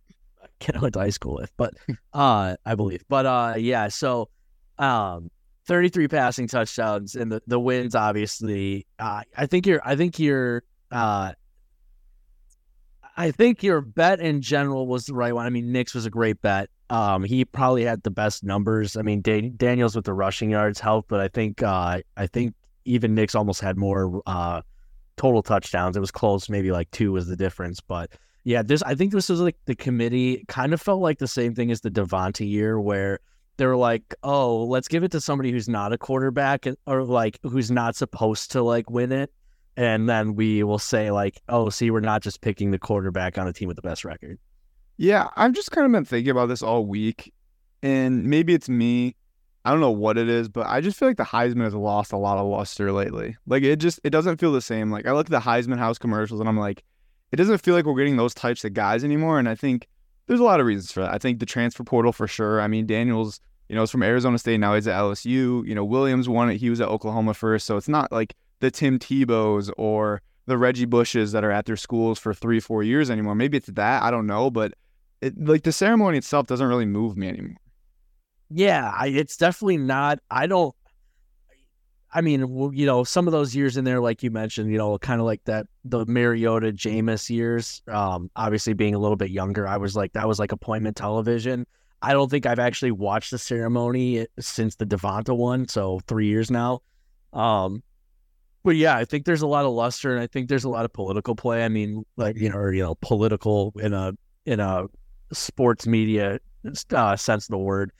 kid 0.60 0.76
I 0.76 0.80
went 0.80 0.94
to 0.94 1.00
high 1.00 1.10
school 1.10 1.36
with, 1.36 1.52
but 1.58 1.74
uh, 2.14 2.56
I 2.66 2.76
believe. 2.76 3.04
But 3.10 3.26
uh, 3.26 3.54
yeah. 3.58 3.90
So, 3.90 4.30
um, 4.78 5.30
33 5.66 6.08
passing 6.08 6.48
touchdowns 6.48 7.16
and 7.16 7.32
the 7.32 7.42
the 7.46 7.60
wins. 7.60 7.94
Obviously, 7.94 8.88
uh, 8.98 9.24
I 9.38 9.46
think 9.46 9.68
you're. 9.68 9.82
I 9.84 9.96
think 9.96 10.18
you're. 10.18 10.64
Uh, 10.92 11.34
I 13.18 13.32
think 13.32 13.64
your 13.64 13.82
bet 13.82 14.22
in 14.22 14.42
general 14.42 14.88
was 14.88 15.06
the 15.06 15.14
right 15.14 15.36
one. 15.36 15.46
I 15.46 15.50
mean, 15.50 15.74
Nix 15.74 15.94
was 15.94 16.06
a 16.06 16.10
great 16.10 16.42
bet. 16.42 16.70
Um, 16.90 17.26
he 17.26 17.44
probably 17.44 17.84
had 17.84 18.02
the 18.04 18.10
best 18.10 18.46
numbers. 18.46 18.96
I 18.96 19.02
mean, 19.02 19.22
Dan- 19.22 19.56
Daniels 19.58 19.94
with 19.94 20.06
the 20.06 20.14
rushing 20.14 20.50
yards 20.50 20.80
helped, 20.80 21.10
but 21.10 21.20
I 21.20 21.28
think 21.28 21.62
uh, 21.62 22.00
I 22.16 22.28
think 22.28 22.56
even 22.86 23.14
Nix 23.14 23.36
almost 23.36 23.60
had 23.60 23.78
more 23.78 24.22
uh, 24.26 24.62
total 25.18 25.44
touchdowns. 25.44 25.98
It 25.98 26.00
was 26.00 26.12
close, 26.12 26.50
maybe 26.50 26.72
like 26.72 26.90
two 26.92 27.12
was 27.12 27.28
the 27.28 27.36
difference. 27.36 27.82
But 27.82 28.10
yeah, 28.50 28.64
this 28.64 28.82
I 28.82 28.96
think 28.96 29.12
this 29.12 29.30
was 29.30 29.42
like 29.42 29.58
the 29.66 29.76
committee 29.76 30.44
kind 30.48 30.74
of 30.74 30.82
felt 30.82 31.02
like 31.02 31.20
the 31.20 31.28
same 31.28 31.54
thing 31.54 31.70
as 31.70 31.82
the 31.82 31.92
Devonta 31.92 32.50
year 32.50 32.82
where 32.82 33.20
they're 33.58 33.78
like, 33.78 34.16
oh, 34.24 34.64
let's 34.64 34.88
give 34.88 35.04
it 35.04 35.12
to 35.12 35.22
somebody 35.22 35.52
who's 35.52 35.70
not 35.70 35.94
a 35.94 36.00
quarterback 36.00 36.66
or 36.88 37.04
like 37.04 37.38
who's 37.44 37.70
not 37.70 37.96
supposed 37.96 38.50
to 38.54 38.64
like 38.64 38.90
win 38.90 39.12
it. 39.12 39.32
And 39.78 40.10
then 40.10 40.34
we 40.34 40.64
will 40.64 40.80
say 40.80 41.12
like, 41.12 41.40
oh, 41.48 41.70
see, 41.70 41.92
we're 41.92 42.00
not 42.00 42.24
just 42.24 42.42
picking 42.42 42.72
the 42.72 42.80
quarterback 42.80 43.38
on 43.38 43.48
a 43.48 43.54
team 43.54 43.68
with 43.68 43.76
the 43.76 43.84
best 43.84 44.04
record. 44.04 44.40
Yeah, 44.98 45.28
I've 45.36 45.54
just 45.54 45.70
kind 45.70 45.86
of 45.86 45.92
been 45.92 46.06
thinking 46.06 46.32
about 46.32 46.48
this 46.48 46.64
all 46.64 46.88
week. 46.88 47.32
And 47.84 48.24
maybe 48.24 48.56
it's 48.56 48.68
me. 48.68 49.16
I 49.64 49.70
don't 49.70 49.80
know 49.80 49.92
what 49.92 50.18
it 50.18 50.28
is, 50.28 50.50
but 50.50 50.66
I 50.66 50.82
just 50.82 50.98
feel 50.98 51.08
like 51.08 51.18
the 51.18 51.24
Heisman 51.24 51.66
has 51.66 51.76
lost 51.76 52.14
a 52.14 52.18
lot 52.18 52.40
of 52.40 52.48
luster 52.48 52.92
lately. 52.92 53.38
Like 53.46 53.62
it 53.62 53.76
just 53.76 54.00
it 54.04 54.10
doesn't 54.10 54.38
feel 54.38 54.54
the 54.54 54.60
same. 54.60 54.90
Like 54.90 55.06
I 55.06 55.12
look 55.12 55.28
at 55.28 55.32
the 55.32 55.40
Heisman 55.40 55.78
House 55.78 56.00
commercials 56.00 56.40
and 56.40 56.50
I'm 56.50 56.58
like, 56.58 56.84
it 57.32 57.36
doesn't 57.36 57.60
feel 57.60 57.76
like 57.76 57.86
we're 57.86 57.96
getting 57.96 58.18
those 58.18 58.34
types 58.34 58.66
of 58.66 58.74
guys 58.74 59.04
anymore. 59.04 59.40
And 59.40 59.48
I 59.48 59.56
think 59.56 59.88
there's 60.28 60.40
a 60.40 60.44
lot 60.44 60.60
of 60.60 60.66
reasons 60.66 60.92
for 60.92 61.02
that. 61.02 61.14
I 61.14 61.18
think 61.18 61.40
the 61.40 61.46
transfer 61.46 61.84
portal 61.84 62.12
for 62.12 62.28
sure. 62.28 62.62
I 62.62 62.68
mean, 62.68 62.86
Daniels, 62.86 63.40
you 63.68 63.76
know, 63.76 63.84
is 63.84 63.92
from 63.92 64.04
Arizona 64.04 64.38
State 64.38 64.60
now. 64.60 64.76
He's 64.76 64.88
at 64.88 65.00
LSU. 65.00 65.66
You 65.68 65.76
know, 65.76 65.84
Williams 65.86 66.30
won 66.30 66.50
it. 66.50 66.58
He 66.58 66.70
was 66.70 66.82
at 66.82 66.88
Oklahoma 66.88 67.34
first, 67.34 67.66
so 67.66 67.78
it's 67.78 67.88
not 67.88 68.12
like 68.12 68.36
the 68.60 68.72
Tim 68.72 69.00
Tebows 69.00 69.72
or 69.78 70.22
the 70.46 70.58
Reggie 70.58 70.86
Bushes 70.86 71.32
that 71.32 71.44
are 71.44 71.52
at 71.52 71.66
their 71.66 71.78
schools 71.78 72.20
for 72.20 72.34
three, 72.34 72.60
four 72.60 72.84
years 72.84 73.10
anymore. 73.10 73.36
Maybe 73.36 73.58
it's 73.58 73.68
that. 73.68 74.04
I 74.04 74.12
don't 74.12 74.28
know, 74.28 74.50
but 74.50 74.74
it, 75.22 75.40
like 75.40 75.64
the 75.64 75.72
ceremony 75.72 76.18
itself 76.18 76.48
doesn't 76.48 76.68
really 76.68 76.86
move 76.86 77.18
me 77.18 77.28
anymore. 77.28 77.58
Yeah, 78.50 78.92
I, 78.98 79.08
it's 79.08 79.38
definitely 79.38 79.78
not. 79.78 80.20
I 80.32 80.48
don't. 80.48 80.76
I 82.12 82.22
mean, 82.22 82.72
you 82.74 82.86
know, 82.86 83.04
some 83.04 83.28
of 83.28 83.32
those 83.32 83.56
years 83.56 83.78
in 83.78 83.86
there, 83.86 84.00
like 84.00 84.24
you 84.24 84.32
mentioned, 84.32 84.72
you 84.72 84.78
know, 84.78 84.98
kind 84.98 85.20
of 85.20 85.26
like 85.26 85.44
that 85.46 85.68
the 85.86 86.06
Mariota 86.06 86.72
Jameis 86.72 87.30
years. 87.30 87.84
Um, 87.88 88.32
obviously 88.36 88.74
being 88.74 88.96
a 88.96 89.00
little 89.00 89.16
bit 89.16 89.30
younger, 89.30 89.68
I 89.68 89.78
was 89.78 89.96
like 89.96 90.14
that 90.14 90.28
was 90.28 90.40
like 90.40 90.52
appointment 90.52 90.98
television. 90.98 91.68
I 92.02 92.14
don't 92.14 92.30
think 92.30 92.46
I've 92.46 92.60
actually 92.60 92.92
watched 92.92 93.32
the 93.32 93.38
ceremony 93.38 94.26
since 94.40 94.76
the 94.76 94.86
Devonta 94.86 95.36
one, 95.36 95.68
so 95.68 96.00
three 96.08 96.28
years 96.28 96.50
now. 96.50 96.82
Um, 97.34 97.84
but 98.64 98.76
yeah, 98.76 98.96
I 98.96 99.06
think 99.06 99.26
there's 99.26 99.42
a 99.42 99.48
lot 99.48 99.66
of 99.66 99.72
luster, 99.72 100.14
and 100.14 100.22
I 100.22 100.28
think 100.28 100.50
there's 100.50 100.64
a 100.64 100.70
lot 100.70 100.86
of 100.86 100.94
political 100.94 101.36
play. 101.36 101.64
I 101.64 101.70
mean, 101.70 102.06
like 102.18 102.38
you 102.38 102.50
know, 102.50 102.58
or, 102.58 102.74
you 102.74 102.84
know, 102.84 102.96
political 102.96 103.74
in 103.80 103.94
a 103.94 104.14
in 104.46 104.60
a 104.60 104.88
sports 105.32 105.86
media 105.86 106.40
uh, 106.92 107.16
sense 107.16 107.46
of 107.46 107.52
the 107.52 107.58
word 107.58 107.92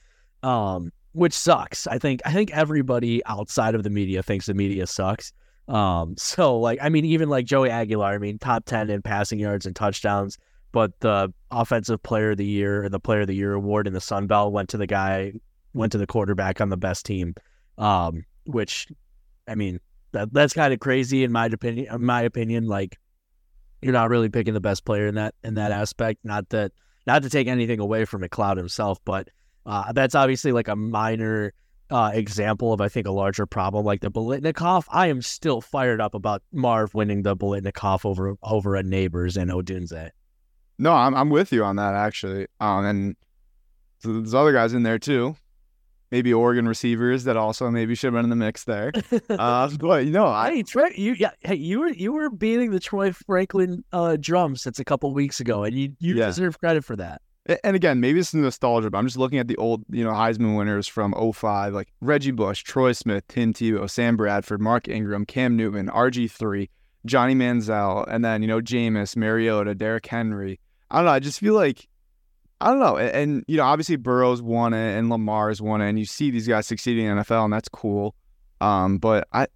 um, 0.42 0.92
which 1.12 1.32
sucks. 1.32 1.86
I 1.86 1.98
think 1.98 2.20
I 2.24 2.32
think 2.32 2.50
everybody 2.52 3.24
outside 3.26 3.74
of 3.74 3.82
the 3.82 3.90
media 3.90 4.22
thinks 4.22 4.46
the 4.46 4.54
media 4.54 4.86
sucks. 4.86 5.32
Um, 5.68 6.14
so 6.18 6.58
like 6.58 6.78
I 6.82 6.88
mean, 6.88 7.04
even 7.04 7.28
like 7.28 7.46
Joey 7.46 7.70
Aguilar, 7.70 8.14
I 8.14 8.18
mean, 8.18 8.38
top 8.38 8.64
ten 8.64 8.90
in 8.90 9.02
passing 9.02 9.38
yards 9.38 9.66
and 9.66 9.74
touchdowns 9.74 10.38
but 10.72 10.98
the 11.00 11.32
offensive 11.50 12.02
player 12.02 12.30
of 12.30 12.36
the 12.36 12.46
year 12.46 12.82
and 12.82 12.94
the 12.94 13.00
player 13.00 13.22
of 13.22 13.26
the 13.26 13.34
year 13.34 13.54
award 13.54 13.86
in 13.86 13.92
the 13.92 14.00
Sun 14.00 14.26
Belt 14.26 14.52
went 14.52 14.68
to 14.70 14.76
the 14.76 14.86
guy 14.86 15.32
went 15.72 15.92
to 15.92 15.98
the 15.98 16.06
quarterback 16.06 16.60
on 16.60 16.68
the 16.68 16.76
best 16.76 17.06
team. 17.06 17.34
Um, 17.78 18.24
which 18.44 18.88
I 19.48 19.54
mean 19.54 19.80
that 20.12 20.32
that's 20.32 20.52
kind 20.52 20.72
of 20.72 20.80
crazy 20.80 21.24
in 21.24 21.32
my 21.32 21.46
opinion. 21.46 21.92
In 21.92 22.04
my 22.04 22.22
opinion, 22.22 22.66
like 22.66 22.98
you're 23.82 23.92
not 23.92 24.10
really 24.10 24.28
picking 24.28 24.54
the 24.54 24.60
best 24.60 24.84
player 24.84 25.06
in 25.06 25.16
that 25.16 25.34
in 25.42 25.54
that 25.54 25.72
aspect. 25.72 26.20
Not 26.24 26.48
that 26.50 26.72
not 27.06 27.22
to 27.22 27.30
take 27.30 27.48
anything 27.48 27.80
away 27.80 28.04
from 28.04 28.22
McLeod 28.22 28.56
himself, 28.56 28.98
but 29.04 29.28
uh, 29.66 29.92
that's 29.92 30.14
obviously 30.14 30.52
like 30.52 30.68
a 30.68 30.76
minor 30.76 31.52
uh, 31.90 32.10
example 32.14 32.72
of 32.72 32.80
I 32.80 32.88
think 32.88 33.06
a 33.06 33.10
larger 33.10 33.46
problem 33.46 33.84
like 33.84 34.00
the 34.00 34.10
Biletnikoff. 34.10 34.84
I 34.90 35.08
am 35.08 35.22
still 35.22 35.60
fired 35.60 36.00
up 36.00 36.14
about 36.14 36.42
Marv 36.52 36.94
winning 36.94 37.22
the 37.22 37.36
Biletnikoff 37.36 38.04
over 38.04 38.36
over 38.42 38.76
a 38.76 38.82
Nabers 38.82 39.36
and 39.36 39.50
Odunze. 39.50 40.10
No, 40.78 40.92
I'm 40.92 41.14
I'm 41.14 41.30
with 41.30 41.52
you 41.52 41.64
on 41.64 41.76
that 41.76 41.94
actually. 41.94 42.46
Um, 42.60 42.84
and 42.84 43.16
there's 44.02 44.34
other 44.34 44.52
guys 44.52 44.72
in 44.72 44.82
there 44.82 44.98
too. 44.98 45.36
Maybe 46.10 46.32
Oregon 46.32 46.66
receivers 46.66 47.22
that 47.24 47.36
also 47.36 47.70
maybe 47.70 47.94
should 47.94 48.08
have 48.08 48.14
been 48.14 48.24
in 48.24 48.30
the 48.30 48.36
mix 48.44 48.64
there. 48.64 48.90
uh, 49.30 49.68
but 49.78 50.04
you 50.06 50.10
know, 50.10 50.26
I 50.26 50.50
hey 50.54 50.62
Troy, 50.62 50.88
you 50.96 51.12
yeah, 51.14 51.30
hey 51.40 51.54
you 51.56 51.80
were 51.80 51.88
you 51.90 52.12
were 52.12 52.30
beating 52.30 52.70
the 52.70 52.80
Troy 52.80 53.12
Franklin 53.12 53.84
uh, 53.92 54.16
drum 54.18 54.56
since 54.56 54.78
a 54.80 54.84
couple 54.84 55.12
weeks 55.12 55.38
ago, 55.40 55.64
and 55.64 55.74
you 55.76 55.92
you 55.98 56.14
Yeah. 56.16 56.26
deserve 56.26 56.58
credit 56.58 56.84
for 56.84 56.96
that. 56.96 57.20
And 57.64 57.74
again, 57.74 58.00
maybe 58.00 58.20
it's 58.20 58.34
nostalgia, 58.34 58.90
but 58.90 58.98
I'm 58.98 59.06
just 59.06 59.16
looking 59.16 59.38
at 59.38 59.48
the 59.48 59.56
old, 59.56 59.84
you 59.90 60.04
know, 60.04 60.12
Heisman 60.12 60.56
winners 60.56 60.86
from 60.86 61.14
05, 61.14 61.72
like 61.72 61.92
Reggie 62.00 62.30
Bush, 62.30 62.62
Troy 62.62 62.92
Smith, 62.92 63.26
Tim 63.28 63.52
Tebow, 63.52 63.88
Sam 63.88 64.16
Bradford, 64.16 64.60
Mark 64.60 64.88
Ingram, 64.88 65.24
Cam 65.24 65.56
Newton, 65.56 65.88
RG3, 65.88 66.68
Johnny 67.06 67.34
Manziel, 67.34 68.06
and 68.08 68.24
then, 68.24 68.42
you 68.42 68.48
know, 68.48 68.60
Jameis, 68.60 69.16
Mariota, 69.16 69.74
Derrick 69.74 70.06
Henry. 70.06 70.60
I 70.90 70.96
don't 70.96 71.06
know. 71.06 71.12
I 71.12 71.18
just 71.18 71.40
feel 71.40 71.54
like, 71.54 71.88
I 72.60 72.68
don't 72.68 72.80
know. 72.80 72.96
And, 72.96 73.10
and, 73.10 73.44
you 73.48 73.56
know, 73.56 73.64
obviously 73.64 73.96
Burrow's 73.96 74.42
won 74.42 74.74
it 74.74 74.98
and 74.98 75.08
Lamar's 75.08 75.62
won 75.62 75.80
it, 75.80 75.88
and 75.88 75.98
you 75.98 76.04
see 76.04 76.30
these 76.30 76.46
guys 76.46 76.66
succeeding 76.66 77.06
in 77.06 77.16
NFL, 77.16 77.44
and 77.44 77.52
that's 77.52 77.68
cool. 77.70 78.14
Um, 78.60 78.98
but 78.98 79.26
I, 79.32 79.46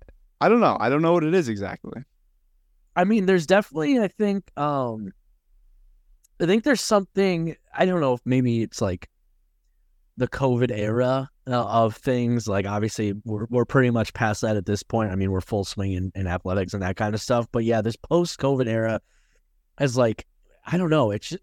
I 0.40 0.48
don't 0.48 0.60
know. 0.60 0.78
I 0.80 0.88
don't 0.88 1.02
know 1.02 1.12
what 1.12 1.24
it 1.24 1.34
is 1.34 1.48
exactly. 1.48 2.02
I 2.96 3.04
mean, 3.04 3.26
there's 3.26 3.46
definitely, 3.46 4.00
I 4.00 4.08
think, 4.08 4.50
um, 4.56 5.12
I 6.40 6.46
think 6.46 6.64
there's 6.64 6.80
something, 6.80 7.56
I 7.76 7.86
don't 7.86 8.00
know 8.00 8.14
if 8.14 8.20
maybe 8.24 8.62
it's 8.62 8.80
like 8.80 9.08
the 10.16 10.28
COVID 10.28 10.70
era 10.70 11.28
uh, 11.46 11.64
of 11.64 11.96
things. 11.96 12.46
Like, 12.46 12.66
obviously, 12.66 13.14
we're, 13.24 13.46
we're 13.50 13.64
pretty 13.64 13.90
much 13.90 14.12
past 14.14 14.42
that 14.42 14.56
at 14.56 14.66
this 14.66 14.82
point. 14.82 15.10
I 15.10 15.16
mean, 15.16 15.30
we're 15.30 15.40
full 15.40 15.64
swing 15.64 15.92
in, 15.92 16.12
in 16.14 16.26
athletics 16.26 16.74
and 16.74 16.82
that 16.82 16.96
kind 16.96 17.14
of 17.14 17.20
stuff. 17.20 17.46
But 17.50 17.64
yeah, 17.64 17.82
this 17.82 17.96
post 17.96 18.38
COVID 18.38 18.66
era 18.66 19.00
is 19.80 19.96
like, 19.96 20.26
I 20.66 20.78
don't 20.78 20.90
know. 20.90 21.10
It's 21.10 21.36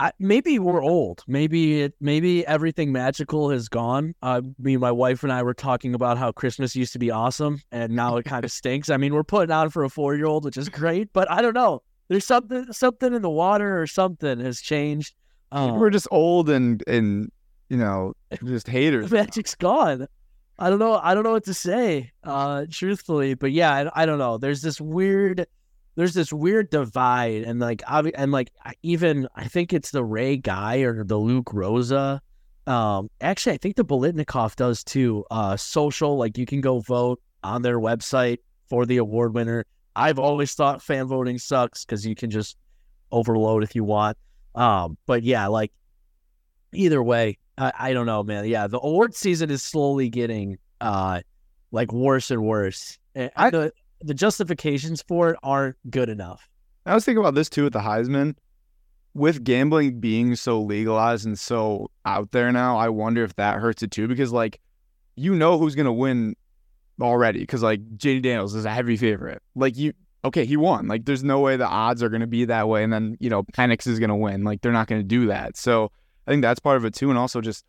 I, 0.00 0.12
maybe 0.20 0.58
we're 0.60 0.82
old. 0.82 1.24
Maybe 1.26 1.82
it, 1.82 1.94
maybe 2.00 2.46
everything 2.46 2.92
magical 2.92 3.50
has 3.50 3.68
gone. 3.68 4.14
Uh, 4.22 4.42
me, 4.58 4.76
my 4.76 4.92
wife, 4.92 5.24
and 5.24 5.32
I 5.32 5.42
were 5.42 5.54
talking 5.54 5.94
about 5.94 6.18
how 6.18 6.30
Christmas 6.30 6.76
used 6.76 6.92
to 6.92 7.00
be 7.00 7.10
awesome, 7.10 7.60
and 7.72 7.92
now 7.94 8.16
it 8.16 8.24
kind 8.24 8.44
of 8.44 8.52
stinks. 8.52 8.90
I 8.90 8.96
mean, 8.96 9.12
we're 9.12 9.24
putting 9.24 9.50
on 9.50 9.70
for 9.70 9.82
a 9.82 9.88
four 9.88 10.14
year 10.14 10.26
old, 10.26 10.44
which 10.44 10.56
is 10.56 10.68
great, 10.68 11.12
but 11.12 11.28
I 11.30 11.42
don't 11.42 11.54
know. 11.54 11.82
There's 12.06 12.24
something 12.24 12.72
something 12.72 13.12
in 13.12 13.22
the 13.22 13.30
water 13.30 13.80
or 13.80 13.86
something 13.86 14.38
has 14.40 14.60
changed. 14.60 15.14
Um, 15.50 15.78
We're 15.78 15.90
just 15.90 16.08
old 16.10 16.50
and, 16.50 16.82
and, 16.86 17.30
you 17.68 17.76
know, 17.76 18.14
just 18.44 18.68
haters. 18.68 19.10
the 19.10 19.16
magic's 19.22 19.54
gone. 19.54 20.06
I 20.58 20.70
don't 20.70 20.78
know. 20.78 20.98
I 21.02 21.14
don't 21.14 21.22
know 21.22 21.30
what 21.32 21.44
to 21.44 21.54
say, 21.54 22.10
uh, 22.24 22.66
truthfully. 22.70 23.34
But 23.34 23.52
yeah, 23.52 23.72
I, 23.94 24.02
I 24.02 24.06
don't 24.06 24.18
know. 24.18 24.38
There's 24.38 24.60
this 24.60 24.80
weird, 24.80 25.46
there's 25.94 26.14
this 26.14 26.32
weird 26.32 26.70
divide, 26.70 27.42
and 27.44 27.60
like, 27.60 27.80
obvi- 27.82 28.12
and 28.14 28.32
like, 28.32 28.50
I- 28.64 28.74
even 28.82 29.28
I 29.36 29.46
think 29.46 29.72
it's 29.72 29.90
the 29.92 30.04
Ray 30.04 30.36
Guy 30.36 30.78
or 30.78 31.04
the 31.04 31.16
Lou 31.16 31.42
Groza. 31.44 32.20
Um, 32.66 33.08
actually, 33.20 33.54
I 33.54 33.58
think 33.58 33.76
the 33.76 33.84
Biletnikoff 33.84 34.56
does 34.56 34.82
too. 34.84 35.24
Uh, 35.30 35.56
social, 35.56 36.18
like 36.18 36.36
you 36.36 36.44
can 36.44 36.60
go 36.60 36.80
vote 36.80 37.20
on 37.42 37.62
their 37.62 37.78
website 37.78 38.38
for 38.68 38.84
the 38.84 38.98
award 38.98 39.34
winner. 39.34 39.64
I've 39.96 40.18
always 40.18 40.52
thought 40.54 40.82
fan 40.82 41.06
voting 41.06 41.38
sucks 41.38 41.84
because 41.84 42.04
you 42.06 42.14
can 42.14 42.30
just 42.30 42.56
overload 43.10 43.62
if 43.62 43.74
you 43.74 43.84
want. 43.84 44.18
Um, 44.54 44.96
but 45.06 45.22
yeah, 45.22 45.46
like 45.46 45.72
either 46.72 47.02
way, 47.02 47.38
I, 47.56 47.72
I 47.78 47.92
don't 47.92 48.06
know, 48.06 48.22
man. 48.22 48.46
Yeah, 48.46 48.66
the 48.66 48.78
award 48.80 49.14
season 49.14 49.50
is 49.50 49.62
slowly 49.62 50.08
getting 50.08 50.58
uh 50.80 51.20
like 51.72 51.92
worse 51.92 52.30
and 52.30 52.42
worse. 52.44 52.98
And 53.14 53.30
I- 53.36 53.50
the 53.50 53.72
the 54.00 54.14
justifications 54.14 55.02
for 55.02 55.30
it 55.30 55.38
aren't 55.42 55.76
good 55.90 56.08
enough. 56.08 56.48
I 56.86 56.94
was 56.94 57.04
thinking 57.04 57.18
about 57.20 57.34
this 57.34 57.48
too 57.48 57.64
with 57.64 57.72
the 57.72 57.80
Heisman. 57.80 58.36
With 59.14 59.42
gambling 59.42 59.98
being 59.98 60.36
so 60.36 60.60
legalized 60.60 61.26
and 61.26 61.36
so 61.36 61.90
out 62.04 62.30
there 62.30 62.52
now, 62.52 62.76
I 62.76 62.88
wonder 62.90 63.24
if 63.24 63.34
that 63.36 63.58
hurts 63.58 63.82
it 63.82 63.90
too. 63.90 64.06
Because 64.06 64.32
like, 64.32 64.60
you 65.16 65.34
know 65.34 65.58
who's 65.58 65.74
gonna 65.74 65.92
win 65.92 66.36
already. 67.00 67.40
Because 67.40 67.62
like 67.62 67.80
JD 67.96 68.22
Daniels 68.22 68.54
is 68.54 68.64
a 68.64 68.70
heavy 68.70 68.96
favorite. 68.96 69.42
Like 69.56 69.76
you, 69.76 69.92
okay, 70.24 70.44
he 70.44 70.56
won. 70.56 70.88
Like 70.88 71.04
there's 71.04 71.24
no 71.24 71.40
way 71.40 71.56
the 71.56 71.66
odds 71.66 72.02
are 72.02 72.08
gonna 72.08 72.26
be 72.26 72.44
that 72.46 72.68
way. 72.68 72.82
And 72.82 72.92
then 72.92 73.16
you 73.20 73.30
know 73.30 73.42
Penix 73.42 73.86
is 73.86 73.98
gonna 73.98 74.16
win. 74.16 74.44
Like 74.44 74.60
they're 74.60 74.72
not 74.72 74.86
gonna 74.86 75.02
do 75.02 75.26
that. 75.26 75.56
So 75.56 75.90
I 76.26 76.30
think 76.30 76.42
that's 76.42 76.60
part 76.60 76.76
of 76.76 76.84
it 76.84 76.94
too. 76.94 77.10
And 77.10 77.18
also 77.18 77.40
just 77.40 77.64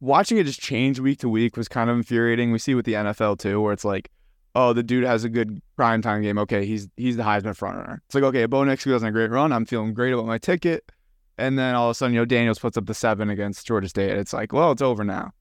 watching 0.00 0.38
it 0.38 0.44
just 0.44 0.60
change 0.60 1.00
week 1.00 1.20
to 1.20 1.28
week 1.28 1.56
was 1.56 1.68
kind 1.68 1.90
of 1.90 1.96
infuriating. 1.96 2.52
We 2.52 2.58
see 2.58 2.74
with 2.74 2.86
the 2.86 2.94
NFL 2.94 3.38
too, 3.38 3.60
where 3.60 3.72
it's 3.72 3.84
like 3.84 4.10
oh, 4.56 4.72
the 4.72 4.82
dude 4.82 5.04
has 5.04 5.22
a 5.22 5.28
good 5.28 5.60
primetime 5.78 6.22
game. 6.22 6.38
Okay, 6.38 6.64
he's 6.64 6.88
he's 6.96 7.16
the 7.16 7.22
Heisman 7.22 7.56
frontrunner. 7.56 7.98
It's 8.06 8.14
like, 8.14 8.24
okay, 8.24 8.46
Bo 8.46 8.64
Nix 8.64 8.84
goes 8.84 9.02
on 9.02 9.08
a 9.10 9.12
great 9.12 9.30
run. 9.30 9.52
I'm 9.52 9.66
feeling 9.66 9.92
great 9.94 10.12
about 10.12 10.26
my 10.26 10.38
ticket. 10.38 10.90
And 11.38 11.58
then 11.58 11.74
all 11.74 11.88
of 11.88 11.90
a 11.92 11.94
sudden, 11.94 12.14
you 12.14 12.20
know, 12.20 12.24
Daniels 12.24 12.58
puts 12.58 12.78
up 12.78 12.86
the 12.86 12.94
seven 12.94 13.28
against 13.28 13.66
Georgia 13.66 13.88
State. 13.90 14.12
It's 14.12 14.32
like, 14.32 14.54
well, 14.54 14.72
it's 14.72 14.80
over 14.80 15.04
now. 15.04 15.32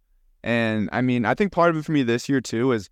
And 0.44 0.90
I 0.92 1.02
mean, 1.02 1.26
I 1.26 1.34
think 1.34 1.54
part 1.54 1.70
of 1.70 1.78
it 1.78 1.86
for 1.86 1.94
me 1.94 2.04
this 2.04 2.28
year 2.28 2.42
too 2.42 2.74
is 2.74 2.90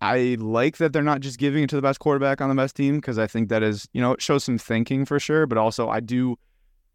I 0.00 0.36
like 0.38 0.76
that 0.76 0.92
they're 0.92 1.02
not 1.02 1.20
just 1.20 1.38
giving 1.38 1.64
it 1.64 1.70
to 1.70 1.76
the 1.76 1.82
best 1.82 2.00
quarterback 2.00 2.40
on 2.40 2.48
the 2.48 2.54
best 2.54 2.76
team 2.76 2.96
because 2.96 3.18
I 3.18 3.26
think 3.26 3.48
that 3.48 3.62
is, 3.62 3.88
you 3.92 4.00
know, 4.00 4.12
it 4.12 4.22
shows 4.22 4.44
some 4.44 4.58
thinking 4.58 5.04
for 5.04 5.18
sure. 5.18 5.46
But 5.46 5.58
also, 5.58 5.88
I 5.88 6.00
do, 6.00 6.36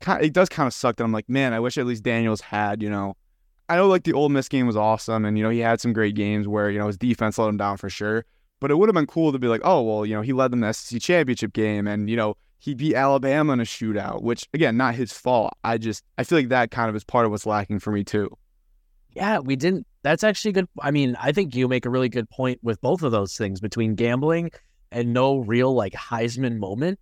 it 0.07 0.33
does 0.33 0.49
kind 0.49 0.67
of 0.67 0.73
suck 0.73 0.97
that 0.97 1.03
I'm 1.03 1.11
like, 1.11 1.27
man, 1.27 1.53
I 1.53 1.59
wish 1.59 1.77
at 1.77 1.85
least 1.85 2.03
Daniels 2.03 2.41
had, 2.41 2.83
you 2.83 2.89
know, 2.89 3.15
I 3.71 3.77
know 3.77 3.87
like 3.87 4.03
the 4.03 4.11
Ole 4.11 4.27
Miss 4.27 4.49
game 4.49 4.67
was 4.67 4.75
awesome, 4.75 5.23
and 5.23 5.37
you 5.37 5.45
know 5.45 5.49
he 5.49 5.59
had 5.59 5.79
some 5.79 5.93
great 5.93 6.13
games 6.13 6.45
where 6.45 6.69
you 6.69 6.77
know 6.77 6.87
his 6.87 6.97
defense 6.97 7.37
let 7.37 7.47
him 7.47 7.55
down 7.55 7.77
for 7.77 7.89
sure. 7.89 8.25
But 8.59 8.69
it 8.69 8.75
would 8.75 8.89
have 8.89 8.93
been 8.93 9.07
cool 9.07 9.31
to 9.31 9.39
be 9.39 9.47
like, 9.47 9.61
oh 9.63 9.81
well, 9.81 10.05
you 10.05 10.13
know 10.13 10.21
he 10.21 10.33
led 10.33 10.51
them 10.51 10.59
the 10.59 10.73
SEC 10.73 11.01
championship 11.01 11.53
game, 11.53 11.87
and 11.87 12.09
you 12.09 12.17
know 12.17 12.35
he 12.59 12.75
beat 12.75 12.95
Alabama 12.95 13.53
in 13.53 13.61
a 13.61 13.63
shootout, 13.63 14.23
which 14.23 14.45
again 14.53 14.75
not 14.75 14.95
his 14.95 15.13
fault. 15.13 15.53
I 15.63 15.77
just 15.77 16.03
I 16.17 16.25
feel 16.25 16.37
like 16.39 16.49
that 16.49 16.69
kind 16.69 16.89
of 16.89 16.97
is 16.97 17.05
part 17.05 17.25
of 17.25 17.31
what's 17.31 17.45
lacking 17.45 17.79
for 17.79 17.93
me 17.93 18.03
too. 18.03 18.37
Yeah, 19.13 19.39
we 19.39 19.55
didn't. 19.55 19.85
That's 20.03 20.23
actually 20.23 20.53
good. 20.53 20.67
I 20.81 20.91
mean, 20.91 21.15
I 21.19 21.31
think 21.31 21.55
you 21.55 21.67
make 21.67 21.85
a 21.85 21.89
really 21.89 22.09
good 22.09 22.29
point 22.29 22.59
with 22.63 22.79
both 22.81 23.03
of 23.03 23.11
those 23.11 23.37
things 23.37 23.59
between 23.59 23.95
gambling 23.95 24.51
and 24.91 25.13
no 25.13 25.37
real 25.37 25.73
like 25.73 25.93
Heisman 25.93 26.57
moment 26.57 26.99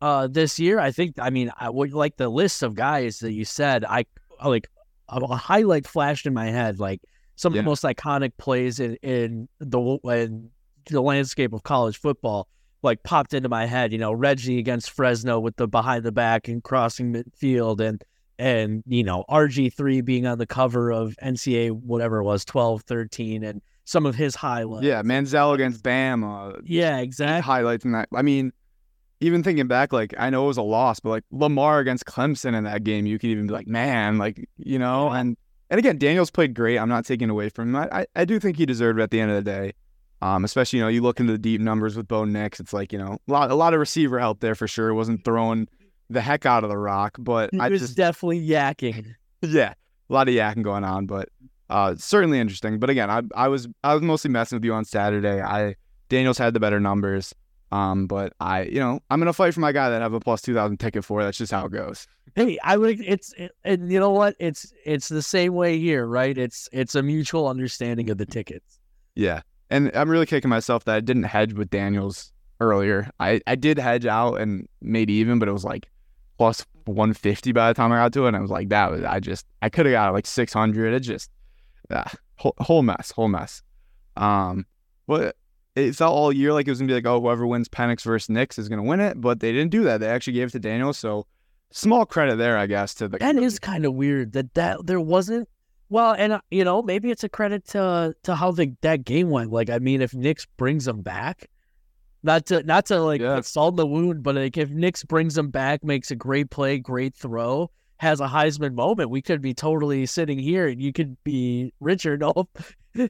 uh 0.00 0.28
this 0.28 0.58
year. 0.58 0.78
I 0.78 0.92
think. 0.92 1.16
I 1.18 1.30
mean, 1.30 1.50
I 1.58 1.68
would 1.70 1.92
like 1.92 2.16
the 2.16 2.28
list 2.28 2.62
of 2.62 2.74
guys 2.74 3.18
that 3.20 3.32
you 3.32 3.44
said. 3.44 3.84
I 3.84 4.04
like 4.44 4.68
a, 5.08 5.16
a 5.18 5.36
highlight 5.36 5.86
flashed 5.86 6.26
in 6.26 6.34
my 6.34 6.46
head, 6.46 6.78
like 6.78 7.00
some 7.36 7.52
Yeah. 7.54 7.60
of 7.60 7.64
the 7.64 7.68
most 7.70 7.82
iconic 7.84 8.32
plays 8.38 8.78
in 8.80 8.94
in 9.02 9.48
the 9.58 9.98
in 10.04 10.50
the 10.90 11.00
landscape 11.02 11.52
of 11.52 11.64
college 11.64 11.98
football. 11.98 12.48
Like 12.82 13.02
popped 13.02 13.34
into 13.34 13.48
my 13.48 13.66
head, 13.66 13.90
you 13.92 13.98
know, 13.98 14.12
Reggie 14.12 14.60
against 14.60 14.92
Fresno 14.92 15.40
with 15.40 15.56
the 15.56 15.66
behind 15.66 16.04
the 16.04 16.12
back 16.12 16.46
and 16.46 16.62
crossing 16.62 17.12
midfield, 17.12 17.80
and 17.80 18.02
and 18.38 18.82
you 18.86 19.02
know 19.02 19.24
RG3 19.28 20.04
being 20.04 20.26
on 20.26 20.38
the 20.38 20.46
cover 20.46 20.90
of 20.90 21.16
NCAA 21.22 21.72
whatever 21.72 22.18
it 22.18 22.24
was 22.24 22.44
12 22.44 22.82
13 22.82 23.44
and 23.44 23.60
some 23.84 24.04
of 24.04 24.14
his 24.14 24.34
highlights. 24.34 24.84
Yeah, 24.84 25.02
Manziel 25.02 25.54
against 25.54 25.82
Bama, 25.82 26.60
Yeah, 26.64 26.98
exactly. 26.98 27.40
highlights 27.40 27.86
in 27.86 27.92
that. 27.92 28.08
I 28.14 28.20
mean, 28.20 28.52
even 29.20 29.42
thinking 29.42 29.66
back, 29.66 29.92
like 29.92 30.14
I 30.18 30.30
know 30.30 30.44
it 30.44 30.48
was 30.48 30.58
a 30.58 30.62
loss, 30.62 31.00
but 31.00 31.10
like 31.10 31.24
Lamar 31.30 31.78
against 31.80 32.04
Clemson 32.04 32.54
in 32.54 32.64
that 32.64 32.84
game, 32.84 33.06
you 33.06 33.18
could 33.18 33.30
even 33.30 33.46
be 33.46 33.52
like, 33.52 33.66
man, 33.66 34.18
like 34.18 34.46
you 34.58 34.78
know, 34.78 35.08
and 35.08 35.36
and 35.70 35.78
again, 35.78 35.98
Daniels 35.98 36.30
played 36.30 36.54
great. 36.54 36.78
I'm 36.78 36.88
not 36.88 37.04
taking 37.04 37.30
away 37.30 37.48
from 37.48 37.74
him. 37.74 37.88
I 37.90 38.06
I, 38.14 38.24
do 38.24 38.38
think 38.38 38.56
he 38.56 38.66
deserved 38.66 39.00
it 39.00 39.02
at 39.02 39.10
the 39.10 39.20
end 39.20 39.30
of 39.30 39.36
the 39.42 39.50
day. 39.50 39.72
Um, 40.20 40.44
especially 40.44 40.80
you 40.80 40.84
know, 40.84 40.88
you 40.88 41.00
look 41.00 41.20
into 41.20 41.32
the 41.32 41.38
deep 41.38 41.60
numbers 41.60 41.96
with 41.96 42.08
Bo 42.08 42.24
Nix, 42.24 42.60
it's 42.60 42.72
like 42.72 42.92
you 42.92 42.98
know, 42.98 43.18
a 43.28 43.32
lot 43.32 43.50
a 43.50 43.54
lot 43.54 43.72
of 43.74 43.80
receiver 43.80 44.18
help 44.18 44.40
there 44.40 44.54
for 44.54 44.68
sure. 44.68 44.92
Wasn't 44.94 45.24
throwing 45.24 45.68
the 46.10 46.20
heck 46.20 46.46
out 46.46 46.64
of 46.64 46.70
the 46.70 46.78
rock, 46.78 47.16
but 47.18 47.50
He 47.52 47.60
I 47.60 47.68
was 47.68 47.80
just 47.80 47.96
definitely 47.96 48.46
yakking. 48.46 49.14
yeah, 49.42 49.74
a 50.08 50.12
lot 50.12 50.28
of 50.28 50.34
yakking 50.34 50.62
going 50.62 50.84
on, 50.84 51.06
but 51.06 51.28
uh, 51.70 51.94
certainly 51.96 52.38
interesting. 52.38 52.78
But 52.78 52.90
again, 52.90 53.10
I 53.10 53.22
I 53.34 53.48
was 53.48 53.68
I 53.84 53.94
was 53.94 54.02
mostly 54.02 54.30
messing 54.30 54.56
with 54.56 54.64
you 54.64 54.72
on 54.72 54.84
Saturday. 54.84 55.40
I 55.40 55.76
Daniels 56.08 56.38
had 56.38 56.54
the 56.54 56.60
better 56.60 56.80
numbers, 56.80 57.34
um, 57.72 58.06
but 58.06 58.32
I 58.40 58.62
you 58.62 58.80
know 58.80 59.00
I'm 59.10 59.20
gonna 59.20 59.32
fight 59.32 59.54
for 59.54 59.60
my 59.60 59.72
guy 59.72 59.90
that 59.90 60.00
I 60.00 60.04
have 60.04 60.14
a 60.14 60.20
plus 60.20 60.40
two 60.42 60.54
thousand 60.54 60.78
ticket 60.78 61.04
for. 61.04 61.22
That's 61.22 61.38
just 61.38 61.52
how 61.52 61.66
it 61.66 61.72
goes. 61.72 62.06
Hey, 62.34 62.58
I 62.62 62.76
would. 62.76 63.00
It's 63.00 63.32
it, 63.34 63.52
and 63.64 63.90
you 63.90 64.00
know 64.00 64.10
what? 64.10 64.34
It's 64.38 64.72
it's 64.84 65.08
the 65.08 65.22
same 65.22 65.54
way 65.54 65.78
here, 65.78 66.06
right? 66.06 66.36
It's 66.36 66.68
it's 66.72 66.94
a 66.94 67.02
mutual 67.02 67.48
understanding 67.48 68.10
of 68.10 68.18
the 68.18 68.26
tickets. 68.26 68.78
Yeah, 69.14 69.42
and 69.70 69.90
I'm 69.94 70.08
really 70.08 70.26
kicking 70.26 70.48
myself 70.48 70.84
that 70.84 70.94
I 70.94 71.00
didn't 71.00 71.24
hedge 71.24 71.52
with 71.52 71.68
Daniels 71.68 72.32
earlier. 72.60 73.10
I 73.20 73.40
I 73.46 73.56
did 73.56 73.78
hedge 73.78 74.06
out 74.06 74.36
and 74.36 74.68
made 74.80 75.10
even, 75.10 75.38
but 75.38 75.48
it 75.48 75.52
was 75.52 75.64
like 75.64 75.90
plus 76.38 76.64
150 76.86 77.52
by 77.52 77.68
the 77.68 77.74
time 77.74 77.92
I 77.92 77.96
got 77.96 78.12
to 78.14 78.24
it. 78.24 78.28
And 78.28 78.36
I 78.36 78.40
was 78.40 78.50
like, 78.50 78.70
that 78.70 78.90
was, 78.90 79.02
I 79.02 79.20
just, 79.20 79.44
I 79.60 79.68
could 79.68 79.86
have 79.86 79.92
got 79.92 80.14
like 80.14 80.26
600. 80.26 80.94
It 80.94 81.00
just, 81.00 81.30
ah, 81.90 82.10
whole, 82.36 82.54
whole 82.58 82.82
mess, 82.82 83.10
whole 83.10 83.28
mess. 83.28 83.62
Um, 84.16 84.64
but 85.06 85.36
it 85.74 85.94
felt 85.94 86.14
all 86.14 86.32
year 86.32 86.52
like 86.52 86.66
it 86.66 86.70
was 86.70 86.78
gonna 86.78 86.88
be 86.88 86.94
like, 86.94 87.06
oh, 87.06 87.20
whoever 87.20 87.46
wins 87.46 87.68
Penix 87.68 88.02
versus 88.02 88.28
Nix 88.28 88.58
is 88.58 88.68
gonna 88.68 88.82
win 88.82 89.00
it. 89.00 89.20
But 89.20 89.40
they 89.40 89.52
didn't 89.52 89.70
do 89.70 89.84
that. 89.84 90.00
They 90.00 90.08
actually 90.08 90.34
gave 90.34 90.48
it 90.48 90.52
to 90.52 90.58
Daniel. 90.58 90.92
So 90.92 91.26
small 91.70 92.06
credit 92.06 92.36
there, 92.36 92.56
I 92.56 92.66
guess, 92.66 92.94
to 92.94 93.08
the. 93.08 93.18
That 93.18 93.36
is 93.36 93.58
kind 93.58 93.84
of 93.84 93.94
weird 93.94 94.32
that 94.32 94.54
that 94.54 94.86
there 94.86 95.00
wasn't. 95.00 95.48
Well, 95.90 96.12
and 96.12 96.34
uh, 96.34 96.40
you 96.50 96.64
know, 96.64 96.82
maybe 96.82 97.10
it's 97.10 97.24
a 97.24 97.28
credit 97.28 97.66
to 97.68 98.14
to 98.24 98.34
how 98.34 98.50
the 98.50 98.74
that 98.82 99.04
game 99.04 99.30
went. 99.30 99.50
Like, 99.50 99.70
I 99.70 99.78
mean, 99.78 100.02
if 100.02 100.14
Nix 100.14 100.46
brings 100.56 100.84
them 100.84 101.02
back, 101.02 101.48
not 102.22 102.46
to 102.46 102.62
not 102.64 102.86
to 102.86 103.00
like 103.00 103.20
Yeah. 103.20 103.40
salt 103.40 103.76
the 103.76 103.86
wound, 103.86 104.22
but 104.22 104.34
like 104.36 104.56
if 104.56 104.70
Nix 104.70 105.04
brings 105.04 105.36
him 105.38 105.50
back, 105.50 105.84
makes 105.84 106.10
a 106.10 106.16
great 106.16 106.50
play, 106.50 106.78
great 106.78 107.14
throw, 107.14 107.70
has 107.98 108.20
a 108.20 108.26
Heisman 108.28 108.74
moment, 108.74 109.10
we 109.10 109.22
could 109.22 109.40
be 109.40 109.54
totally 109.54 110.06
sitting 110.06 110.38
here 110.38 110.68
and 110.68 110.80
you 110.80 110.92
could 110.92 111.16
be 111.24 111.72
Richard. 111.80 112.20
No, 112.20 112.48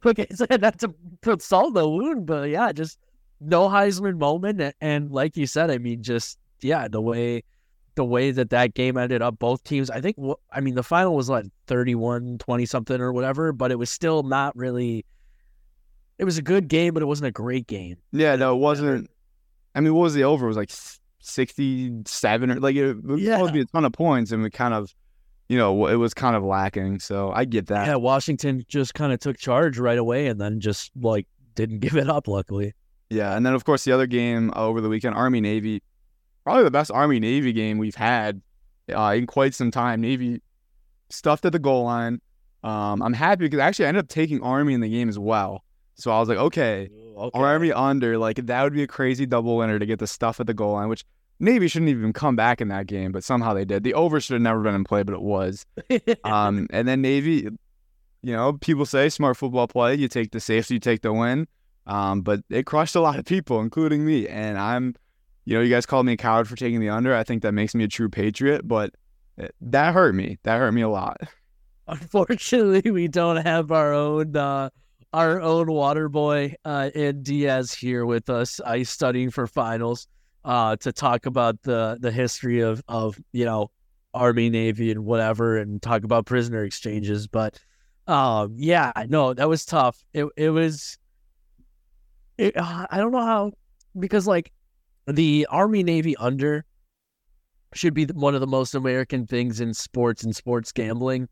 like 0.05 0.19
I 0.19 0.27
said, 0.35 0.61
not 0.61 0.79
to 0.81 0.95
put 1.23 1.41
salt 1.41 1.69
in 1.69 1.75
the 1.75 1.89
wound, 1.89 2.27
but 2.27 2.51
yeah, 2.51 2.73
just 2.73 2.99
no 3.41 3.69
Heisman 3.69 4.19
moment, 4.19 4.61
a- 4.61 4.75
and 4.81 5.11
like 5.11 5.37
you 5.37 5.47
said, 5.47 5.71
I 5.71 5.79
mean, 5.79 6.03
just 6.03 6.39
yeah, 6.61 6.89
the 6.89 7.01
way 7.01 7.45
the 7.95 8.05
way 8.05 8.31
that 8.31 8.51
that 8.51 8.75
game 8.75 8.97
ended 8.97 9.23
up, 9.23 9.39
both 9.39 9.65
teams. 9.65 9.91
I 9.91 10.01
think. 10.01 10.17
I 10.53 10.61
mean, 10.61 10.75
the 10.77 10.83
final 10.85 11.15
was 11.17 11.29
like 11.29 11.47
31, 11.67 12.39
20 12.39 12.67
something 12.67 13.01
or 13.01 13.13
whatever, 13.13 13.53
but 13.53 13.71
it 13.73 13.79
was 13.79 13.91
still 13.91 14.23
not 14.23 14.55
really. 14.57 15.05
It 16.19 16.25
was 16.25 16.37
a 16.39 16.43
good 16.43 16.69
game, 16.69 16.95
but 16.95 17.03
it 17.03 17.07
wasn't 17.07 17.29
a 17.29 17.33
great 17.33 17.67
game. 17.67 17.97
Yeah, 18.13 18.37
no, 18.37 18.55
it 18.55 18.59
wasn't. 18.59 19.09
I 19.75 19.81
mean, 19.81 19.95
what 19.95 20.03
was 20.03 20.15
the 20.15 20.25
over? 20.25 20.47
It 20.47 20.49
was 20.49 20.57
like 20.57 20.71
67 21.21 22.51
or 22.51 22.55
like 22.61 22.77
it, 22.77 22.85
it 22.91 23.05
was 23.05 23.21
Yeah. 23.21 23.35
supposed 23.37 23.51
to 23.51 23.55
be 23.55 23.61
a 23.61 23.65
ton 23.67 23.85
of 23.85 23.93
points, 23.93 24.33
and 24.33 24.43
we 24.43 24.51
kind 24.51 24.75
of, 24.75 24.93
you 25.49 25.57
know, 25.59 25.87
it 25.87 25.95
was 25.97 26.15
kind 26.15 26.37
of 26.37 26.43
lacking. 26.43 27.01
So 27.01 27.31
I 27.33 27.45
get 27.45 27.67
that. 27.69 27.87
Yeah, 27.87 27.97
Washington 27.97 28.65
just 28.69 28.95
kind 28.95 29.13
of 29.13 29.21
took 29.21 29.39
charge 29.39 29.79
right 29.79 29.99
away 29.99 30.27
and 30.27 30.41
then 30.41 30.61
just 30.61 30.91
like 31.01 31.27
didn't 31.55 31.79
give 31.81 31.97
it 31.97 32.09
up. 32.09 32.29
Luckily, 32.29 32.75
Yeah, 33.11 33.37
and 33.37 33.45
then 33.47 33.55
of 33.55 33.65
course 33.65 33.85
the 33.85 33.93
other 33.93 34.07
game 34.07 34.53
over 34.57 34.81
the 34.81 34.89
weekend, 34.89 35.15
Army 35.15 35.41
Navy, 35.41 35.83
probably 36.45 36.65
the 36.65 36.71
best 36.71 36.91
Army 36.91 37.21
Navy 37.21 37.53
game 37.53 37.79
we've 37.79 37.95
had 37.95 38.41
uh, 38.93 39.15
in 39.17 39.27
quite 39.27 39.55
some 39.55 39.71
time. 39.71 40.01
Navy 40.01 40.43
stuffed 41.11 41.45
at 41.45 41.53
the 41.53 41.59
goal 41.59 41.85
line. 41.85 42.21
Um, 42.65 43.03
I'm 43.03 43.13
happy 43.13 43.45
because 43.45 43.61
actually 43.61 43.85
I 43.87 43.89
ended 43.89 44.05
up 44.05 44.09
taking 44.09 44.43
Army 44.43 44.75
in 44.75 44.81
the 44.81 44.89
game 44.89 45.09
as 45.09 45.19
well. 45.19 45.63
So 45.99 46.11
I 46.13 46.21
was 46.21 46.29
like, 46.29 46.39
okay, 46.39 46.89
Army 47.35 47.73
under, 47.73 48.17
like 48.19 48.37
that 48.47 48.63
would 48.63 48.73
be 48.73 48.83
a 48.85 48.87
crazy 48.87 49.27
double 49.27 49.57
winner 49.57 49.79
to 49.79 49.87
get 49.87 49.99
the 49.99 50.07
stuff 50.07 50.39
at 50.41 50.47
the 50.47 50.55
goal 50.55 50.75
line, 50.75 50.89
which 50.89 51.05
Navy 51.41 51.69
shouldn't 51.69 51.89
even 51.91 52.13
come 52.13 52.37
back 52.37 52.61
in 52.61 52.69
that 52.69 52.87
game, 52.87 53.13
but 53.13 53.25
somehow 53.25 53.53
they 53.55 53.65
did. 53.65 53.83
The 53.85 53.95
over 53.95 54.21
should 54.21 54.35
have 54.35 54.43
never 54.43 54.61
been 54.61 54.75
in 54.75 54.85
play, 54.85 55.03
but 55.03 55.15
it 55.15 55.23
was. 55.23 55.67
Um, 56.25 56.67
and 56.73 56.87
then 56.87 57.01
Navy, 57.03 57.49
you 58.23 58.33
know, 58.33 58.53
people 58.55 58.87
say 58.87 59.09
smart 59.09 59.37
football 59.37 59.67
play. 59.67 59.95
You 59.95 60.09
take 60.09 60.31
the 60.31 60.41
safety, 60.41 60.75
you 60.75 60.81
take 60.81 61.03
the 61.03 61.13
win. 61.13 61.47
Um, 61.87 62.21
but 62.23 62.41
it 62.51 62.67
crushed 62.67 62.95
a 62.97 63.01
lot 63.01 63.19
of 63.19 63.25
people, 63.25 63.61
including 63.61 64.05
me. 64.05 64.29
And 64.29 64.59
I'm, 64.59 64.95
you 65.45 65.55
know, 65.55 65.63
you 65.63 65.71
guys 65.71 65.87
called 65.87 66.07
me 66.07 66.13
a 66.13 66.17
coward 66.17 66.47
for 66.49 66.55
taking 66.57 66.81
the 66.81 66.91
under. 66.91 67.15
I 67.15 67.25
think 67.25 67.43
that 67.43 67.53
makes 67.53 67.75
me 67.75 67.85
a 67.85 67.89
true 67.89 68.09
patriot, 68.09 68.67
but 68.69 68.95
it- 69.37 69.55
that 69.61 69.95
hurt 69.95 70.15
me. 70.15 70.39
That 70.43 70.59
hurt 70.59 70.73
me 70.73 70.83
a 70.83 70.89
lot. 70.89 71.19
Unfortunately, 71.89 72.91
we 72.91 73.09
don't 73.09 73.45
have 73.45 73.73
our 73.73 73.95
own 73.95 74.37
uh, 74.37 74.69
our 75.13 75.41
own 75.41 75.71
water 75.71 76.09
boy 76.09 76.55
uh, 76.65 76.91
Ed 76.95 77.23
Diaz 77.23 77.73
here 77.73 78.05
with 78.05 78.29
us. 78.29 78.61
I 78.61 78.83
studying 78.83 79.31
for 79.31 79.47
finals 79.47 80.07
uh, 80.45 80.77
to 80.77 80.93
talk 80.93 81.27
about 81.27 81.63
the 81.63 81.99
the 82.01 82.11
history 82.11 82.61
of 82.61 82.83
of 82.89 83.19
you 83.33 83.45
know 83.45 83.71
Army, 84.15 84.51
Navy, 84.51 84.91
and 84.91 85.05
whatever, 85.05 85.57
and 85.57 85.81
talk 85.81 86.05
about 86.05 86.27
prisoner 86.27 86.65
exchanges. 86.65 87.27
But 87.27 87.59
um, 88.07 88.55
yeah, 88.57 88.93
no, 89.09 89.35
that 89.35 89.49
was 89.49 89.65
tough. 89.65 90.05
It 90.13 90.27
it 90.37 90.51
was. 90.51 90.99
It, 92.37 92.57
uh, 92.57 92.87
I 92.91 92.99
don't 92.99 93.13
know 93.13 93.25
how 93.25 93.53
because 93.99 94.27
like 94.27 94.53
the 95.07 95.47
Army 95.51 95.83
Navy 95.83 96.17
under 96.17 96.65
should 97.75 97.95
be 97.95 98.07
one 98.07 98.35
of 98.35 98.41
the 98.41 98.47
most 98.47 98.75
American 98.75 99.27
things 99.27 99.61
in 99.61 99.75
sports 99.75 100.23
and 100.25 100.35
sports 100.35 100.73
gambling. 100.73 101.29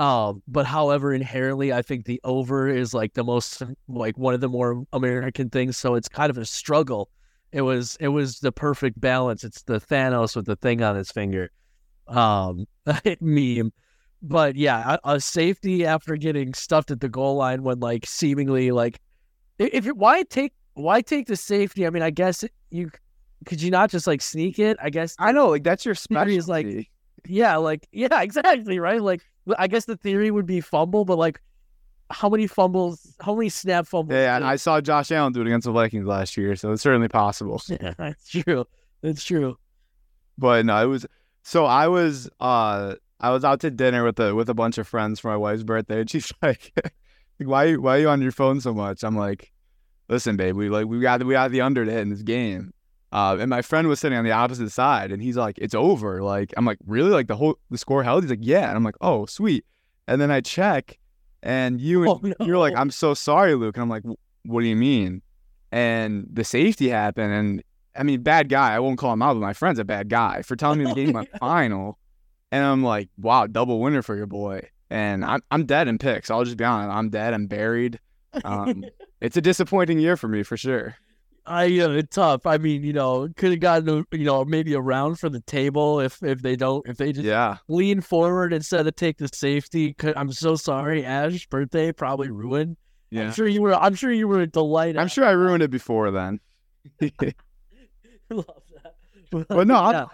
Um, 0.00 0.42
but 0.48 0.64
however, 0.64 1.12
inherently, 1.12 1.74
I 1.74 1.82
think 1.82 2.06
the 2.06 2.22
over 2.24 2.68
is 2.68 2.94
like 2.94 3.12
the 3.12 3.22
most 3.22 3.62
like 3.86 4.16
one 4.16 4.32
of 4.32 4.40
the 4.40 4.48
more 4.48 4.82
American 4.94 5.50
things. 5.50 5.76
So 5.76 5.94
it's 5.94 6.08
kind 6.08 6.30
of 6.30 6.38
a 6.38 6.46
struggle. 6.46 7.10
It 7.52 7.60
was 7.60 7.98
it 8.00 8.08
was 8.08 8.40
the 8.40 8.50
perfect 8.50 8.98
balance. 8.98 9.44
It's 9.44 9.62
the 9.64 9.78
Thanos 9.78 10.34
with 10.34 10.46
the 10.46 10.56
thing 10.56 10.82
on 10.82 10.96
his 10.96 11.12
finger, 11.12 11.50
um, 12.08 12.64
meme. 13.20 13.74
But 14.22 14.56
yeah, 14.56 14.96
a, 15.04 15.16
a 15.16 15.20
safety 15.20 15.84
after 15.84 16.16
getting 16.16 16.54
stuffed 16.54 16.90
at 16.90 17.00
the 17.00 17.10
goal 17.10 17.36
line 17.36 17.62
when 17.62 17.80
like 17.80 18.06
seemingly 18.06 18.70
like 18.70 18.98
if 19.58 19.84
you 19.84 19.94
why 19.94 20.22
take 20.22 20.54
why 20.72 21.02
take 21.02 21.26
the 21.26 21.36
safety? 21.36 21.86
I 21.86 21.90
mean, 21.90 22.02
I 22.02 22.10
guess 22.10 22.42
you 22.70 22.90
could 23.44 23.60
you 23.60 23.70
not 23.70 23.90
just 23.90 24.06
like 24.06 24.22
sneak 24.22 24.58
it? 24.58 24.78
I 24.80 24.88
guess 24.88 25.14
I 25.18 25.32
know, 25.32 25.48
like 25.48 25.62
that's 25.62 25.84
your 25.84 25.94
Theory 25.94 26.36
is, 26.36 26.48
like, 26.48 26.64
specialty. 26.64 26.90
Yeah, 27.30 27.56
like 27.56 27.88
yeah, 27.92 28.22
exactly, 28.22 28.78
right? 28.78 29.00
Like 29.00 29.22
I 29.58 29.66
guess 29.66 29.84
the 29.84 29.96
theory 29.96 30.30
would 30.30 30.46
be 30.46 30.60
fumble, 30.60 31.04
but 31.04 31.18
like 31.18 31.40
how 32.10 32.28
many 32.28 32.46
fumbles, 32.46 33.14
how 33.20 33.34
many 33.34 33.48
snap 33.48 33.86
fumbles? 33.86 34.14
Yeah, 34.14 34.36
and 34.36 34.44
I 34.44 34.56
saw 34.56 34.80
Josh 34.80 35.12
Allen 35.12 35.32
do 35.32 35.40
it 35.40 35.46
against 35.46 35.64
the 35.64 35.72
Vikings 35.72 36.06
last 36.06 36.36
year, 36.36 36.56
so 36.56 36.72
it's 36.72 36.82
certainly 36.82 37.08
possible. 37.08 37.62
yeah, 37.68 37.94
that's 37.98 38.28
true. 38.28 38.66
That's 39.02 39.24
true. 39.24 39.56
But 40.36 40.66
no, 40.66 40.82
it 40.82 40.86
was 40.86 41.06
so 41.42 41.64
I 41.64 41.88
was 41.88 42.28
uh 42.40 42.96
I 43.20 43.30
was 43.30 43.44
out 43.44 43.60
to 43.60 43.70
dinner 43.70 44.04
with 44.04 44.18
a 44.18 44.34
with 44.34 44.48
a 44.48 44.54
bunch 44.54 44.78
of 44.78 44.88
friends 44.88 45.20
for 45.20 45.28
my 45.28 45.36
wife's 45.36 45.62
birthday, 45.62 46.00
and 46.00 46.10
she's 46.10 46.32
like, 46.42 46.72
like 46.76 46.92
"Why 47.38 47.74
why 47.76 47.96
are 47.96 48.00
you 48.00 48.08
on 48.08 48.22
your 48.22 48.32
phone 48.32 48.60
so 48.60 48.74
much?" 48.74 49.02
I'm 49.02 49.16
like, 49.16 49.52
"Listen, 50.08 50.36
babe, 50.36 50.56
we 50.56 50.68
like 50.68 50.86
we 50.86 51.00
got 51.00 51.22
we 51.22 51.34
got 51.34 51.50
the 51.50 51.60
under 51.60 51.84
to 51.84 51.90
hit 51.90 52.00
in 52.00 52.10
this 52.10 52.22
game." 52.22 52.72
Uh, 53.12 53.36
and 53.40 53.50
my 53.50 53.62
friend 53.62 53.88
was 53.88 53.98
sitting 53.98 54.16
on 54.16 54.24
the 54.24 54.30
opposite 54.30 54.70
side, 54.70 55.10
and 55.10 55.20
he's 55.22 55.36
like, 55.36 55.58
"It's 55.58 55.74
over." 55.74 56.22
Like 56.22 56.54
I'm 56.56 56.64
like, 56.64 56.78
"Really? 56.86 57.10
Like 57.10 57.26
the 57.26 57.36
whole 57.36 57.58
the 57.70 57.78
score 57.78 58.02
held?" 58.02 58.22
He's 58.22 58.30
like, 58.30 58.38
"Yeah." 58.42 58.68
And 58.68 58.76
I'm 58.76 58.84
like, 58.84 58.96
"Oh, 59.00 59.26
sweet." 59.26 59.64
And 60.06 60.20
then 60.20 60.30
I 60.30 60.40
check, 60.40 60.98
and 61.42 61.80
you 61.80 62.08
Oh, 62.08 62.20
no. 62.22 62.34
you're 62.46 62.58
like, 62.58 62.74
"I'm 62.76 62.90
so 62.90 63.14
sorry, 63.14 63.54
Luke." 63.54 63.76
And 63.76 63.82
I'm 63.82 63.88
like, 63.88 64.04
"What 64.44 64.60
do 64.60 64.66
you 64.68 64.76
mean?" 64.76 65.22
And 65.72 66.26
the 66.32 66.44
safety 66.44 66.88
happened, 66.88 67.32
and 67.32 67.62
I 67.96 68.02
mean, 68.02 68.22
bad 68.22 68.48
guy. 68.48 68.74
I 68.74 68.78
won't 68.78 68.98
call 68.98 69.12
him 69.12 69.22
out, 69.22 69.34
but 69.34 69.40
my 69.40 69.52
friend's 69.52 69.78
a 69.78 69.84
bad 69.84 70.08
guy 70.08 70.42
for 70.42 70.56
telling 70.56 70.78
me 70.78 70.84
the 70.84 70.94
game 70.94 71.12
went 71.12 71.28
final. 71.38 71.98
And 72.52 72.64
I'm 72.64 72.82
like, 72.82 73.08
wow, 73.16 73.46
double 73.46 73.80
winner 73.80 74.02
for 74.02 74.16
your 74.16 74.26
boy. 74.26 74.68
And 74.90 75.24
I'm 75.24 75.40
I'm 75.50 75.66
dead 75.66 75.86
in 75.86 75.98
picks. 75.98 76.30
I'll 76.30 76.44
just 76.44 76.56
be 76.56 76.64
honest. 76.64 76.94
I'm 76.94 77.10
dead. 77.10 77.34
I'm 77.34 77.46
buried. 77.46 78.00
Um, 78.44 78.84
it's 79.20 79.36
a 79.36 79.40
disappointing 79.40 79.98
year 79.98 80.16
for 80.16 80.28
me 80.28 80.42
for 80.42 80.56
sure. 80.56 80.96
I 81.50 81.64
uh, 81.80 81.90
it's 81.90 82.14
tough. 82.14 82.46
I 82.46 82.58
mean, 82.58 82.82
you 82.84 82.92
know, 82.92 83.28
could 83.36 83.50
have 83.50 83.60
gotten 83.60 83.88
a, 83.88 84.16
you 84.16 84.24
know 84.24 84.44
maybe 84.44 84.74
a 84.74 84.80
round 84.80 85.18
for 85.18 85.28
the 85.28 85.40
table 85.40 86.00
if 86.00 86.22
if 86.22 86.42
they 86.42 86.56
don't 86.56 86.86
if 86.88 86.96
they 86.96 87.12
just 87.12 87.24
Yeah. 87.26 87.56
lean 87.68 88.00
forward 88.00 88.52
instead 88.52 88.86
of 88.86 88.94
take 88.96 89.18
the 89.18 89.28
safety. 89.32 89.94
I'm 90.16 90.32
so 90.32 90.54
sorry, 90.56 91.04
Ash. 91.04 91.46
Birthday 91.46 91.92
probably 91.92 92.30
ruined. 92.30 92.76
Yeah. 93.10 93.24
I'm 93.24 93.32
sure 93.32 93.48
you 93.48 93.62
were. 93.62 93.74
I'm 93.74 93.94
sure 93.94 94.12
you 94.12 94.28
were 94.28 94.46
delighted. 94.46 94.96
I'm 94.98 95.08
sure 95.08 95.24
I 95.24 95.32
ruined 95.32 95.62
it 95.62 95.70
before 95.70 96.10
then. 96.10 96.38
Love 98.30 98.46
that. 98.82 98.94
But 99.48 99.66
no, 99.68 99.90
yeah. 99.90 100.06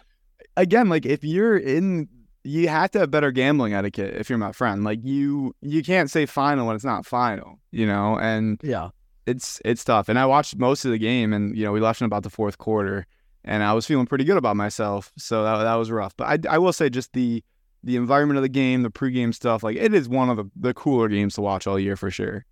Again, 0.56 0.88
like 0.88 1.06
if 1.06 1.22
you're 1.24 1.56
in 1.56 2.08
you 2.44 2.68
have 2.68 2.90
to 2.92 3.00
have 3.00 3.10
better 3.10 3.32
gambling 3.32 3.74
etiquette 3.74 4.14
if 4.14 4.28
you're 4.30 4.38
my 4.38 4.52
friend. 4.52 4.84
Like 4.84 5.00
you 5.02 5.54
you 5.62 5.82
can't 5.82 6.10
say 6.10 6.26
final 6.26 6.66
when 6.66 6.76
it's 6.76 6.84
not 6.84 7.04
final, 7.06 7.58
you 7.72 7.86
know? 7.86 8.18
And 8.18 8.60
yeah. 8.62 8.90
It's 9.26 9.60
it's 9.64 9.84
tough. 9.84 10.08
And 10.08 10.18
I 10.18 10.26
watched 10.26 10.56
most 10.56 10.84
of 10.84 10.90
the 10.90 10.98
game, 10.98 11.32
and 11.32 11.56
you 11.56 11.64
know 11.64 11.72
we 11.72 11.80
left 11.80 12.00
in 12.00 12.04
about 12.06 12.22
the 12.22 12.30
fourth 12.30 12.58
quarter, 12.58 13.06
and 13.44 13.62
I 13.62 13.72
was 13.72 13.86
feeling 13.86 14.06
pretty 14.06 14.24
good 14.24 14.36
about 14.36 14.56
myself. 14.56 15.12
So 15.18 15.42
that 15.44 15.64
that 15.64 15.74
was 15.74 15.90
rough. 15.90 16.16
But 16.16 16.46
I, 16.46 16.54
I 16.54 16.58
will 16.58 16.72
say 16.72 16.88
just 16.88 17.12
the 17.12 17.42
the 17.82 17.96
environment 17.96 18.36
of 18.36 18.42
the 18.42 18.48
game, 18.48 18.82
the 18.82 18.90
pregame 18.90 19.34
stuff, 19.34 19.62
like 19.62 19.76
it 19.76 19.94
is 19.94 20.08
one 20.08 20.28
of 20.28 20.36
the, 20.36 20.50
the 20.56 20.74
cooler 20.74 21.08
games 21.08 21.34
to 21.34 21.40
watch 21.40 21.66
all 21.66 21.78
year 21.78 21.96
for 21.96 22.10
sure. 22.10 22.44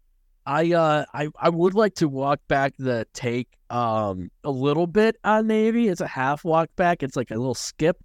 I 0.46 0.72
uh 0.72 1.04
I, 1.14 1.28
I 1.40 1.48
would 1.48 1.74
like 1.74 1.94
to 1.96 2.08
walk 2.08 2.40
back 2.48 2.74
the 2.78 3.06
take 3.14 3.48
um 3.70 4.30
a 4.44 4.50
little 4.50 4.86
bit 4.86 5.16
on 5.24 5.46
Navy. 5.46 5.88
It's 5.88 6.00
a 6.00 6.06
half 6.06 6.44
walk 6.44 6.68
back. 6.76 7.02
It's 7.02 7.16
like 7.16 7.30
a 7.30 7.36
little 7.36 7.54
skip. 7.54 7.98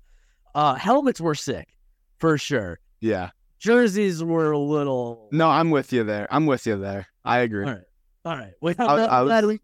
Uh 0.55 0.75
helmets 0.75 1.19
were 1.19 1.35
sick 1.35 1.69
for 2.17 2.37
sure. 2.37 2.79
Yeah. 3.01 3.31
Jerseys 3.59 4.23
were 4.23 4.51
a 4.51 4.57
little 4.57 5.27
No, 5.31 5.49
I'm 5.49 5.69
with 5.69 5.91
you 5.91 6.03
there. 6.05 6.27
I'm 6.31 6.45
with 6.45 6.65
you 6.65 6.77
there. 6.77 7.07
I 7.25 7.39
agree. 7.39 7.65
All 7.65 7.71
right. 7.73 7.83
All 8.25 8.35
right. 8.37 8.53
Well, 8.61 8.75
I'm, 8.79 8.89
I- 8.89 8.95
glad- 8.95 9.09
I 9.09 9.21
was- 9.21 9.27
glad 9.29 9.45
we 9.45 9.59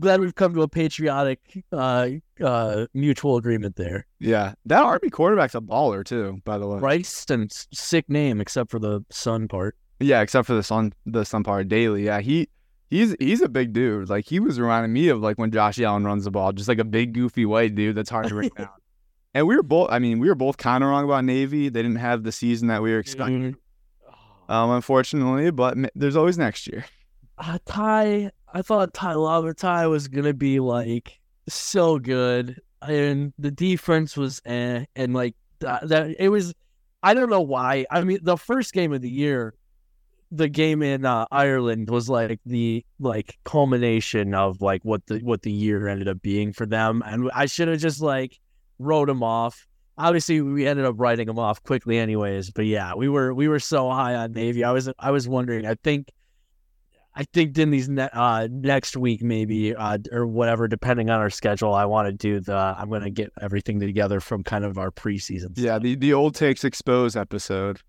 glad 0.00 0.20
we've 0.20 0.34
come 0.34 0.52
to 0.54 0.62
a 0.62 0.68
patriotic 0.68 1.38
uh 1.72 2.08
uh 2.42 2.86
mutual 2.94 3.36
agreement 3.36 3.76
there. 3.76 4.06
Yeah. 4.18 4.54
That 4.66 4.82
Army 4.82 5.08
quarterback's 5.10 5.54
a 5.54 5.60
baller 5.60 6.04
too, 6.04 6.40
by 6.44 6.58
the 6.58 6.66
way. 6.66 6.80
Bryson 6.80 7.48
sick 7.72 8.08
name 8.08 8.40
except 8.40 8.70
for 8.70 8.78
the 8.80 9.04
sun 9.10 9.46
part. 9.48 9.76
Yeah, 10.00 10.20
except 10.20 10.46
for 10.46 10.54
the 10.54 10.62
sun 10.64 10.92
the 11.06 11.24
sun 11.24 11.44
part 11.44 11.68
daily. 11.68 12.04
Yeah, 12.06 12.20
he 12.20 12.48
he's 12.90 13.14
he's 13.20 13.40
a 13.40 13.48
big 13.48 13.72
dude. 13.72 14.10
Like 14.10 14.26
he 14.26 14.40
was 14.40 14.58
reminding 14.58 14.92
me 14.92 15.08
of 15.08 15.20
like 15.20 15.38
when 15.38 15.50
Josh 15.52 15.78
Allen 15.80 16.04
runs 16.04 16.24
the 16.24 16.30
ball, 16.32 16.52
just 16.52 16.68
like 16.68 16.78
a 16.80 16.84
big 16.84 17.12
goofy 17.14 17.46
white 17.46 17.74
dude 17.76 17.94
that's 17.94 18.10
hard 18.10 18.26
to 18.28 18.34
bring 18.34 18.50
down. 18.58 18.68
And 19.32 19.46
we 19.46 19.54
were 19.56 19.62
both. 19.62 19.90
I 19.90 20.00
mean, 20.00 20.18
we 20.18 20.28
were 20.28 20.34
both 20.34 20.56
kind 20.56 20.82
of 20.84 20.90
wrong 20.90 21.04
about 21.04 21.24
Navy. 21.24 21.68
They 21.68 21.82
didn't 21.82 21.98
have 21.98 22.24
the 22.24 22.32
season 22.32 22.66
that 22.68 22.82
we 22.82 22.90
were 22.92 22.98
expecting, 22.98 23.54
Mhm. 23.54 24.52
um, 24.52 24.70
unfortunately. 24.70 25.50
But 25.52 25.76
m- 25.76 25.86
there's 25.94 26.16
always 26.16 26.36
next 26.38 26.66
year. 26.66 26.84
Uh, 27.38 27.58
Tai, 27.64 28.30
I 28.52 28.62
thought 28.62 28.94
Tai 28.94 29.14
Lavatai 29.14 29.90
was 29.90 30.08
gonna 30.08 30.34
be 30.34 30.60
like 30.60 31.18
so 31.48 31.98
good, 31.98 32.60
and 32.82 33.32
the 33.38 33.50
defense 33.50 34.16
was 34.16 34.40
eh, 34.44 34.84
and 34.94 35.14
like 35.14 35.34
that, 35.60 35.88
that 35.88 36.16
it 36.18 36.28
was. 36.28 36.54
I 37.02 37.12
don't 37.12 37.28
know 37.28 37.42
why. 37.42 37.86
I 37.90 38.02
mean, 38.02 38.20
the 38.22 38.36
first 38.36 38.72
game 38.72 38.92
of 38.92 39.02
the 39.02 39.10
year, 39.10 39.54
the 40.30 40.48
game 40.48 40.82
in 40.82 41.04
uh, 41.04 41.26
Ireland 41.30 41.90
was 41.90 42.08
like 42.08 42.40
the 42.46 42.84
like 42.98 43.38
culmination 43.44 44.34
of 44.34 44.62
like 44.62 44.84
what 44.84 45.04
the 45.06 45.18
what 45.18 45.42
the 45.42 45.52
year 45.52 45.88
ended 45.88 46.08
up 46.08 46.22
being 46.22 46.52
for 46.52 46.66
them, 46.66 47.02
and 47.04 47.30
I 47.34 47.46
should 47.46 47.68
have 47.68 47.80
just 47.80 48.00
like 48.00 48.38
wrote 48.78 49.08
them 49.08 49.22
off. 49.22 49.66
Obviously, 49.98 50.40
we 50.40 50.66
ended 50.66 50.86
up 50.86 50.94
writing 50.98 51.26
them 51.26 51.38
off 51.38 51.62
quickly, 51.62 51.98
anyways. 51.98 52.50
But 52.50 52.66
yeah, 52.66 52.94
we 52.94 53.08
were 53.08 53.34
we 53.34 53.48
were 53.48 53.60
so 53.60 53.90
high 53.90 54.14
on 54.14 54.32
Navy. 54.32 54.64
I 54.64 54.72
was 54.72 54.88
I 54.98 55.10
was 55.10 55.28
wondering. 55.28 55.66
I 55.66 55.74
think 55.74 56.10
I 57.16 57.24
think 57.32 57.56
in 57.58 57.70
these 57.70 57.88
ne- 57.88 58.10
uh, 58.12 58.48
next 58.50 58.96
week 58.96 59.22
maybe 59.22 59.74
uh, 59.74 59.98
or 60.10 60.26
whatever, 60.26 60.66
depending 60.66 61.10
on 61.10 61.20
our 61.20 61.30
schedule, 61.30 61.72
I 61.72 61.84
want 61.84 62.08
to 62.08 62.12
do 62.12 62.40
the. 62.40 62.56
I'm 62.56 62.90
gonna 62.90 63.10
get 63.10 63.32
everything 63.40 63.78
together 63.78 64.20
from 64.20 64.42
kind 64.42 64.64
of 64.64 64.78
our 64.78 64.90
preseason. 64.90 65.56
Yeah, 65.56 65.72
stuff. 65.74 65.82
the 65.82 65.94
the 65.94 66.12
old 66.12 66.34
takes 66.34 66.64
exposed 66.64 67.16
episode. 67.16 67.80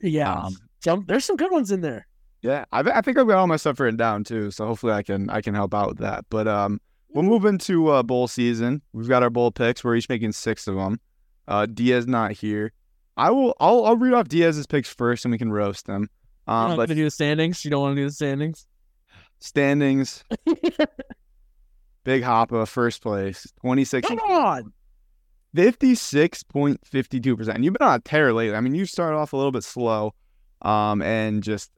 yeah. 0.00 0.32
Um, 0.32 0.56
Some, 0.80 1.04
there's 1.08 1.24
some 1.24 1.36
good 1.36 1.50
ones 1.50 1.70
in 1.70 1.80
there. 1.80 2.06
Yeah, 2.42 2.66
I, 2.72 2.80
I 2.80 3.00
think 3.00 3.16
I've 3.16 3.26
got 3.26 3.38
all 3.38 3.46
my 3.46 3.56
stuff 3.56 3.80
written 3.80 3.96
down 3.96 4.22
too, 4.22 4.50
so 4.50 4.66
hopefully 4.66 4.92
I 4.92 5.02
can 5.02 5.30
I 5.30 5.40
can 5.40 5.54
help 5.54 5.72
out 5.72 5.88
with 5.88 5.98
that. 5.98 6.26
But 6.28 6.46
um, 6.46 6.78
we'll 7.08 7.24
move 7.24 7.46
into 7.46 7.88
uh, 7.88 8.02
bowl 8.02 8.28
season. 8.28 8.82
We've 8.92 9.08
got 9.08 9.22
our 9.22 9.30
bowl 9.30 9.50
picks. 9.50 9.82
We're 9.82 9.96
each 9.96 10.10
making 10.10 10.32
six 10.32 10.66
of 10.66 10.74
them. 10.74 11.00
Uh, 11.48 11.64
Diaz 11.64 12.06
not 12.06 12.32
here. 12.32 12.72
I 13.16 13.30
will. 13.30 13.54
I'll 13.60 13.86
I'll 13.86 13.96
read 13.96 14.12
off 14.12 14.28
Diaz's 14.28 14.66
picks 14.66 14.92
first, 14.92 15.24
and 15.24 15.32
we 15.32 15.38
can 15.38 15.50
roast 15.50 15.86
them. 15.86 16.10
Um, 16.46 16.68
not 16.68 16.76
but 16.76 16.88
gonna 16.88 16.96
do 16.96 17.04
the 17.04 17.10
standings. 17.10 17.64
You 17.64 17.70
don't 17.70 17.80
want 17.80 17.96
to 17.96 18.02
do 18.02 18.06
the 18.06 18.12
standings. 18.12 18.66
Standings, 19.44 20.24
Big 22.04 22.22
Hoppa 22.22 22.66
first 22.66 23.02
place, 23.02 23.46
twenty 23.60 23.84
six. 23.84 24.08
Come 24.08 24.18
on. 24.18 24.72
56.52%. 25.56 27.62
You've 27.62 27.74
been 27.74 27.86
on 27.86 27.94
a 27.94 28.00
tear 28.00 28.32
lately. 28.32 28.56
I 28.56 28.60
mean, 28.60 28.74
you 28.74 28.86
started 28.86 29.16
off 29.16 29.32
a 29.32 29.36
little 29.36 29.52
bit 29.52 29.62
slow 29.62 30.12
um, 30.62 31.00
and 31.00 31.44
just 31.44 31.70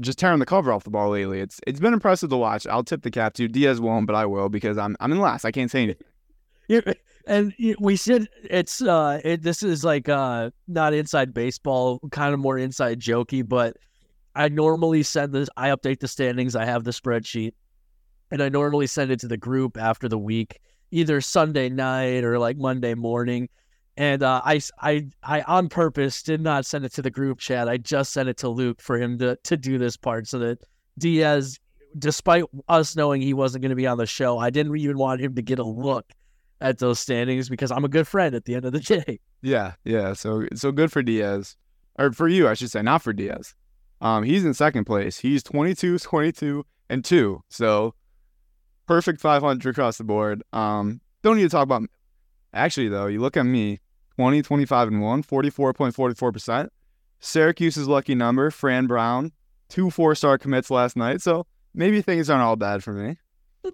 just 0.00 0.18
tearing 0.18 0.38
the 0.38 0.46
cover 0.46 0.72
off 0.72 0.84
the 0.84 0.90
ball 0.90 1.10
lately. 1.10 1.40
It's 1.40 1.60
it's 1.66 1.80
been 1.80 1.92
impressive 1.92 2.30
to 2.30 2.36
watch. 2.36 2.66
I'll 2.66 2.84
tip 2.84 3.02
the 3.02 3.10
cap 3.10 3.34
to 3.34 3.48
Diaz 3.48 3.80
won't, 3.80 4.06
but 4.06 4.14
I 4.14 4.26
will 4.26 4.48
because 4.48 4.78
I'm 4.78 4.96
I'm 5.00 5.12
in 5.12 5.20
last. 5.20 5.44
I 5.44 5.50
can't 5.50 5.70
say 5.70 5.84
anything. 5.84 6.06
Yeah, 6.68 6.80
and 7.28 7.54
we 7.78 7.94
should. 7.94 8.28
It's 8.42 8.82
uh, 8.82 9.20
it, 9.22 9.42
this 9.42 9.62
is 9.62 9.84
like 9.84 10.08
uh, 10.08 10.50
not 10.66 10.94
inside 10.94 11.32
baseball, 11.32 12.00
kind 12.10 12.34
of 12.34 12.40
more 12.40 12.58
inside 12.58 12.98
jokey. 12.98 13.48
But 13.48 13.76
I 14.36 14.48
normally 14.48 15.02
send 15.02 15.32
this. 15.32 15.48
I 15.56 15.70
update 15.70 16.00
the 16.00 16.08
standings. 16.08 16.54
I 16.54 16.66
have 16.66 16.84
the 16.84 16.90
spreadsheet, 16.90 17.54
and 18.30 18.42
I 18.42 18.50
normally 18.50 18.86
send 18.86 19.10
it 19.10 19.18
to 19.20 19.28
the 19.28 19.38
group 19.38 19.78
after 19.78 20.08
the 20.08 20.18
week, 20.18 20.60
either 20.90 21.20
Sunday 21.22 21.70
night 21.70 22.22
or 22.22 22.38
like 22.38 22.58
Monday 22.58 22.94
morning. 22.94 23.48
And 23.96 24.22
uh, 24.22 24.42
I 24.44 25.42
on 25.46 25.70
purpose 25.70 26.22
did 26.22 26.42
not 26.42 26.66
send 26.66 26.84
it 26.84 26.92
to 26.92 27.02
the 27.02 27.10
group 27.10 27.38
chat. 27.38 27.66
I 27.66 27.78
just 27.78 28.12
sent 28.12 28.28
it 28.28 28.36
to 28.38 28.50
Luke 28.50 28.82
for 28.82 28.98
him 28.98 29.18
to 29.18 29.36
to 29.42 29.56
do 29.56 29.78
this 29.78 29.96
part, 29.96 30.28
so 30.28 30.38
that 30.40 30.58
Diaz, 30.98 31.58
despite 31.98 32.44
us 32.68 32.94
knowing 32.94 33.22
he 33.22 33.32
wasn't 33.32 33.62
going 33.62 33.70
to 33.70 33.76
be 33.76 33.86
on 33.86 33.96
the 33.96 34.06
show, 34.06 34.36
I 34.36 34.50
didn't 34.50 34.76
even 34.76 34.98
want 34.98 35.22
him 35.22 35.34
to 35.34 35.42
get 35.42 35.58
a 35.58 35.64
look 35.64 36.12
at 36.60 36.78
those 36.78 37.00
standings 37.00 37.48
because 37.48 37.70
I'm 37.70 37.86
a 37.86 37.88
good 37.88 38.06
friend 38.06 38.34
at 38.34 38.44
the 38.44 38.54
end 38.54 38.66
of 38.66 38.72
the 38.72 38.80
day. 39.06 39.18
Yeah, 39.40 39.72
yeah. 39.84 40.12
So 40.12 40.46
so 40.54 40.72
good 40.72 40.92
for 40.92 41.02
Diaz. 41.02 41.56
Or 41.98 42.12
for 42.12 42.28
you, 42.28 42.46
I 42.46 42.52
should 42.52 42.70
say, 42.70 42.82
not 42.82 43.00
for 43.00 43.14
Diaz. 43.14 43.54
Um, 44.00 44.24
he's 44.24 44.44
in 44.44 44.54
second 44.54 44.84
place. 44.84 45.18
He's 45.18 45.42
22, 45.42 45.98
22, 45.98 46.64
and 46.90 47.04
2. 47.04 47.42
So 47.48 47.94
perfect 48.86 49.20
500 49.20 49.70
across 49.70 49.98
the 49.98 50.04
board. 50.04 50.42
Um, 50.52 51.00
don't 51.22 51.36
need 51.36 51.44
to 51.44 51.48
talk 51.48 51.64
about 51.64 51.82
Actually, 52.56 52.88
though, 52.88 53.06
you 53.06 53.20
look 53.20 53.36
at 53.36 53.44
me 53.44 53.80
20, 54.16 54.40
25, 54.42 54.88
and 54.88 55.02
1, 55.02 55.22
44.44%. 55.22 56.68
Syracuse's 57.20 57.86
lucky 57.86 58.14
number, 58.14 58.50
Fran 58.50 58.86
Brown, 58.86 59.32
two 59.68 59.90
four 59.90 60.14
star 60.14 60.38
commits 60.38 60.70
last 60.70 60.96
night. 60.96 61.20
So 61.20 61.46
maybe 61.74 62.00
things 62.00 62.30
aren't 62.30 62.42
all 62.42 62.56
bad 62.56 62.82
for 62.82 62.92
me. 62.92 63.16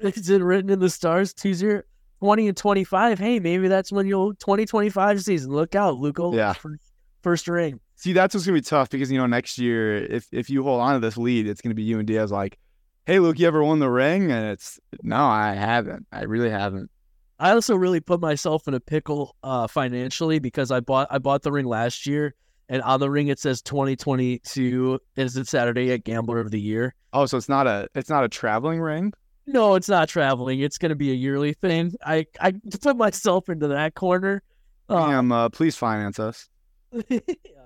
Is 0.00 0.28
it 0.28 0.42
written 0.42 0.70
in 0.70 0.80
the 0.80 0.90
stars? 0.90 1.32
Two 1.32 1.54
zero, 1.54 1.82
20 2.20 2.48
and 2.48 2.56
25. 2.56 3.18
Hey, 3.18 3.38
maybe 3.38 3.68
that's 3.68 3.92
when 3.92 4.06
you'll 4.06 4.34
2025 4.34 5.22
season. 5.22 5.52
Look 5.52 5.74
out, 5.74 5.98
Luco. 5.98 6.34
Yeah. 6.34 6.54
First, 6.54 6.92
first 7.22 7.48
ring. 7.48 7.80
See, 8.00 8.14
that's 8.14 8.34
what's 8.34 8.46
gonna 8.46 8.56
be 8.56 8.62
tough 8.62 8.88
because 8.88 9.12
you 9.12 9.18
know 9.18 9.26
next 9.26 9.58
year, 9.58 9.98
if 9.98 10.26
if 10.32 10.48
you 10.48 10.62
hold 10.62 10.80
on 10.80 10.94
to 10.94 11.00
this 11.00 11.18
lead, 11.18 11.46
it's 11.46 11.60
gonna 11.60 11.74
be 11.74 11.82
you 11.82 11.98
and 11.98 12.08
Diaz 12.08 12.32
like, 12.32 12.58
"Hey, 13.04 13.18
Luke, 13.18 13.38
you 13.38 13.46
ever 13.46 13.62
won 13.62 13.78
the 13.78 13.90
ring?" 13.90 14.32
And 14.32 14.46
it's 14.46 14.80
no, 15.02 15.22
I 15.22 15.52
haven't. 15.52 16.06
I 16.10 16.22
really 16.22 16.48
haven't. 16.48 16.90
I 17.38 17.50
also 17.50 17.76
really 17.76 18.00
put 18.00 18.18
myself 18.18 18.66
in 18.66 18.72
a 18.72 18.80
pickle 18.80 19.36
uh, 19.42 19.66
financially 19.66 20.38
because 20.38 20.70
I 20.70 20.80
bought 20.80 21.08
I 21.10 21.18
bought 21.18 21.42
the 21.42 21.52
ring 21.52 21.66
last 21.66 22.06
year, 22.06 22.34
and 22.70 22.80
on 22.80 23.00
the 23.00 23.10
ring 23.10 23.28
it 23.28 23.38
says 23.38 23.60
2022 23.60 24.98
is 25.16 25.36
it 25.36 25.46
Saturday 25.46 25.92
at 25.92 26.04
Gambler 26.04 26.40
of 26.40 26.50
the 26.50 26.60
Year. 26.60 26.94
Oh, 27.12 27.26
so 27.26 27.36
it's 27.36 27.50
not 27.50 27.66
a 27.66 27.86
it's 27.94 28.08
not 28.08 28.24
a 28.24 28.30
traveling 28.30 28.80
ring. 28.80 29.12
No, 29.46 29.74
it's 29.74 29.90
not 29.90 30.08
traveling. 30.08 30.60
It's 30.60 30.78
going 30.78 30.88
to 30.88 30.96
be 30.96 31.10
a 31.10 31.14
yearly 31.14 31.52
thing. 31.52 31.92
I 32.02 32.24
I 32.40 32.54
put 32.80 32.96
myself 32.96 33.50
into 33.50 33.68
that 33.68 33.94
corner. 33.94 34.42
Uh, 34.88 35.06
Damn, 35.06 35.30
uh, 35.32 35.50
please 35.50 35.76
finance 35.76 36.18
us. 36.18 36.48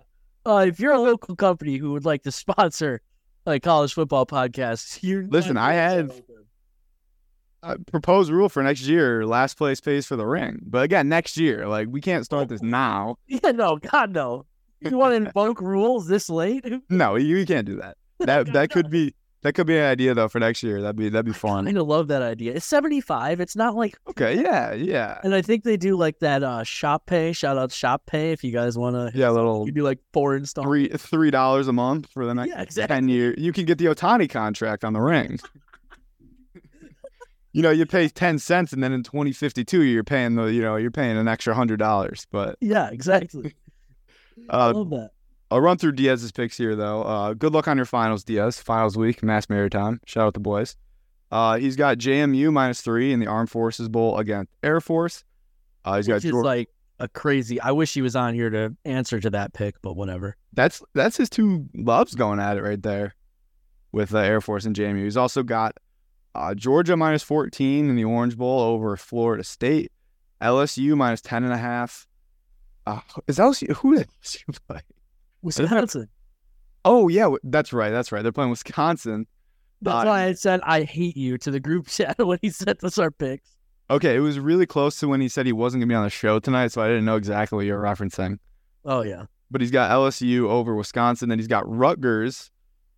uh, 0.46 0.64
if 0.68 0.78
you're 0.80 0.92
a 0.92 1.00
local 1.00 1.36
company 1.36 1.76
who 1.76 1.92
would 1.92 2.04
like 2.04 2.22
to 2.24 2.32
sponsor 2.32 3.00
like 3.46 3.62
college 3.62 3.92
football 3.94 4.26
podcasts, 4.26 5.02
you 5.02 5.26
Listen, 5.30 5.56
I 5.56 5.72
have- 5.74 6.20
Uh, 7.62 7.76
proposed 7.86 8.30
rule 8.30 8.50
for 8.50 8.62
next 8.62 8.82
year: 8.82 9.24
last 9.24 9.56
place 9.56 9.80
pays 9.80 10.04
for 10.06 10.16
the 10.16 10.26
ring. 10.26 10.60
But 10.66 10.82
again, 10.82 11.08
next 11.08 11.38
year, 11.38 11.66
like 11.66 11.88
we 11.90 12.02
can't 12.02 12.22
start 12.24 12.48
this 12.50 12.60
now. 12.82 13.16
Yeah, 13.26 13.52
no, 13.52 13.76
God, 13.78 14.12
no. 14.12 14.44
You 14.80 14.98
want 14.98 15.12
to 15.12 15.16
invoke 15.28 15.62
rules 15.62 16.06
this 16.06 16.28
late? 16.28 16.66
No, 16.90 17.14
you, 17.16 17.38
you 17.38 17.46
can't 17.46 17.66
do 17.66 17.76
that. 17.76 17.96
That 18.20 18.52
that 18.52 18.70
could 18.70 18.90
be 18.90 19.14
that 19.44 19.54
could 19.54 19.68
be 19.68 19.78
an 19.78 19.84
idea 19.84 20.12
though 20.14 20.26
for 20.28 20.40
next 20.40 20.64
year. 20.64 20.82
That'd 20.82 20.96
be 20.96 21.08
that'd 21.08 21.24
be 21.24 21.32
fun. 21.32 21.66
I 21.66 21.68
kind 21.68 21.78
of 21.78 21.86
love 21.86 22.08
that 22.08 22.22
idea. 22.22 22.54
It's 22.54 22.66
75. 22.66 23.38
It's 23.40 23.54
not 23.54 23.76
like, 23.76 23.96
Okay, 24.08 24.42
yeah, 24.42 24.72
yeah, 24.72 25.20
and 25.22 25.32
I 25.34 25.42
think 25.42 25.62
they 25.62 25.76
do 25.76 25.96
like 25.96 26.18
that 26.18 26.42
uh 26.42 26.64
shop 26.64 27.06
pay. 27.06 27.32
Shout 27.32 27.56
out 27.56 27.70
shop 27.70 28.06
pay 28.06 28.32
if 28.32 28.42
you 28.42 28.50
guys 28.50 28.76
want 28.76 28.96
to. 28.96 29.16
yeah. 29.16 29.30
Little 29.30 29.66
You 29.66 29.72
do 29.72 29.82
like 29.82 30.00
four 30.12 30.34
installments. 30.34 30.68
three 30.68 30.88
three 30.98 31.30
dollars 31.30 31.68
a 31.68 31.72
month 31.72 32.08
for 32.10 32.26
the 32.26 32.34
next 32.34 32.48
Yeah, 32.50 32.62
exactly. 32.62 32.94
ten 32.96 33.08
year. 33.08 33.34
You 33.38 33.52
can 33.52 33.66
get 33.66 33.78
the 33.78 33.84
Ohtani 33.86 34.28
contract 34.28 34.84
on 34.84 34.94
the 34.94 35.00
ring. 35.00 35.38
you 37.52 37.62
know, 37.62 37.70
you 37.70 37.86
pay 37.86 38.08
ten 38.08 38.38
cents, 38.38 38.72
and 38.72 38.82
then 38.82 38.92
in 38.92 39.02
twenty 39.02 39.32
fifty 39.32 39.64
two, 39.64 39.82
you're 39.82 40.04
paying 40.04 40.34
the 40.34 40.46
you 40.46 40.62
know 40.62 40.76
you're 40.76 40.90
paying 40.90 41.16
an 41.16 41.28
extra 41.28 41.54
hundred 41.54 41.78
dollars. 41.78 42.26
But 42.32 42.56
Yeah, 42.60 42.90
exactly. 42.90 43.54
I 44.50 44.56
uh, 44.68 44.72
love 44.72 44.90
that. 44.90 45.10
I'll 45.54 45.60
run 45.60 45.78
through 45.78 45.92
Diaz's 45.92 46.32
picks 46.32 46.56
here 46.56 46.74
though. 46.74 47.02
Uh, 47.02 47.32
good 47.32 47.52
luck 47.52 47.68
on 47.68 47.76
your 47.76 47.86
finals, 47.86 48.24
Diaz. 48.24 48.60
Finals 48.60 48.96
week, 48.96 49.22
Mass 49.22 49.48
Maritime. 49.48 50.00
Shout 50.04 50.26
out 50.26 50.34
the 50.34 50.40
boys. 50.40 50.74
Uh, 51.30 51.58
he's 51.58 51.76
got 51.76 51.96
JMU 51.96 52.52
minus 52.52 52.80
three 52.80 53.12
in 53.12 53.20
the 53.20 53.28
Armed 53.28 53.50
Forces 53.50 53.88
Bowl 53.88 54.18
against 54.18 54.50
Air 54.64 54.80
Force. 54.80 55.22
Uh, 55.84 55.94
he's 55.94 56.08
got 56.08 56.14
Which 56.14 56.24
is 56.24 56.32
Geor- 56.32 56.42
like 56.42 56.70
a 56.98 57.06
crazy. 57.06 57.60
I 57.60 57.70
wish 57.70 57.94
he 57.94 58.02
was 58.02 58.16
on 58.16 58.34
here 58.34 58.50
to 58.50 58.74
answer 58.84 59.20
to 59.20 59.30
that 59.30 59.52
pick, 59.52 59.80
but 59.80 59.94
whatever. 59.94 60.36
that's 60.54 60.82
that's 60.92 61.18
his 61.18 61.30
two 61.30 61.68
loves 61.72 62.16
going 62.16 62.40
at 62.40 62.56
it 62.56 62.62
right 62.64 62.82
there 62.82 63.14
with 63.92 64.12
uh, 64.12 64.18
Air 64.18 64.40
Force 64.40 64.64
and 64.64 64.74
JMU. 64.74 65.04
He's 65.04 65.16
also 65.16 65.44
got 65.44 65.78
uh, 66.34 66.56
Georgia 66.56 66.96
minus 66.96 67.22
14 67.22 67.88
in 67.88 67.94
the 67.94 68.02
Orange 68.02 68.36
Bowl 68.36 68.58
over 68.58 68.96
Florida 68.96 69.44
State. 69.44 69.92
LSU 70.42 70.96
minus 70.96 71.20
10 71.20 71.44
and 71.44 71.52
a 71.52 71.58
half. 71.58 72.08
Uh, 72.88 72.98
is 73.28 73.38
LSU 73.38 73.72
who 73.76 73.94
did 73.94 74.08
LSU 74.24 74.58
play? 74.68 74.80
Wisconsin. 75.44 76.08
Oh 76.84 77.08
yeah, 77.08 77.30
that's 77.44 77.72
right. 77.72 77.90
That's 77.90 78.10
right. 78.12 78.22
They're 78.22 78.32
playing 78.32 78.50
Wisconsin. 78.50 79.26
That's 79.82 80.04
Uh, 80.04 80.08
why 80.08 80.24
I 80.24 80.32
said 80.32 80.60
I 80.64 80.82
hate 80.82 81.16
you 81.16 81.38
to 81.38 81.50
the 81.50 81.60
group 81.60 81.86
chat 81.88 82.16
when 82.18 82.38
he 82.42 82.50
sent 82.50 82.82
us 82.84 82.98
our 82.98 83.10
picks. 83.10 83.50
Okay, 83.90 84.16
it 84.16 84.20
was 84.20 84.38
really 84.38 84.66
close 84.66 84.98
to 85.00 85.08
when 85.08 85.20
he 85.20 85.28
said 85.28 85.44
he 85.46 85.52
wasn't 85.52 85.82
gonna 85.82 85.88
be 85.90 85.94
on 85.94 86.04
the 86.04 86.10
show 86.10 86.38
tonight, 86.38 86.72
so 86.72 86.82
I 86.82 86.88
didn't 86.88 87.04
know 87.04 87.16
exactly 87.16 87.56
what 87.56 87.66
you 87.66 87.74
were 87.74 87.82
referencing. 87.82 88.38
Oh 88.84 89.02
yeah. 89.02 89.26
But 89.50 89.60
he's 89.60 89.70
got 89.70 89.90
LSU 89.90 90.48
over 90.48 90.74
Wisconsin, 90.74 91.28
then 91.28 91.38
he's 91.38 91.48
got 91.48 91.68
Rutgers 91.68 92.50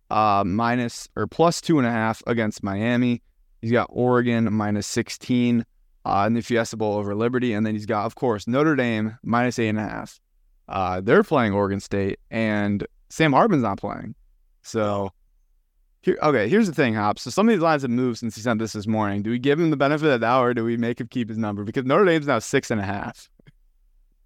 uh, 0.09 0.43
minus 0.45 1.07
or 1.15 1.27
plus 1.27 1.59
two 1.61 1.77
and 1.77 1.85
a 1.87 1.91
half 1.91 2.23
against 2.25 2.63
Miami. 2.63 3.21
He's 3.61 3.71
got 3.71 3.87
Oregon 3.91 4.51
minus 4.53 4.87
sixteen 4.87 5.65
uh, 6.05 6.23
in 6.25 6.33
the 6.33 6.41
Fiesta 6.41 6.77
Bowl 6.77 6.95
over 6.95 7.13
Liberty, 7.15 7.51
and 7.53 7.65
then 7.65 7.73
he's 7.73 7.85
got, 7.85 8.05
of 8.05 8.15
course, 8.15 8.47
Notre 8.47 8.75
Dame 8.77 9.17
minus 9.23 9.59
eight 9.59 9.67
and 9.69 9.77
a 9.77 9.81
half. 9.81 10.19
Uh, 10.67 11.01
they're 11.01 11.23
playing 11.23 11.53
Oregon 11.53 11.79
State, 11.79 12.19
and 12.29 12.85
Sam 13.09 13.33
Hartman's 13.33 13.63
not 13.63 13.77
playing. 13.77 14.15
So 14.63 15.11
here, 16.01 16.17
okay, 16.21 16.49
here's 16.49 16.67
the 16.67 16.73
thing, 16.73 16.93
Hop. 16.93 17.19
So 17.19 17.29
some 17.29 17.47
of 17.47 17.53
these 17.53 17.61
lines 17.61 17.81
have 17.83 17.91
moved 17.91 18.19
since 18.19 18.35
he 18.35 18.41
sent 18.41 18.59
this 18.59 18.73
this 18.73 18.87
morning. 18.87 19.21
Do 19.21 19.29
we 19.29 19.39
give 19.39 19.59
him 19.59 19.69
the 19.69 19.77
benefit 19.77 20.05
of 20.05 20.11
the 20.11 20.19
doubt, 20.19 20.43
or 20.43 20.53
do 20.53 20.63
we 20.63 20.77
make 20.77 20.99
him 20.99 21.07
keep 21.07 21.29
his 21.29 21.37
number? 21.37 21.63
Because 21.63 21.85
Notre 21.85 22.05
Dame's 22.05 22.27
now 22.27 22.39
six 22.39 22.71
and 22.71 22.81
a 22.81 22.83
half. 22.83 23.29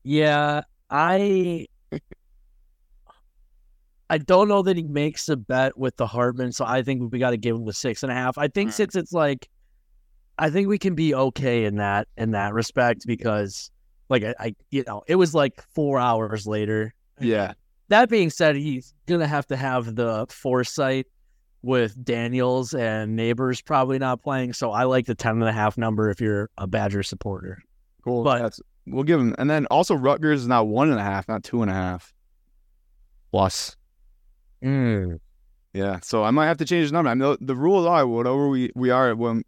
Yeah, 0.04 0.62
I 0.90 1.68
I 4.12 4.18
don't 4.18 4.50
know 4.50 4.62
that 4.64 4.76
he 4.76 4.84
makes 4.84 5.30
a 5.30 5.38
bet 5.38 5.78
with 5.78 5.96
the 5.96 6.06
Hartman, 6.06 6.52
so 6.52 6.66
I 6.66 6.82
think 6.84 7.14
we 7.14 7.20
got 7.20 7.30
to 7.30 7.38
give 7.38 7.56
him 7.56 7.66
the 7.66 7.72
six 7.72 8.04
and 8.04 8.12
a 8.12 8.16
half. 8.16 8.38
I 8.38 8.50
think 8.50 8.68
Alright. 8.68 8.76
since 8.76 8.96
it's 8.98 9.14
like, 9.14 9.48
I 10.38 10.50
think 10.50 10.68
we 10.68 10.78
can 10.78 10.96
be 10.96 11.16
okay 11.16 11.64
in 11.64 11.78
that 11.78 12.10
in 12.18 12.32
that 12.32 12.54
respect 12.54 13.08
because, 13.08 13.72
like, 14.12 14.24
I, 14.24 14.36
I 14.40 14.56
you 14.70 14.84
know 14.86 15.02
it 15.08 15.16
was 15.16 15.34
like 15.34 15.62
four 15.74 15.98
hours 16.00 16.46
later. 16.46 16.94
Yeah. 17.20 17.54
That 17.88 18.10
being 18.10 18.30
said, 18.30 18.56
he's 18.56 18.94
gonna 19.08 19.28
have 19.28 19.48
to 19.48 19.56
have 19.56 19.96
the 19.96 20.26
foresight 20.30 21.08
with 21.64 22.04
Daniels 22.04 22.74
and 22.74 23.18
Nabers 23.18 23.64
probably 23.64 24.00
not 24.00 24.22
playing. 24.22 24.54
So 24.54 24.72
I 24.72 24.84
like 24.84 25.06
the 25.06 25.16
ten 25.16 25.34
and 25.34 25.44
a 25.44 25.52
half 25.52 25.78
number 25.78 26.10
if 26.10 26.22
you're 26.22 26.50
a 26.58 26.68
Badger 26.68 27.04
supporter. 27.04 27.62
Cool. 28.04 28.24
But- 28.24 28.42
That's, 28.42 28.60
we'll 28.88 29.04
give 29.04 29.20
him. 29.20 29.36
And 29.38 29.50
then 29.50 29.66
also 29.68 29.96
Rutgers 29.96 30.42
is 30.42 30.48
not 30.48 30.68
one 30.68 30.90
and 30.90 31.00
a 31.00 31.04
half, 31.04 31.28
not 31.28 31.44
two 31.44 31.62
and 31.62 31.70
a 31.70 31.74
half. 31.74 32.14
Plus. 33.32 33.76
Mm. 34.64 35.20
Yeah. 35.74 36.00
So 36.02 36.24
I 36.24 36.32
might 36.32 36.48
have 36.48 36.58
to 36.58 36.66
change 36.66 36.88
the 36.90 36.94
number. 36.94 37.10
I 37.12 37.14
know 37.14 37.38
the 37.40 37.56
rules 37.56 37.86
are 37.86 38.06
whatever 38.08 38.50
we, 38.50 38.72
we 38.76 38.90
are 38.90 39.16
when 39.16 39.44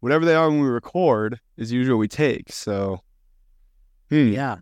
whatever 0.00 0.24
they 0.24 0.34
are 0.34 0.48
when 0.48 0.60
we 0.60 0.68
record 0.68 1.38
is 1.56 1.70
usually 1.72 1.94
what 1.94 2.00
we 2.00 2.08
take. 2.08 2.50
So 2.50 3.00
hmm. 4.10 4.28
Yeah. 4.28 4.56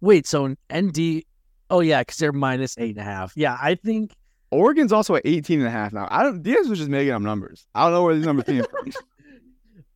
Wait, 0.00 0.26
so 0.26 0.54
ND 0.74 1.22
oh 1.70 1.80
yeah, 1.80 2.00
because 2.00 2.16
they're 2.18 2.32
minus 2.32 2.76
eight 2.78 2.96
and 2.96 2.98
a 2.98 3.04
half. 3.04 3.32
Yeah, 3.36 3.56
I 3.60 3.74
think 3.76 4.14
Oregon's 4.50 4.92
also 4.92 5.14
at 5.14 5.22
18 5.24 5.60
and 5.60 5.68
a 5.68 5.70
half 5.70 5.92
now. 5.92 6.08
I 6.10 6.22
don't 6.22 6.42
Diaz 6.42 6.68
was 6.68 6.78
just 6.78 6.90
making 6.90 7.12
up 7.12 7.22
numbers. 7.22 7.66
I 7.74 7.84
don't 7.84 7.92
know 7.92 8.02
where 8.02 8.14
these 8.14 8.26
numbers 8.26 8.44
came 8.46 8.64
from. 8.64 8.92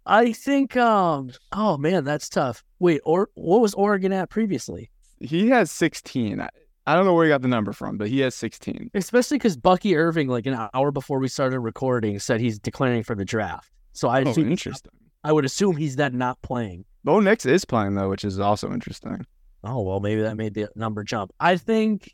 I 0.06 0.32
think 0.32 0.76
um 0.76 1.30
oh 1.52 1.76
man, 1.76 2.04
that's 2.04 2.28
tough. 2.28 2.62
Wait, 2.78 3.00
or 3.04 3.28
what 3.34 3.60
was 3.60 3.74
Oregon 3.74 4.12
at 4.12 4.30
previously? 4.30 4.90
He 5.20 5.48
has 5.48 5.70
16. 5.72 6.40
I, 6.40 6.48
I 6.86 6.94
don't 6.94 7.04
know 7.04 7.14
where 7.14 7.24
he 7.24 7.30
got 7.30 7.42
the 7.42 7.48
number 7.48 7.72
from, 7.72 7.96
but 7.98 8.08
he 8.08 8.20
has 8.20 8.34
16. 8.34 8.90
Especially 8.94 9.38
because 9.38 9.56
Bucky 9.56 9.96
Irving, 9.96 10.28
like 10.28 10.46
an 10.46 10.68
hour 10.74 10.92
before 10.92 11.18
we 11.18 11.26
started 11.28 11.58
recording, 11.60 12.18
said 12.20 12.38
he's 12.40 12.58
declaring 12.58 13.02
for 13.02 13.14
the 13.16 13.24
draft. 13.24 13.70
So 13.92 14.08
I 14.08 14.22
Oh, 14.22 14.28
assume, 14.30 14.50
interesting. 14.50 14.92
I 15.24 15.32
would 15.32 15.44
assume 15.44 15.76
he's 15.76 15.96
then 15.96 16.16
not 16.18 16.40
playing. 16.42 16.84
Bo 17.06 17.20
Nix 17.20 17.46
is 17.46 17.64
playing 17.64 17.94
though, 17.94 18.10
which 18.10 18.24
is 18.24 18.40
also 18.40 18.72
interesting. 18.72 19.24
Oh 19.62 19.80
well, 19.80 20.00
maybe 20.00 20.22
that 20.22 20.36
made 20.36 20.54
the 20.54 20.68
number 20.74 21.04
jump. 21.04 21.32
I 21.38 21.56
think, 21.56 22.12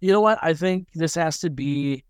you 0.00 0.12
know 0.12 0.20
what? 0.20 0.38
I 0.42 0.52
think 0.52 0.88
this 0.94 1.14
has 1.14 1.40
to 1.40 1.48
be. 1.48 2.04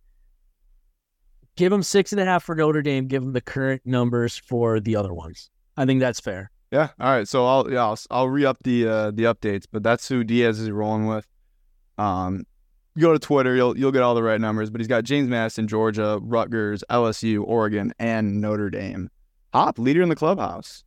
Give 1.55 1.73
him 1.73 1.85
six 1.85 2.11
and 2.11 2.21
a 2.21 2.25
half 2.25 2.43
for 2.43 2.57
Notre 2.57 2.83
Dame. 2.83 3.07
Give 3.07 3.23
him 3.23 3.33
the 3.33 3.41
current 3.41 3.81
numbers 3.85 4.37
for 4.37 4.81
the 4.81 4.97
other 4.97 5.15
ones. 5.15 5.51
I 5.77 5.87
think 5.87 6.01
that's 6.01 6.19
fair. 6.19 6.51
Yeah. 6.73 6.89
All 6.99 7.11
right. 7.11 7.29
So 7.29 7.47
I'll 7.47 7.71
yeah 7.71 7.85
I'll, 7.85 7.99
I'll 8.11 8.29
re 8.29 8.45
up 8.45 8.59
the 8.65 8.89
uh, 8.89 9.11
the 9.13 9.23
updates, 9.23 9.65
but 9.71 9.85
that's 9.85 10.09
who 10.09 10.25
Diaz 10.25 10.59
is 10.59 10.69
rolling 10.73 11.07
with. 11.07 11.29
Um, 11.97 12.45
you 12.97 13.03
go 13.03 13.13
to 13.13 13.21
Twitter, 13.21 13.55
you'll 13.55 13.79
you'll 13.79 13.93
get 13.93 14.03
all 14.03 14.17
the 14.17 14.23
right 14.25 14.41
numbers. 14.41 14.69
But 14.69 14.81
he's 14.81 14.89
got 14.89 15.05
James 15.05 15.29
Madison, 15.29 15.69
Georgia, 15.69 16.19
Rutgers, 16.21 16.83
LSU, 16.91 17.45
Oregon, 17.47 17.95
and 18.01 18.41
Notre 18.41 18.69
Dame. 18.69 19.11
Hop 19.53 19.79
leader 19.79 20.03
in 20.03 20.09
the 20.09 20.17
clubhouse. 20.17 20.83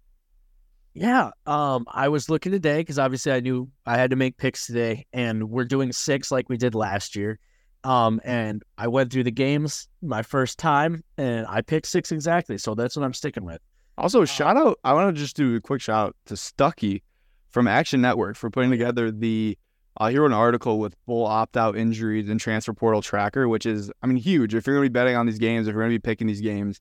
Yeah. 1.00 1.32
Um, 1.46 1.86
I 1.88 2.10
was 2.10 2.30
looking 2.30 2.52
today 2.52 2.80
because 2.80 3.00
obviously 3.00 3.32
I 3.32 3.40
knew 3.40 3.70
I 3.86 3.98
had 3.98 4.10
to 4.10 4.18
make 4.18 4.36
picks 4.36 4.68
today, 4.68 5.06
and 5.14 5.50
we're 5.50 5.64
doing 5.64 5.94
six 5.94 6.30
like 6.30 6.50
we 6.50 6.58
did 6.58 6.76
last 6.76 7.16
year. 7.16 7.40
Um, 7.86 8.20
and 8.26 8.62
I 8.78 8.90
went 8.90 9.10
through 9.10 9.24
the 9.24 9.32
games 9.32 9.88
my 10.02 10.24
first 10.24 10.60
time, 10.60 11.06
and 11.18 11.48
I 11.48 11.62
picked 11.62 11.86
six 11.86 12.12
exactly. 12.12 12.58
So 12.58 12.76
that's 12.76 12.98
what 12.98 13.06
I'm 13.06 13.14
sticking 13.14 13.46
with. 13.46 13.62
Also, 13.98 14.26
shout 14.26 14.58
out. 14.58 14.78
I 14.84 14.92
want 14.92 15.16
to 15.16 15.22
just 15.22 15.38
do 15.38 15.56
a 15.56 15.62
quick 15.62 15.80
shout 15.80 16.08
out 16.08 16.16
to 16.26 16.34
Stuckey 16.34 17.02
from 17.50 17.66
Action 17.66 18.02
Network 18.02 18.36
for 18.36 18.50
putting 18.50 18.70
together 18.70 19.10
the. 19.10 19.58
Uh, 19.96 20.10
he 20.10 20.18
wrote 20.18 20.28
an 20.28 20.34
article 20.34 20.80
with 20.80 20.96
full 21.06 21.26
opt 21.26 21.56
out 21.56 21.78
injuries 21.78 22.30
and 22.30 22.42
transfer 22.42 22.74
portal 22.74 23.02
tracker, 23.02 23.48
which 23.48 23.66
is, 23.66 23.90
I 24.02 24.08
mean, 24.08 24.18
huge. 24.18 24.54
If 24.54 24.68
you're 24.68 24.76
going 24.76 24.86
to 24.86 24.90
be 24.90 24.94
betting 24.94 25.16
on 25.16 25.26
these 25.26 25.40
games, 25.40 25.68
if 25.68 25.74
you're 25.74 25.82
going 25.82 25.94
to 25.94 25.98
be 25.98 26.02
picking 26.02 26.28
these 26.28 26.42
games, 26.42 26.80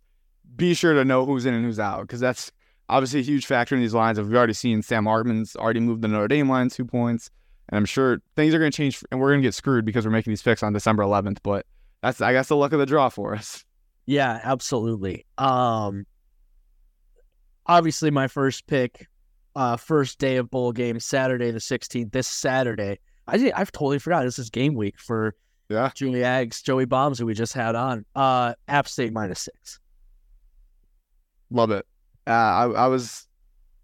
be 0.56 0.74
sure 0.74 0.94
to 0.94 1.04
know 1.04 1.24
who's 1.24 1.46
in 1.46 1.54
and 1.54 1.64
who's 1.64 1.78
out 1.78 2.02
because 2.02 2.20
that's 2.20 2.52
obviously 2.88 3.20
a 3.20 3.22
huge 3.22 3.46
factor 3.46 3.74
in 3.74 3.80
these 3.80 3.94
lines. 3.94 4.18
We've 4.18 4.34
already 4.34 4.52
seen 4.54 4.82
Sam 4.82 5.06
Hartman's 5.06 5.56
already 5.56 5.80
moved 5.80 6.02
the 6.02 6.08
Notre 6.08 6.28
Dame 6.28 6.48
line 6.48 6.68
two 6.68 6.84
points, 6.84 7.30
and 7.68 7.76
I'm 7.76 7.84
sure 7.84 8.18
things 8.36 8.54
are 8.54 8.58
going 8.58 8.70
to 8.70 8.76
change, 8.76 9.02
and 9.10 9.20
we're 9.20 9.30
going 9.30 9.42
to 9.42 9.46
get 9.46 9.54
screwed 9.54 9.84
because 9.84 10.04
we're 10.04 10.10
making 10.12 10.30
these 10.30 10.42
picks 10.42 10.62
on 10.62 10.72
December 10.72 11.02
11th. 11.02 11.38
But 11.42 11.66
that's, 12.02 12.20
I 12.20 12.32
guess, 12.32 12.48
the 12.48 12.56
luck 12.56 12.72
of 12.72 12.78
the 12.78 12.86
draw 12.86 13.08
for 13.08 13.34
us. 13.34 13.64
Yeah, 14.06 14.40
absolutely. 14.42 15.26
Um, 15.36 16.06
obviously 17.66 18.10
my 18.10 18.26
first 18.26 18.66
pick, 18.66 19.06
uh, 19.54 19.76
first 19.76 20.18
day 20.18 20.36
of 20.36 20.50
bowl 20.50 20.72
game, 20.72 20.98
Saturday 21.00 21.50
the 21.50 21.58
16th. 21.58 22.10
This 22.12 22.26
Saturday, 22.26 23.00
I 23.26 23.36
did, 23.36 23.52
I've 23.52 23.70
totally 23.70 23.98
forgot 23.98 24.24
this 24.24 24.38
is 24.38 24.48
game 24.48 24.74
week 24.74 24.98
for 24.98 25.34
Yeah. 25.68 25.90
Julie 25.94 26.24
Aggs, 26.24 26.62
Joey 26.62 26.86
Bombs, 26.86 27.18
who 27.18 27.26
we 27.26 27.34
just 27.34 27.52
had 27.52 27.74
on. 27.74 28.06
Uh, 28.14 28.54
App 28.66 28.88
State 28.88 29.12
minus 29.12 29.40
six. 29.40 29.78
Love 31.50 31.70
it. 31.70 31.86
Uh, 32.28 32.32
I, 32.32 32.64
I 32.64 32.86
was 32.88 33.26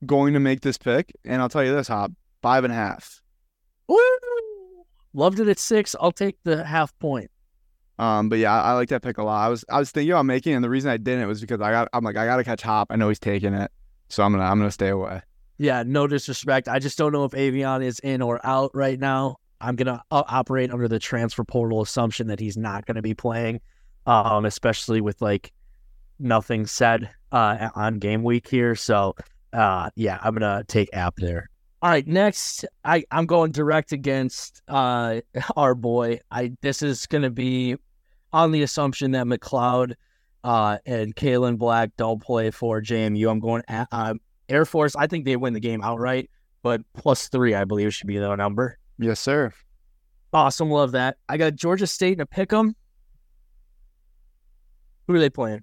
going 0.04 0.34
to 0.34 0.40
make 0.40 0.60
this 0.60 0.76
pick, 0.76 1.12
and 1.24 1.40
I'll 1.40 1.48
tell 1.48 1.64
you 1.64 1.74
this, 1.74 1.88
Hop, 1.88 2.12
five 2.42 2.64
and 2.64 2.72
a 2.72 2.76
half. 2.76 3.22
Woo! 3.88 3.98
Loved 5.14 5.40
it 5.40 5.48
at 5.48 5.58
six. 5.58 5.96
I'll 5.98 6.12
take 6.12 6.36
the 6.44 6.64
half 6.64 6.96
point. 6.98 7.30
Um, 7.98 8.28
but 8.28 8.38
yeah, 8.38 8.52
I, 8.52 8.70
I 8.70 8.72
like 8.72 8.88
that 8.90 9.02
pick 9.02 9.18
a 9.18 9.22
lot. 9.22 9.46
I 9.46 9.48
was 9.48 9.64
I 9.68 9.78
was 9.78 9.90
thinking 9.90 10.12
about 10.12 10.26
making, 10.26 10.52
it, 10.52 10.56
and 10.56 10.64
the 10.64 10.68
reason 10.68 10.90
I 10.90 10.96
didn't 10.96 11.26
was 11.28 11.40
because 11.40 11.60
I 11.60 11.70
got 11.70 11.88
I'm 11.92 12.04
like 12.04 12.16
I 12.16 12.26
got 12.26 12.36
to 12.36 12.44
catch 12.44 12.62
Hop. 12.62 12.88
I 12.90 12.96
know 12.96 13.08
he's 13.08 13.20
taking 13.20 13.54
it, 13.54 13.70
so 14.08 14.24
I'm 14.24 14.32
gonna 14.32 14.44
I'm 14.44 14.58
gonna 14.58 14.70
stay 14.70 14.88
away. 14.88 15.22
Yeah, 15.58 15.84
no 15.86 16.06
disrespect. 16.06 16.68
I 16.68 16.80
just 16.80 16.98
don't 16.98 17.12
know 17.12 17.24
if 17.24 17.32
Aveon 17.32 17.84
is 17.84 18.00
in 18.00 18.20
or 18.20 18.44
out 18.44 18.72
right 18.74 18.98
now. 18.98 19.36
I'm 19.60 19.76
gonna 19.76 20.02
uh, 20.10 20.24
operate 20.26 20.72
under 20.72 20.88
the 20.88 20.98
transfer 20.98 21.44
portal 21.44 21.80
assumption 21.80 22.26
that 22.26 22.40
he's 22.40 22.56
not 22.56 22.84
gonna 22.84 23.02
be 23.02 23.14
playing, 23.14 23.60
um, 24.06 24.44
especially 24.44 25.00
with 25.00 25.22
like 25.22 25.52
nothing 26.18 26.66
said 26.66 27.08
uh, 27.34 27.68
on 27.74 27.98
game 27.98 28.22
week 28.22 28.48
here. 28.48 28.76
So, 28.76 29.16
uh, 29.52 29.90
yeah, 29.96 30.18
I'm 30.22 30.34
gonna 30.34 30.64
take 30.68 30.88
App 30.94 31.16
there. 31.16 31.50
All 31.82 31.90
right, 31.90 32.06
next, 32.06 32.64
I 32.84 33.04
I'm 33.10 33.26
going 33.26 33.50
direct 33.52 33.92
against 33.92 34.62
uh 34.68 35.20
our 35.56 35.74
boy. 35.74 36.20
I 36.30 36.52
this 36.62 36.80
is 36.80 37.06
gonna 37.06 37.30
be 37.30 37.76
on 38.32 38.52
the 38.52 38.62
assumption 38.62 39.10
that 39.10 39.26
McCloud 39.26 39.94
uh 40.44 40.78
and 40.86 41.14
Kaelon 41.14 41.58
Black 41.58 41.90
don't 41.96 42.22
play 42.22 42.50
for 42.50 42.80
JMU. 42.80 43.30
I'm 43.30 43.40
going 43.40 43.62
at, 43.68 43.88
uh, 43.90 44.14
Air 44.48 44.64
Force, 44.64 44.94
I 44.94 45.06
think 45.06 45.24
they 45.24 45.36
win 45.36 45.54
the 45.54 45.60
game 45.60 45.82
outright, 45.82 46.30
but 46.62 46.82
plus 46.94 47.28
three, 47.28 47.54
I 47.54 47.64
believe, 47.64 47.92
should 47.94 48.06
be 48.06 48.18
the 48.18 48.36
number. 48.36 48.78
Yes, 48.98 49.18
sir. 49.18 49.52
Awesome. 50.32 50.70
Love 50.70 50.92
that. 50.92 51.16
I 51.28 51.36
got 51.36 51.54
Georgia 51.54 51.86
State 51.86 52.14
in 52.14 52.20
a 52.20 52.26
pick 52.26 52.52
'em. 52.52 52.76
Who 55.06 55.14
are 55.14 55.18
they 55.18 55.30
playing? 55.30 55.62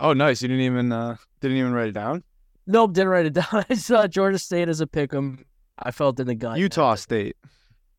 Oh, 0.00 0.12
nice. 0.12 0.42
You 0.42 0.48
didn't 0.48 0.64
even 0.64 0.92
uh 0.92 1.16
didn't 1.40 1.56
even 1.56 1.72
write 1.72 1.88
it 1.88 1.92
down. 1.92 2.22
Nope, 2.66 2.92
didn't 2.94 3.08
write 3.08 3.26
it 3.26 3.32
down. 3.32 3.64
I 3.70 3.74
saw 3.74 4.06
Georgia 4.06 4.38
State 4.38 4.68
as 4.68 4.80
a 4.80 4.86
pick 4.86 5.14
'em. 5.14 5.44
I 5.78 5.90
felt 5.90 6.18
in 6.20 6.26
the 6.26 6.34
gut. 6.34 6.58
Utah 6.58 6.94
State. 6.94 7.36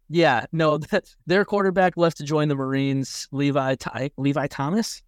Yeah, 0.10 0.46
no, 0.52 0.78
that, 0.92 1.14
their 1.26 1.46
quarterback 1.46 1.98
left 1.98 2.18
to 2.18 2.24
join 2.24 2.48
the 2.48 2.56
Marines, 2.56 3.28
Levi 3.32 3.76
Ty, 3.76 4.12
Levi 4.18 4.48
Thomas. 4.48 5.02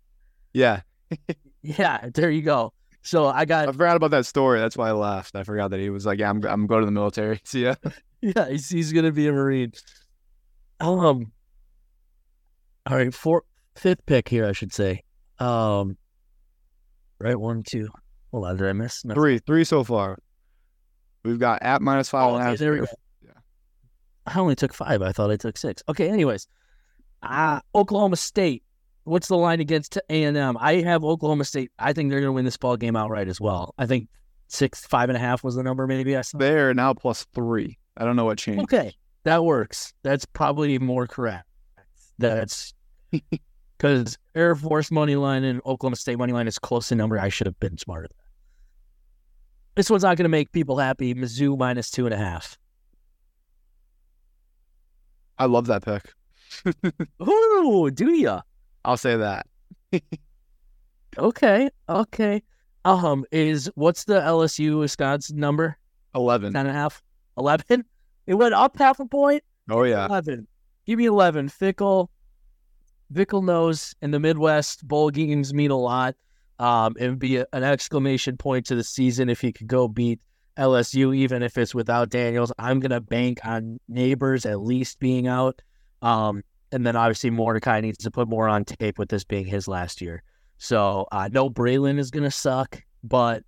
Yeah, 0.54 0.82
Yeah, 1.62 2.10
there 2.14 2.30
you 2.32 2.42
go. 2.42 2.74
So 3.02 3.28
I 3.28 3.46
got. 3.46 3.70
I 3.70 3.72
forgot 3.72 3.96
about 3.96 4.12
that 4.12 4.26
story. 4.26 4.60
That's 4.60 4.78
why 4.78 4.90
I 4.90 4.92
laughed. 4.92 5.36
I 5.36 5.44
forgot 5.44 5.72
that 5.72 5.80
he 5.80 5.90
was 5.90 6.06
like, 6.06 6.20
"Yeah, 6.20 6.30
I'm 6.30 6.44
I'm 6.46 6.68
going 6.68 6.82
to 6.82 6.86
the 6.86 6.92
military." 6.92 7.40
See 7.44 7.64
ya. 7.64 7.76
Yeah, 8.22 8.50
he's, 8.50 8.70
he's 8.70 8.92
gonna 8.92 9.12
be 9.12 9.28
a 9.28 9.32
Marine. 9.32 9.72
Um. 10.82 11.32
All 12.86 12.98
right, 12.98 13.14
four 13.14 13.44
fifth 13.76 14.06
pick 14.06 14.28
here, 14.28 14.46
I 14.46 14.52
should 14.52 14.74
say. 14.74 15.04
Um. 15.40 15.98
Right, 17.20 17.40
one, 17.40 17.64
two. 17.64 17.90
Hold 18.32 18.46
on, 18.46 18.58
did 18.58 18.68
I 18.68 18.74
miss? 18.74 19.04
No. 19.04 19.14
Three, 19.14 19.40
three 19.40 19.64
so 19.64 19.84
far. 19.84 20.18
We've 21.24 21.40
got 21.40 21.62
at 21.62 21.82
minus 21.82 22.10
five 22.10 22.32
Oh, 22.32 22.36
okay, 22.38 22.56
there 22.56 22.72
we 22.74 22.80
go. 22.80 22.86
Yeah. 23.22 23.32
I 24.26 24.40
only 24.40 24.56
took 24.56 24.74
five. 24.74 25.02
I 25.02 25.12
thought 25.12 25.32
I 25.32 25.38
took 25.38 25.58
six. 25.58 25.84
Okay, 25.90 26.10
anyways. 26.10 26.48
Uh, 27.22 27.60
Oklahoma 27.76 28.16
State. 28.16 28.64
What's 29.04 29.28
the 29.28 29.38
line 29.38 29.60
against 29.60 29.98
A 30.10 30.24
and 30.24 30.38
M? 30.38 30.56
I 30.60 30.76
have 30.76 31.04
Oklahoma 31.04 31.44
State. 31.44 31.72
I 31.80 31.94
think 31.94 32.10
they're 32.10 32.20
gonna 32.22 32.32
win 32.32 32.46
this 32.46 32.58
ball 32.58 32.78
game 32.78 32.96
outright 32.96 33.28
as 33.28 33.42
well. 33.42 33.74
I 33.78 33.86
think 33.86 34.08
six, 34.48 34.86
five 34.86 35.10
and 35.10 35.18
a 35.18 35.20
half 35.20 35.44
was 35.44 35.56
the 35.56 35.64
number. 35.64 35.88
Maybe 35.88 36.16
I 36.16 36.22
saw. 36.22 36.38
They're 36.38 36.74
now 36.74 36.94
plus 36.94 37.26
three. 37.34 37.78
I 37.98 38.06
don't 38.06 38.16
know 38.16 38.26
what 38.26 38.38
changed. 38.38 38.64
Okay, 38.64 38.94
that 39.24 39.44
works. 39.44 39.94
That's 40.04 40.26
probably 40.26 40.78
more 40.80 41.08
correct. 41.08 41.46
That's 42.20 42.74
because 43.80 44.18
Air 44.36 44.56
Force 44.56 44.92
money 44.92 45.16
line 45.16 45.44
and 45.44 45.62
Oklahoma 45.66 45.96
State 45.96 46.18
money 46.18 46.34
line 46.34 46.48
is 46.48 46.60
close 46.60 46.90
to 46.90 46.96
number. 46.96 47.18
I 47.18 47.30
should 47.30 47.48
have 47.48 47.60
been 47.60 47.78
smarter. 47.78 48.10
This 49.76 49.90
one's 49.90 50.04
not 50.04 50.18
going 50.18 50.26
to 50.26 50.30
make 50.30 50.52
people 50.52 50.78
happy. 50.78 51.16
Mizzou 51.16 51.58
minus 51.58 51.90
two 51.90 52.06
and 52.06 52.14
a 52.14 52.18
half. 52.18 52.58
I 55.38 55.46
love 55.46 55.68
that 55.68 55.84
pick. 55.86 56.14
Ooh, 57.28 57.90
do 57.90 58.12
ya? 58.12 58.42
I'll 58.84 58.98
say 58.98 59.16
that. 59.18 59.48
Okay, 61.18 61.70
okay. 61.90 62.44
Um, 62.86 63.26
is 63.32 63.70
what's 63.74 64.04
the 64.06 64.22
LSU 64.22 64.80
Wisconsin 64.80 65.38
number? 65.38 65.78
Eleven. 66.14 66.54
Ten 66.54 66.68
and 66.68 66.76
a 66.76 66.80
half. 66.80 67.02
11? 67.38 67.84
It 68.28 68.36
went 68.36 68.54
up 68.54 68.78
half 68.78 69.00
a 69.00 69.08
point? 69.08 69.44
Oh 69.72 69.82
yeah. 69.84 70.06
11. 70.06 70.48
Give 70.86 71.00
me 71.00 71.06
11. 71.06 71.50
Fickell. 71.50 72.10
Fickell 73.14 73.44
knows 73.44 73.96
in 74.02 74.12
the 74.12 74.20
Midwest, 74.20 74.88
bowl 74.88 75.10
games 75.10 75.54
mean 75.54 75.72
a 75.72 75.78
lot. 75.78 76.16
Um, 76.60 76.96
it 77.00 77.10
would 77.10 77.20
be 77.20 77.38
a, 77.38 77.48
an 77.54 77.64
exclamation 77.64 78.38
point 78.38 78.66
to 78.68 78.76
the 78.76 78.84
season 78.84 79.30
if 79.30 79.42
he 79.42 79.52
could 79.52 79.68
go 79.68 79.88
beat 79.88 80.20
LSU, 80.58 81.16
even 81.16 81.42
if 81.42 81.58
it's 81.58 81.74
without 81.74 82.10
Daniels. 82.10 82.52
I'm 82.60 82.80
going 82.80 82.92
to 82.92 83.00
bank 83.00 83.40
on 83.44 83.80
Nabers 83.90 84.50
at 84.50 84.60
least 84.62 85.00
being 85.00 85.28
out. 85.28 85.62
Um, 86.02 86.44
and 86.72 86.86
then 86.86 86.96
obviously 86.96 87.30
Mordecai 87.30 87.82
needs 87.82 87.98
to 88.00 88.12
put 88.12 88.28
more 88.28 88.48
on 88.48 88.66
tape 88.66 89.00
with 89.00 89.10
this 89.10 89.24
being 89.24 89.46
his 89.46 89.68
last 89.68 90.02
year. 90.02 90.22
So 90.58 91.08
I 91.12 91.30
know 91.30 91.50
Braelon 91.50 91.98
is 91.98 92.12
going 92.12 92.26
to 92.26 92.32
suck, 92.32 92.84
but 93.04 93.44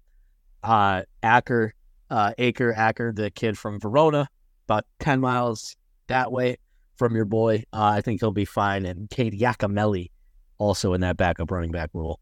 uh, 0.64 1.03
Acker, 1.22 1.74
uh, 2.09 2.34
Acker, 2.39 3.12
the 3.12 3.30
kid 3.30 3.57
from 3.57 3.80
Verona, 3.80 4.28
about 4.68 4.86
10 4.99 5.20
miles 5.20 5.76
that 6.07 6.32
way 6.32 6.57
from 7.02 7.16
your 7.16 7.26
boy. 7.26 7.64
Uh, 7.74 7.84
I 7.84 8.02
think 8.02 8.22
he'll 8.22 8.30
be 8.30 8.45
fine. 8.45 8.86
And 8.86 9.10
Cade 9.10 9.34
Yacamelli 9.34 10.12
also 10.60 10.93
in 10.93 11.02
that 11.02 11.18
backup 11.18 11.49
running 11.49 11.72
back 11.72 11.89
role. 11.93 12.20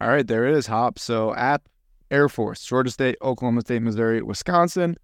All 0.00 0.08
right, 0.08 0.26
there 0.26 0.44
it 0.44 0.56
is, 0.56 0.66
Hop. 0.66 0.98
So 0.98 1.32
App, 1.36 1.68
Air 2.10 2.28
Force, 2.28 2.64
Georgia 2.64 2.90
State, 2.90 3.16
Oklahoma 3.22 3.60
State, 3.60 3.82
Missouri, 3.82 4.22
Wisconsin. 4.22 4.96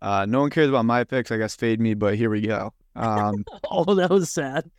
Uh, 0.00 0.26
no 0.28 0.42
one 0.42 0.50
cares 0.50 0.68
about 0.68 0.84
my 0.84 1.02
picks. 1.02 1.32
I 1.32 1.38
guess 1.38 1.56
fade 1.56 1.80
me, 1.80 1.94
but 1.94 2.14
here 2.14 2.30
we 2.30 2.42
go. 2.42 2.72
Um, 2.94 3.44
oh, 3.70 3.96
that 3.96 4.10
was 4.10 4.30
sad. 4.30 4.70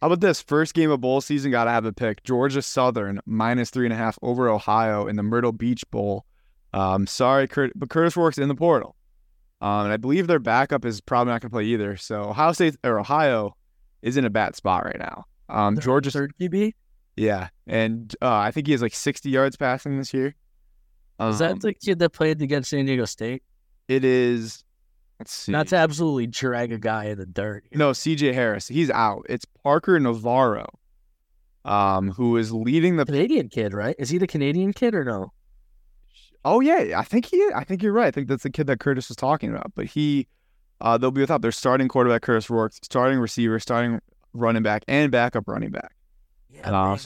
How 0.00 0.08
about 0.08 0.20
this? 0.20 0.42
First 0.42 0.74
game 0.74 0.90
of 0.90 1.00
bowl 1.00 1.20
season, 1.20 1.52
got 1.52 1.64
to 1.64 1.70
have 1.70 1.84
a 1.84 1.92
pick. 1.92 2.24
Georgia 2.24 2.60
Southern 2.60 3.20
minus 3.24 3.70
three 3.70 3.86
and 3.86 3.92
a 3.92 3.96
half 3.96 4.18
over 4.20 4.48
Ohio 4.48 5.06
in 5.06 5.14
the 5.14 5.22
Myrtle 5.22 5.52
Beach 5.52 5.88
Bowl. 5.92 6.26
Um, 6.72 7.06
sorry, 7.06 7.46
but 7.46 7.88
Kurtis 7.88 8.16
Rourke's 8.16 8.38
in 8.38 8.48
the 8.48 8.56
portal. 8.56 8.96
Um, 9.60 9.84
and 9.84 9.92
I 9.92 9.96
believe 9.96 10.26
their 10.26 10.38
backup 10.38 10.84
is 10.84 11.00
probably 11.00 11.32
not 11.32 11.40
going 11.40 11.50
to 11.50 11.54
play 11.54 11.64
either. 11.64 11.96
So 11.96 12.24
Ohio 12.24 12.52
State 12.52 12.76
or 12.84 13.00
Ohio 13.00 13.56
is 14.02 14.16
in 14.16 14.24
a 14.24 14.30
bad 14.30 14.54
spot 14.54 14.84
right 14.84 14.98
now. 14.98 15.24
Um, 15.48 15.78
Georgia 15.78 16.10
third 16.10 16.34
QB. 16.40 16.74
Yeah, 17.16 17.48
and 17.66 18.14
uh, 18.20 18.34
I 18.34 18.50
think 18.50 18.66
he 18.66 18.72
has 18.72 18.82
like 18.82 18.94
60 18.94 19.30
yards 19.30 19.56
passing 19.56 19.96
this 19.96 20.12
year. 20.12 20.34
Um, 21.18 21.30
is 21.30 21.38
that 21.38 21.52
um, 21.52 21.58
the 21.60 21.72
kid 21.72 21.98
that 22.00 22.10
played 22.10 22.42
against 22.42 22.70
San 22.70 22.84
Diego 22.84 23.06
State? 23.06 23.42
It 23.88 24.04
is. 24.04 24.62
Let's 25.18 25.32
see. 25.32 25.52
Not 25.52 25.68
to 25.68 25.76
absolutely 25.76 26.26
drag 26.26 26.72
a 26.72 26.78
guy 26.78 27.04
in 27.04 27.18
the 27.18 27.24
dirt. 27.24 27.64
No, 27.72 27.92
CJ 27.92 28.34
Harris. 28.34 28.68
He's 28.68 28.90
out. 28.90 29.24
It's 29.30 29.46
Parker 29.62 29.98
Navarro, 29.98 30.66
um, 31.64 32.10
who 32.10 32.36
is 32.36 32.52
leading 32.52 32.96
the 32.96 33.06
Canadian 33.06 33.48
kid, 33.48 33.72
right? 33.72 33.96
Is 33.98 34.10
he 34.10 34.18
the 34.18 34.26
Canadian 34.26 34.74
kid 34.74 34.94
or 34.94 35.04
no? 35.04 35.32
Oh 36.46 36.60
yeah, 36.60 36.96
I 36.96 37.02
think 37.02 37.26
he. 37.26 37.44
I 37.54 37.64
think 37.64 37.82
you're 37.82 37.92
right. 37.92 38.06
I 38.06 38.10
think 38.12 38.28
that's 38.28 38.44
the 38.44 38.50
kid 38.50 38.68
that 38.68 38.78
Curtis 38.78 39.08
was 39.08 39.16
talking 39.16 39.50
about. 39.50 39.72
But 39.74 39.86
he, 39.86 40.28
uh, 40.80 40.96
they'll 40.96 41.10
be 41.10 41.20
without 41.20 41.42
their 41.42 41.50
starting 41.50 41.88
quarterback 41.88 42.22
Kurtis 42.22 42.48
Rourke, 42.48 42.72
starting 42.82 43.18
receiver, 43.18 43.58
starting 43.58 44.00
running 44.32 44.62
back, 44.62 44.84
and 44.86 45.10
backup 45.10 45.48
running 45.48 45.72
back. 45.72 45.96
Yeah, 46.48 46.70
uh, 46.70 46.96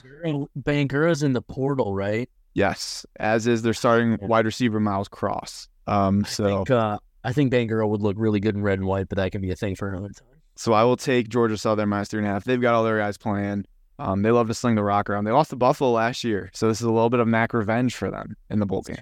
Bangura's 0.59 1.23
in 1.23 1.33
the 1.33 1.41
portal, 1.41 1.95
right? 1.95 2.29
Yes, 2.53 3.07
as 3.19 3.47
is 3.47 3.63
their 3.63 3.73
starting 3.73 4.19
wide 4.21 4.45
receiver 4.45 4.79
Miles 4.79 5.09
Cross. 5.09 5.69
Um, 5.87 6.23
so 6.27 6.45
I 6.45 6.49
think, 6.49 6.71
uh, 6.71 6.99
I 7.25 7.33
think 7.33 7.51
Bangura 7.51 7.89
would 7.89 8.03
look 8.03 8.17
really 8.19 8.41
good 8.41 8.55
in 8.55 8.63
red 8.63 8.79
and 8.79 8.87
white, 8.87 9.09
but 9.09 9.17
that 9.17 9.33
can 9.33 9.41
be 9.41 9.51
a 9.51 9.57
thing 9.57 9.75
for 9.75 9.89
another 9.89 10.11
time. 10.11 10.43
So 10.57 10.75
I 10.75 10.85
will 10.85 10.99
take 10.99 11.31
Georgia 11.31 11.57
Southern 11.57 11.89
minus 11.89 12.09
three 12.09 12.19
and 12.19 12.29
a 12.29 12.31
half. 12.31 12.45
They've 12.45 12.61
got 12.61 12.75
all 12.75 12.85
their 12.85 12.99
guys 12.99 13.17
playing. 13.17 13.65
Um, 13.99 14.21
they 14.21 14.31
love 14.31 14.49
to 14.49 14.55
sling 14.55 14.75
the 14.75 14.85
rock 14.85 15.09
around. 15.09 15.25
They 15.25 15.31
lost 15.31 15.49
to 15.51 15.57
Buffalo 15.57 15.93
last 15.93 16.25
year, 16.25 16.51
so 16.53 16.69
this 16.69 16.81
is 16.81 16.87
a 16.87 16.93
little 16.93 17.11
bit 17.11 17.21
of 17.21 17.29
Mac 17.29 17.55
revenge 17.55 17.95
for 17.95 18.11
them 18.11 18.37
in 18.51 18.59
the 18.59 18.67
bowl 18.67 18.83
game. 18.83 18.99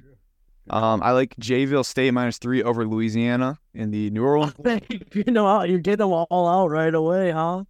Um, 0.70 1.02
I 1.02 1.12
like 1.12 1.34
Jayville 1.36 1.84
State 1.84 2.12
minus 2.12 2.38
three 2.38 2.62
over 2.62 2.86
Louisiana 2.86 3.58
in 3.74 3.90
the 3.90 4.10
New 4.10 4.24
Orleans. 4.24 4.54
you 5.12 5.24
know, 5.24 5.62
you're 5.62 5.78
getting 5.78 6.08
them 6.08 6.12
all 6.12 6.48
out 6.48 6.68
right 6.70 6.94
away, 6.94 7.30
huh? 7.30 7.64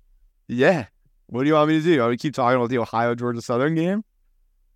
Yeah, 0.49 0.87
what 1.27 1.43
do 1.43 1.49
you 1.49 1.55
want 1.55 1.69
me 1.69 1.79
to 1.79 1.85
do? 1.85 2.01
I 2.01 2.07
want 2.07 2.19
to 2.19 2.23
keep 2.23 2.35
talking 2.35 2.57
about 2.57 2.71
the 2.71 2.79
Ohio 2.79 3.15
Georgia 3.15 3.43
Southern 3.43 3.75
game? 3.75 4.05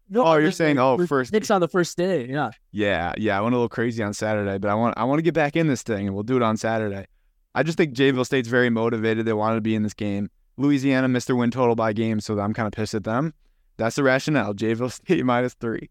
No, 0.09 0.25
oh, 0.27 0.37
you're 0.37 0.53
saying 0.53 0.79
oh 0.79 0.99
first 1.07 1.33
picks 1.33 1.51
on 1.51 1.63
the 1.63 1.69
first 1.69 1.97
day, 1.97 2.29
yeah. 2.29 2.51
Yeah, 2.71 3.15
yeah. 3.17 3.39
I 3.39 3.41
went 3.41 3.55
a 3.55 3.57
little 3.57 3.71
crazy 3.71 4.03
on 4.03 4.13
Saturday, 4.13 4.59
but 4.59 4.71
I 4.71 4.75
want 4.75 4.99
I 4.99 5.05
want 5.05 5.19
to 5.19 5.23
get 5.23 5.33
back 5.33 5.57
in 5.57 5.69
this 5.69 5.83
thing, 5.83 6.07
and 6.07 6.15
we'll 6.15 6.23
do 6.23 6.37
it 6.37 6.43
on 6.43 6.59
Saturday. 6.59 7.07
I 7.55 7.63
just 7.63 7.79
think 7.79 7.95
Jayville 7.95 8.27
State's 8.27 8.49
very 8.49 8.69
motivated. 8.69 9.25
They 9.25 9.33
want 9.33 9.57
to 9.57 9.63
be 9.63 9.75
in 9.75 9.83
this 9.83 9.95
game. 9.95 10.31
Louisiana 10.59 11.09
missed 11.09 11.29
their 11.29 11.37
win 11.37 11.51
total 11.51 11.75
by 11.75 11.95
game, 11.95 12.21
so 12.21 12.39
I'm 12.39 12.53
kind 12.53 12.67
of 12.67 12.73
pissed 12.75 12.95
at 12.95 13.05
them. 13.05 13.33
That's 13.79 13.97
the 13.97 14.03
rationale. 14.03 14.53
Jayville 14.53 14.93
State 15.05 15.25
minus 15.25 15.55
three. 15.55 15.89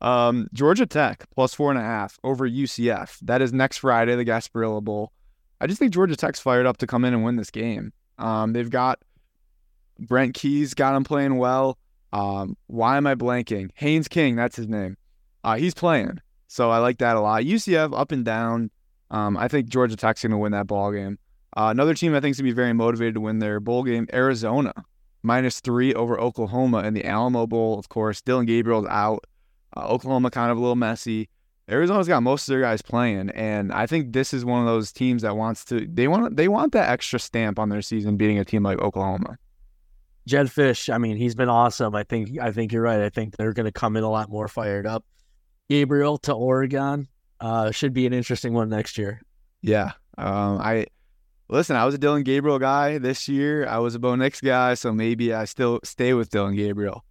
Um, 0.00 0.48
Georgia 0.52 0.86
Tech 0.86 1.24
plus 1.34 1.54
four 1.54 1.70
and 1.70 1.78
a 1.78 1.82
half 1.82 2.18
over 2.22 2.48
UCF. 2.48 3.18
That 3.20 3.42
is 3.42 3.52
next 3.52 3.78
Friday, 3.78 4.14
the 4.14 4.24
Gasparilla 4.24 4.82
Bowl. 4.82 5.12
I 5.60 5.66
just 5.66 5.78
think 5.78 5.92
Georgia 5.92 6.16
Tech's 6.16 6.40
fired 6.40 6.66
up 6.66 6.76
to 6.78 6.86
come 6.86 7.04
in 7.04 7.14
and 7.14 7.24
win 7.24 7.36
this 7.36 7.50
game. 7.50 7.92
Um, 8.18 8.52
they've 8.52 8.68
got 8.70 9.00
Brent 9.98 10.34
Key's 10.34 10.74
got 10.74 10.94
him 10.94 11.04
playing 11.04 11.38
well. 11.38 11.78
Um, 12.12 12.56
why 12.66 12.96
am 12.96 13.06
I 13.06 13.14
blanking? 13.14 13.70
Haynes 13.74 14.08
King, 14.08 14.36
that's 14.36 14.56
his 14.56 14.68
name. 14.68 14.96
Uh, 15.44 15.56
he's 15.56 15.74
playing, 15.74 16.20
so 16.46 16.70
I 16.70 16.78
like 16.78 16.98
that 16.98 17.16
a 17.16 17.20
lot. 17.20 17.42
UCF 17.42 17.98
up 17.98 18.12
and 18.12 18.24
down. 18.24 18.70
Um, 19.10 19.36
I 19.36 19.48
think 19.48 19.68
Georgia 19.68 19.96
Tech's 19.96 20.22
going 20.22 20.32
to 20.32 20.38
win 20.38 20.52
that 20.52 20.66
ball 20.66 20.92
game. 20.92 21.18
Uh, 21.56 21.68
another 21.70 21.94
team 21.94 22.14
I 22.14 22.20
think 22.20 22.32
is 22.32 22.38
going 22.38 22.48
to 22.48 22.52
be 22.52 22.56
very 22.56 22.72
motivated 22.72 23.14
to 23.14 23.20
win 23.20 23.38
their 23.38 23.60
bowl 23.60 23.82
game, 23.82 24.06
Arizona, 24.12 24.74
minus 25.22 25.60
three 25.60 25.94
over 25.94 26.20
Oklahoma 26.20 26.82
in 26.82 26.94
the 26.94 27.04
Alamo 27.04 27.46
Bowl. 27.46 27.78
Of 27.78 27.88
course, 27.88 28.20
Dillon 28.20 28.46
Gabriel's 28.46 28.86
out. 28.88 29.24
Uh, 29.76 29.86
Oklahoma 29.88 30.30
kind 30.30 30.50
of 30.50 30.56
a 30.56 30.60
little 30.60 30.76
messy. 30.76 31.28
Arizona's 31.68 32.06
got 32.06 32.22
most 32.22 32.48
of 32.48 32.52
their 32.52 32.60
guys 32.60 32.80
playing, 32.80 33.30
and 33.30 33.72
I 33.72 33.86
think 33.86 34.12
this 34.12 34.32
is 34.32 34.44
one 34.44 34.60
of 34.60 34.66
those 34.66 34.92
teams 34.92 35.22
that 35.22 35.36
wants 35.36 35.64
to. 35.66 35.86
They 35.86 36.06
want 36.06 36.36
they 36.36 36.46
want 36.46 36.72
that 36.72 36.88
extra 36.88 37.18
stamp 37.18 37.58
on 37.58 37.70
their 37.70 37.82
season, 37.82 38.16
beating 38.16 38.38
a 38.38 38.44
team 38.44 38.62
like 38.62 38.78
Oklahoma. 38.78 39.36
Jedd 40.26 40.46
Fisch, 40.46 40.92
I 40.92 40.98
mean, 40.98 41.16
he's 41.16 41.34
been 41.34 41.48
awesome. 41.48 41.94
I 41.94 42.04
think 42.04 42.38
I 42.40 42.52
think 42.52 42.72
you're 42.72 42.82
right. 42.82 43.00
I 43.00 43.08
think 43.08 43.36
they're 43.36 43.52
going 43.52 43.66
to 43.66 43.72
come 43.72 43.96
in 43.96 44.04
a 44.04 44.10
lot 44.10 44.28
more 44.28 44.46
fired 44.46 44.86
up. 44.86 45.04
Gabriel 45.68 46.18
to 46.18 46.32
Oregon 46.32 47.08
uh, 47.40 47.72
should 47.72 47.92
be 47.92 48.06
an 48.06 48.12
interesting 48.12 48.52
one 48.52 48.68
next 48.68 48.96
year. 48.96 49.20
Yeah, 49.62 49.92
um, 50.18 50.58
I 50.60 50.86
listen. 51.48 51.74
I 51.74 51.84
was 51.84 51.94
a 51.94 51.98
Dillon 51.98 52.22
Gabriel 52.22 52.60
guy 52.60 52.98
this 52.98 53.28
year. 53.28 53.66
I 53.66 53.78
was 53.78 53.96
a 53.96 53.98
Bo 53.98 54.14
Nix 54.14 54.40
guy, 54.40 54.74
so 54.74 54.92
maybe 54.92 55.34
I 55.34 55.44
still 55.44 55.80
stay 55.82 56.14
with 56.14 56.30
Dillon 56.30 56.54
Gabriel. 56.54 57.04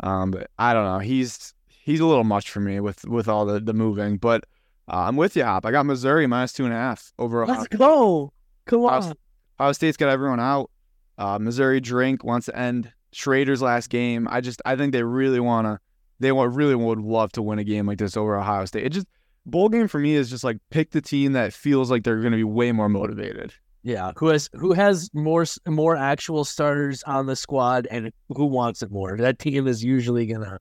Um, 0.00 0.30
but 0.30 0.50
I 0.58 0.74
don't 0.74 0.84
know. 0.84 0.98
He's 0.98 1.54
he's 1.82 2.00
a 2.00 2.06
little 2.06 2.24
much 2.24 2.50
for 2.50 2.60
me 2.60 2.80
with 2.80 3.04
with 3.06 3.28
all 3.28 3.44
the 3.44 3.60
the 3.60 3.74
moving. 3.74 4.16
But 4.16 4.44
uh, 4.88 5.04
I'm 5.08 5.16
with 5.16 5.36
you, 5.36 5.44
Hop. 5.44 5.66
I 5.66 5.70
got 5.70 5.86
Missouri 5.86 6.26
minus 6.26 6.52
two 6.52 6.64
and 6.64 6.72
a 6.72 6.76
half 6.76 7.12
over. 7.18 7.46
Let's 7.46 7.66
Ohio. 7.74 7.78
go. 7.78 8.32
Come 8.66 8.84
on. 8.84 8.98
Ohio, 8.98 9.14
Ohio 9.60 9.72
State's 9.72 9.96
got 9.96 10.08
everyone 10.08 10.40
out. 10.40 10.70
Uh, 11.18 11.38
Missouri 11.38 11.80
drink 11.80 12.24
wants 12.24 12.46
to 12.46 12.56
end 12.56 12.92
Shrader's 13.14 13.62
last 13.62 13.90
game. 13.90 14.26
I 14.30 14.40
just 14.40 14.62
I 14.64 14.76
think 14.76 14.92
they 14.92 15.02
really 15.02 15.40
want 15.40 15.66
to. 15.66 15.78
They 16.20 16.32
want 16.32 16.54
really 16.54 16.74
would 16.74 17.00
love 17.00 17.32
to 17.32 17.42
win 17.42 17.58
a 17.58 17.64
game 17.64 17.86
like 17.86 17.98
this 17.98 18.16
over 18.16 18.38
Ohio 18.38 18.64
State. 18.64 18.86
It 18.86 18.90
just 18.90 19.06
bowl 19.44 19.68
game 19.68 19.88
for 19.88 19.98
me 19.98 20.14
is 20.14 20.30
just 20.30 20.44
like 20.44 20.58
pick 20.70 20.90
the 20.92 21.00
team 21.00 21.32
that 21.32 21.52
feels 21.52 21.90
like 21.90 22.04
they're 22.04 22.20
going 22.20 22.30
to 22.30 22.36
be 22.36 22.44
way 22.44 22.70
more 22.70 22.88
motivated. 22.88 23.52
Yeah, 23.82 24.12
who 24.16 24.28
has 24.28 24.48
who 24.52 24.72
has 24.74 25.10
more 25.12 25.44
more 25.66 25.96
actual 25.96 26.44
starters 26.44 27.02
on 27.02 27.26
the 27.26 27.34
squad 27.34 27.88
and 27.90 28.12
who 28.28 28.46
wants 28.46 28.82
it 28.82 28.92
more. 28.92 29.16
That 29.16 29.40
team 29.40 29.66
is 29.66 29.82
usually 29.82 30.26
gonna 30.26 30.58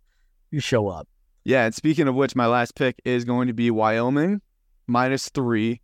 show 0.59 0.87
up. 0.87 1.07
Yeah, 1.43 1.65
and 1.65 1.73
speaking 1.73 2.07
of 2.07 2.15
which, 2.15 2.35
my 2.35 2.45
last 2.45 2.75
pick 2.75 3.01
is 3.05 3.25
going 3.25 3.47
to 3.47 3.53
be 3.53 3.71
Wyoming 3.71 4.41
minus 4.87 5.29
three 5.29 5.81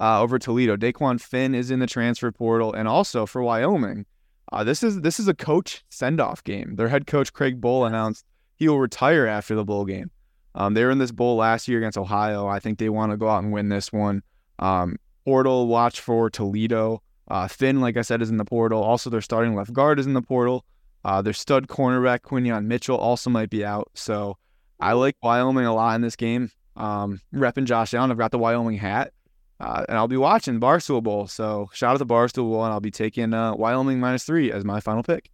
uh, 0.00 0.20
over 0.20 0.38
Toledo. 0.38 0.76
DeQuan 0.76 1.20
Finn 1.20 1.54
is 1.54 1.70
in 1.70 1.80
the 1.80 1.86
transfer 1.86 2.32
portal, 2.32 2.72
and 2.72 2.88
also 2.88 3.26
for 3.26 3.42
Wyoming, 3.42 4.06
uh, 4.52 4.64
this 4.64 4.82
is 4.82 5.00
this 5.00 5.18
is 5.18 5.28
a 5.28 5.34
coach 5.34 5.84
send 5.90 6.20
off 6.20 6.44
game. 6.44 6.76
Their 6.76 6.88
head 6.88 7.06
coach 7.06 7.32
Craig 7.32 7.60
Bohl 7.60 7.86
announced 7.86 8.24
he 8.56 8.68
will 8.68 8.78
retire 8.78 9.26
after 9.26 9.54
the 9.54 9.64
bowl 9.64 9.84
game. 9.84 10.10
Um, 10.54 10.74
they 10.74 10.84
were 10.84 10.90
in 10.90 10.98
this 10.98 11.10
bowl 11.10 11.36
last 11.36 11.66
year 11.66 11.78
against 11.78 11.98
Ohio. 11.98 12.46
I 12.46 12.60
think 12.60 12.78
they 12.78 12.88
want 12.88 13.10
to 13.12 13.16
go 13.16 13.28
out 13.28 13.42
and 13.42 13.52
win 13.52 13.68
this 13.68 13.92
one. 13.92 14.22
Um, 14.60 14.96
portal 15.24 15.66
watch 15.66 16.00
for 16.00 16.30
Toledo. 16.30 17.02
Uh, 17.26 17.48
Finn, 17.48 17.80
like 17.80 17.96
I 17.96 18.02
said, 18.02 18.22
is 18.22 18.30
in 18.30 18.36
the 18.36 18.44
portal. 18.44 18.82
Also, 18.82 19.10
their 19.10 19.20
starting 19.20 19.54
left 19.54 19.72
guard 19.72 19.98
is 19.98 20.06
in 20.06 20.12
the 20.12 20.22
portal. 20.22 20.64
Uh, 21.04 21.20
their 21.22 21.32
stud 21.32 21.68
cornerback 21.68 22.20
Quinyon 22.20 22.64
Mitchell 22.64 22.96
also 22.96 23.30
might 23.30 23.50
be 23.50 23.64
out. 23.64 23.90
So 23.94 24.38
I 24.80 24.92
like 24.92 25.16
Wyoming 25.22 25.66
a 25.66 25.74
lot 25.74 25.94
in 25.96 26.00
this 26.00 26.16
game. 26.16 26.50
Um, 26.76 27.20
repping 27.34 27.64
Josh 27.64 27.94
Allen. 27.94 28.10
I've 28.10 28.18
got 28.18 28.30
the 28.30 28.38
Wyoming 28.38 28.78
hat. 28.78 29.12
Uh, 29.60 29.84
and 29.88 29.96
I'll 29.96 30.08
be 30.08 30.16
watching 30.16 30.58
Barstool 30.58 31.02
Bowl. 31.02 31.26
So 31.26 31.70
shout 31.72 31.94
out 31.94 31.98
to 31.98 32.06
Barstool 32.06 32.50
Bowl, 32.50 32.64
and 32.64 32.72
I'll 32.72 32.80
be 32.80 32.90
taking 32.90 33.32
uh, 33.32 33.54
Wyoming 33.54 34.00
minus 34.00 34.24
three 34.24 34.50
as 34.50 34.64
my 34.64 34.80
final 34.80 35.02
pick. 35.02 35.30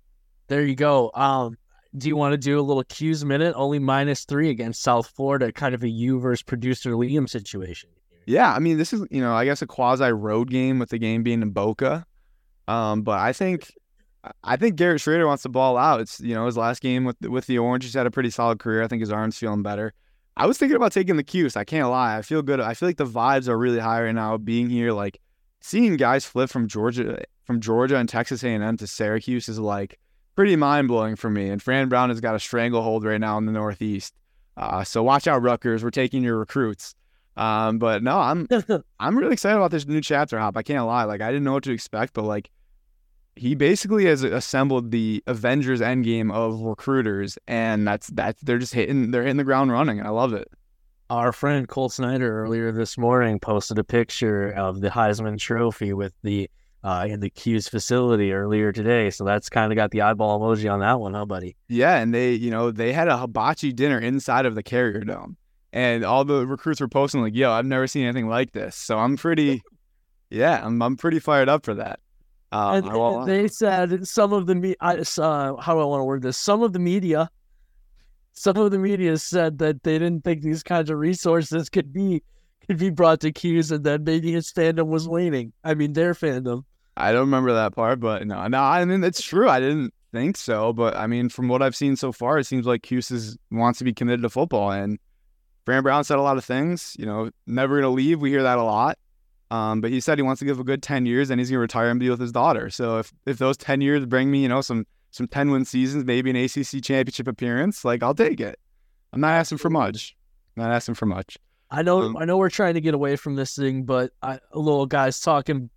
There 0.48 0.62
you 0.62 0.74
go. 0.74 1.10
Um, 1.14 1.56
do 1.96 2.08
you 2.08 2.16
want 2.16 2.32
to 2.32 2.36
do 2.38 2.58
a 2.58 2.62
little 2.62 2.84
Cuse 2.84 3.24
minute? 3.24 3.54
Only 3.56 3.78
minus 3.78 4.24
three 4.24 4.50
against 4.50 4.82
South 4.82 5.08
Florida, 5.16 5.52
kind 5.52 5.74
of 5.74 5.82
a 5.82 5.88
you 5.88 6.20
versus 6.20 6.42
producer 6.42 6.92
Liam 6.92 7.28
situation. 7.28 7.90
Yeah, 8.26 8.52
I 8.52 8.58
mean, 8.58 8.76
this 8.76 8.92
is 8.92 9.06
you 9.10 9.20
know, 9.20 9.32
I 9.32 9.44
guess 9.44 9.62
a 9.62 9.66
quasi 9.66 10.12
road 10.12 10.50
game 10.50 10.78
with 10.78 10.90
the 10.90 10.98
game 10.98 11.22
being 11.22 11.42
in 11.42 11.50
Boca. 11.50 12.04
Um, 12.68 13.02
but 13.02 13.18
I 13.18 13.32
think 13.32 13.72
I 14.44 14.56
think 14.56 14.76
Garrett 14.76 15.00
Shrader 15.00 15.26
wants 15.26 15.42
to 15.44 15.48
ball 15.48 15.76
out. 15.76 16.00
It's 16.00 16.20
you 16.20 16.34
know 16.34 16.46
his 16.46 16.56
last 16.56 16.82
game 16.82 17.04
with 17.04 17.20
with 17.22 17.46
the 17.46 17.58
Orange. 17.58 17.84
He's 17.84 17.94
had 17.94 18.06
a 18.06 18.10
pretty 18.10 18.30
solid 18.30 18.58
career. 18.58 18.82
I 18.82 18.88
think 18.88 19.00
his 19.00 19.12
arm's 19.12 19.38
feeling 19.38 19.62
better. 19.62 19.94
I 20.36 20.46
was 20.46 20.58
thinking 20.58 20.76
about 20.76 20.92
taking 20.92 21.16
the 21.16 21.24
Cuse. 21.24 21.56
I 21.56 21.64
can't 21.64 21.88
lie. 21.88 22.16
I 22.16 22.22
feel 22.22 22.42
good. 22.42 22.60
I 22.60 22.74
feel 22.74 22.88
like 22.88 22.96
the 22.96 23.06
vibes 23.06 23.48
are 23.48 23.58
really 23.58 23.78
high 23.78 24.02
right 24.02 24.14
now. 24.14 24.36
Being 24.36 24.70
here, 24.70 24.92
like 24.92 25.20
seeing 25.60 25.96
guys 25.96 26.24
flip 26.24 26.50
from 26.50 26.68
Georgia, 26.68 27.22
from 27.44 27.60
Georgia 27.60 27.96
and 27.96 28.08
Texas 28.08 28.42
A&M 28.42 28.76
to 28.76 28.86
Syracuse 28.86 29.48
is 29.48 29.58
like 29.58 29.98
pretty 30.36 30.56
mind 30.56 30.88
blowing 30.88 31.16
for 31.16 31.28
me. 31.28 31.48
And 31.48 31.62
Fran 31.62 31.88
Brown 31.88 32.08
has 32.10 32.20
got 32.20 32.34
a 32.34 32.40
stranglehold 32.40 33.04
right 33.04 33.20
now 33.20 33.38
in 33.38 33.46
the 33.46 33.52
Northeast. 33.52 34.14
Uh, 34.56 34.84
so 34.84 35.02
watch 35.02 35.26
out, 35.26 35.42
Rutgers. 35.42 35.82
We're 35.82 35.90
taking 35.90 36.22
your 36.22 36.38
recruits. 36.38 36.94
Um, 37.36 37.78
but 37.78 38.02
no, 38.02 38.18
I'm 38.18 38.48
I'm 39.00 39.18
really 39.18 39.32
excited 39.32 39.56
about 39.56 39.70
this 39.70 39.86
new 39.86 40.00
chapter 40.00 40.38
hop. 40.38 40.56
I 40.56 40.62
can't 40.62 40.86
lie. 40.86 41.04
Like 41.04 41.20
I 41.20 41.30
didn't 41.30 41.44
know 41.44 41.54
what 41.54 41.64
to 41.64 41.72
expect, 41.72 42.14
but 42.14 42.24
like 42.24 42.50
he 43.40 43.54
basically 43.54 44.04
has 44.04 44.22
assembled 44.22 44.90
the 44.90 45.24
Avengers 45.26 45.80
Endgame 45.80 46.30
of 46.30 46.60
recruiters, 46.60 47.38
and 47.48 47.88
that's 47.88 48.08
that's 48.08 48.38
they're 48.42 48.58
just 48.58 48.74
hitting 48.74 49.12
they're 49.12 49.22
hitting 49.22 49.38
the 49.38 49.44
ground 49.44 49.72
running, 49.72 49.98
and 49.98 50.06
I 50.06 50.10
love 50.10 50.34
it. 50.34 50.46
Our 51.08 51.32
friend 51.32 51.66
Cole 51.66 51.88
Snyder 51.88 52.42
earlier 52.42 52.70
this 52.70 52.98
morning 52.98 53.40
posted 53.40 53.78
a 53.78 53.84
picture 53.84 54.50
of 54.50 54.82
the 54.82 54.90
Heisman 54.90 55.38
Trophy 55.38 55.94
with 55.94 56.12
the 56.22 56.50
uh, 56.84 57.06
in 57.08 57.20
the 57.20 57.30
Cuse 57.30 57.66
facility 57.66 58.30
earlier 58.30 58.72
today, 58.72 59.08
so 59.08 59.24
that's 59.24 59.48
kind 59.48 59.72
of 59.72 59.76
got 59.76 59.90
the 59.90 60.02
eyeball 60.02 60.38
emoji 60.38 60.70
on 60.70 60.80
that 60.80 61.00
one, 61.00 61.14
huh, 61.14 61.24
buddy? 61.24 61.56
Yeah, 61.66 61.96
and 61.96 62.12
they 62.12 62.34
you 62.34 62.50
know 62.50 62.70
they 62.70 62.92
had 62.92 63.08
a 63.08 63.16
hibachi 63.16 63.72
dinner 63.72 63.98
inside 63.98 64.44
of 64.44 64.54
the 64.54 64.62
Carrier 64.62 65.00
Dome, 65.00 65.38
and 65.72 66.04
all 66.04 66.26
the 66.26 66.46
recruits 66.46 66.82
were 66.82 66.88
posting 66.88 67.22
like, 67.22 67.34
"Yo, 67.34 67.50
I've 67.50 67.64
never 67.64 67.86
seen 67.86 68.04
anything 68.04 68.28
like 68.28 68.52
this," 68.52 68.76
so 68.76 68.98
I'm 68.98 69.16
pretty, 69.16 69.62
yeah, 70.28 70.60
I'm 70.62 70.82
I'm 70.82 70.98
pretty 70.98 71.20
fired 71.20 71.48
up 71.48 71.64
for 71.64 71.72
that. 71.76 72.00
Uh, 72.52 72.82
and 72.84 73.28
they 73.28 73.46
said 73.46 74.06
some 74.06 74.32
of 74.32 74.46
the 74.46 74.54
me- 74.54 74.76
I, 74.80 74.96
uh, 74.96 75.56
how 75.56 75.74
do 75.74 75.80
I 75.80 75.84
want 75.84 76.00
to 76.00 76.04
word 76.04 76.22
this? 76.22 76.36
Some 76.36 76.62
of 76.62 76.72
the 76.72 76.80
media, 76.80 77.30
some 78.32 78.56
of 78.56 78.72
the 78.72 78.78
media 78.78 79.16
said 79.18 79.58
that 79.58 79.82
they 79.84 79.98
didn't 79.98 80.24
think 80.24 80.42
these 80.42 80.62
kinds 80.62 80.90
of 80.90 80.98
resources 80.98 81.68
could 81.68 81.92
be 81.92 82.22
could 82.66 82.78
be 82.78 82.90
brought 82.90 83.20
to 83.20 83.32
Cuse, 83.32 83.70
and 83.70 83.84
then 83.84 84.04
maybe 84.04 84.32
his 84.32 84.52
fandom 84.52 84.88
was 84.88 85.08
waning. 85.08 85.52
I 85.62 85.74
mean, 85.74 85.92
their 85.92 86.14
fandom. 86.14 86.64
I 86.96 87.12
don't 87.12 87.22
remember 87.22 87.52
that 87.52 87.74
part, 87.74 88.00
but 88.00 88.26
no, 88.26 88.46
no. 88.48 88.60
I 88.60 88.84
mean, 88.84 89.02
it's 89.04 89.22
true. 89.22 89.48
I 89.48 89.60
didn't 89.60 89.94
think 90.12 90.36
so, 90.36 90.72
but 90.72 90.96
I 90.96 91.06
mean, 91.06 91.28
from 91.28 91.48
what 91.48 91.62
I've 91.62 91.76
seen 91.76 91.96
so 91.96 92.12
far, 92.12 92.38
it 92.38 92.44
seems 92.44 92.66
like 92.66 92.90
is, 92.90 93.38
wants 93.50 93.78
to 93.78 93.84
be 93.84 93.92
committed 93.92 94.22
to 94.22 94.28
football, 94.28 94.72
and 94.72 94.98
Fran 95.64 95.82
Brown 95.82 96.04
said 96.04 96.18
a 96.18 96.22
lot 96.22 96.36
of 96.36 96.44
things. 96.44 96.96
You 96.98 97.06
know, 97.06 97.30
never 97.46 97.80
gonna 97.80 97.92
leave. 97.92 98.20
We 98.20 98.30
hear 98.30 98.42
that 98.42 98.58
a 98.58 98.64
lot. 98.64 98.98
Um, 99.50 99.80
but 99.80 99.90
he 99.90 100.00
said 100.00 100.16
he 100.16 100.22
wants 100.22 100.38
to 100.38 100.44
give 100.44 100.60
a 100.60 100.64
good 100.64 100.82
10 100.82 101.06
years 101.06 101.30
and 101.30 101.40
he's 101.40 101.50
going 101.50 101.56
to 101.56 101.60
retire 101.60 101.90
and 101.90 101.98
be 101.98 102.08
with 102.08 102.20
his 102.20 102.30
daughter. 102.30 102.70
So 102.70 102.98
if, 102.98 103.12
if 103.26 103.38
those 103.38 103.56
10 103.56 103.80
years 103.80 104.06
bring 104.06 104.30
me, 104.30 104.42
you 104.42 104.48
know, 104.48 104.60
some, 104.60 104.86
some 105.10 105.26
10 105.26 105.50
win 105.50 105.64
seasons, 105.64 106.04
maybe 106.04 106.30
an 106.30 106.36
ACC 106.36 106.82
championship 106.82 107.26
appearance, 107.26 107.84
like 107.84 108.02
I'll 108.02 108.14
take 108.14 108.40
it. 108.40 108.58
I'm 109.12 109.20
not 109.20 109.32
asking 109.32 109.58
for 109.58 109.68
much. 109.68 110.16
I'm 110.56 110.62
not 110.62 110.72
asking 110.72 110.94
for 110.94 111.06
much. 111.06 111.36
I 111.70 111.82
know, 111.82 112.02
um, 112.02 112.16
I 112.16 112.24
know 112.24 112.36
we're 112.36 112.50
trying 112.50 112.74
to 112.74 112.80
get 112.80 112.94
away 112.94 113.16
from 113.16 113.34
this 113.34 113.56
thing, 113.56 113.84
but 113.84 114.12
I, 114.22 114.38
a 114.52 114.58
little 114.58 114.86
guys 114.86 115.20
talking 115.20 115.70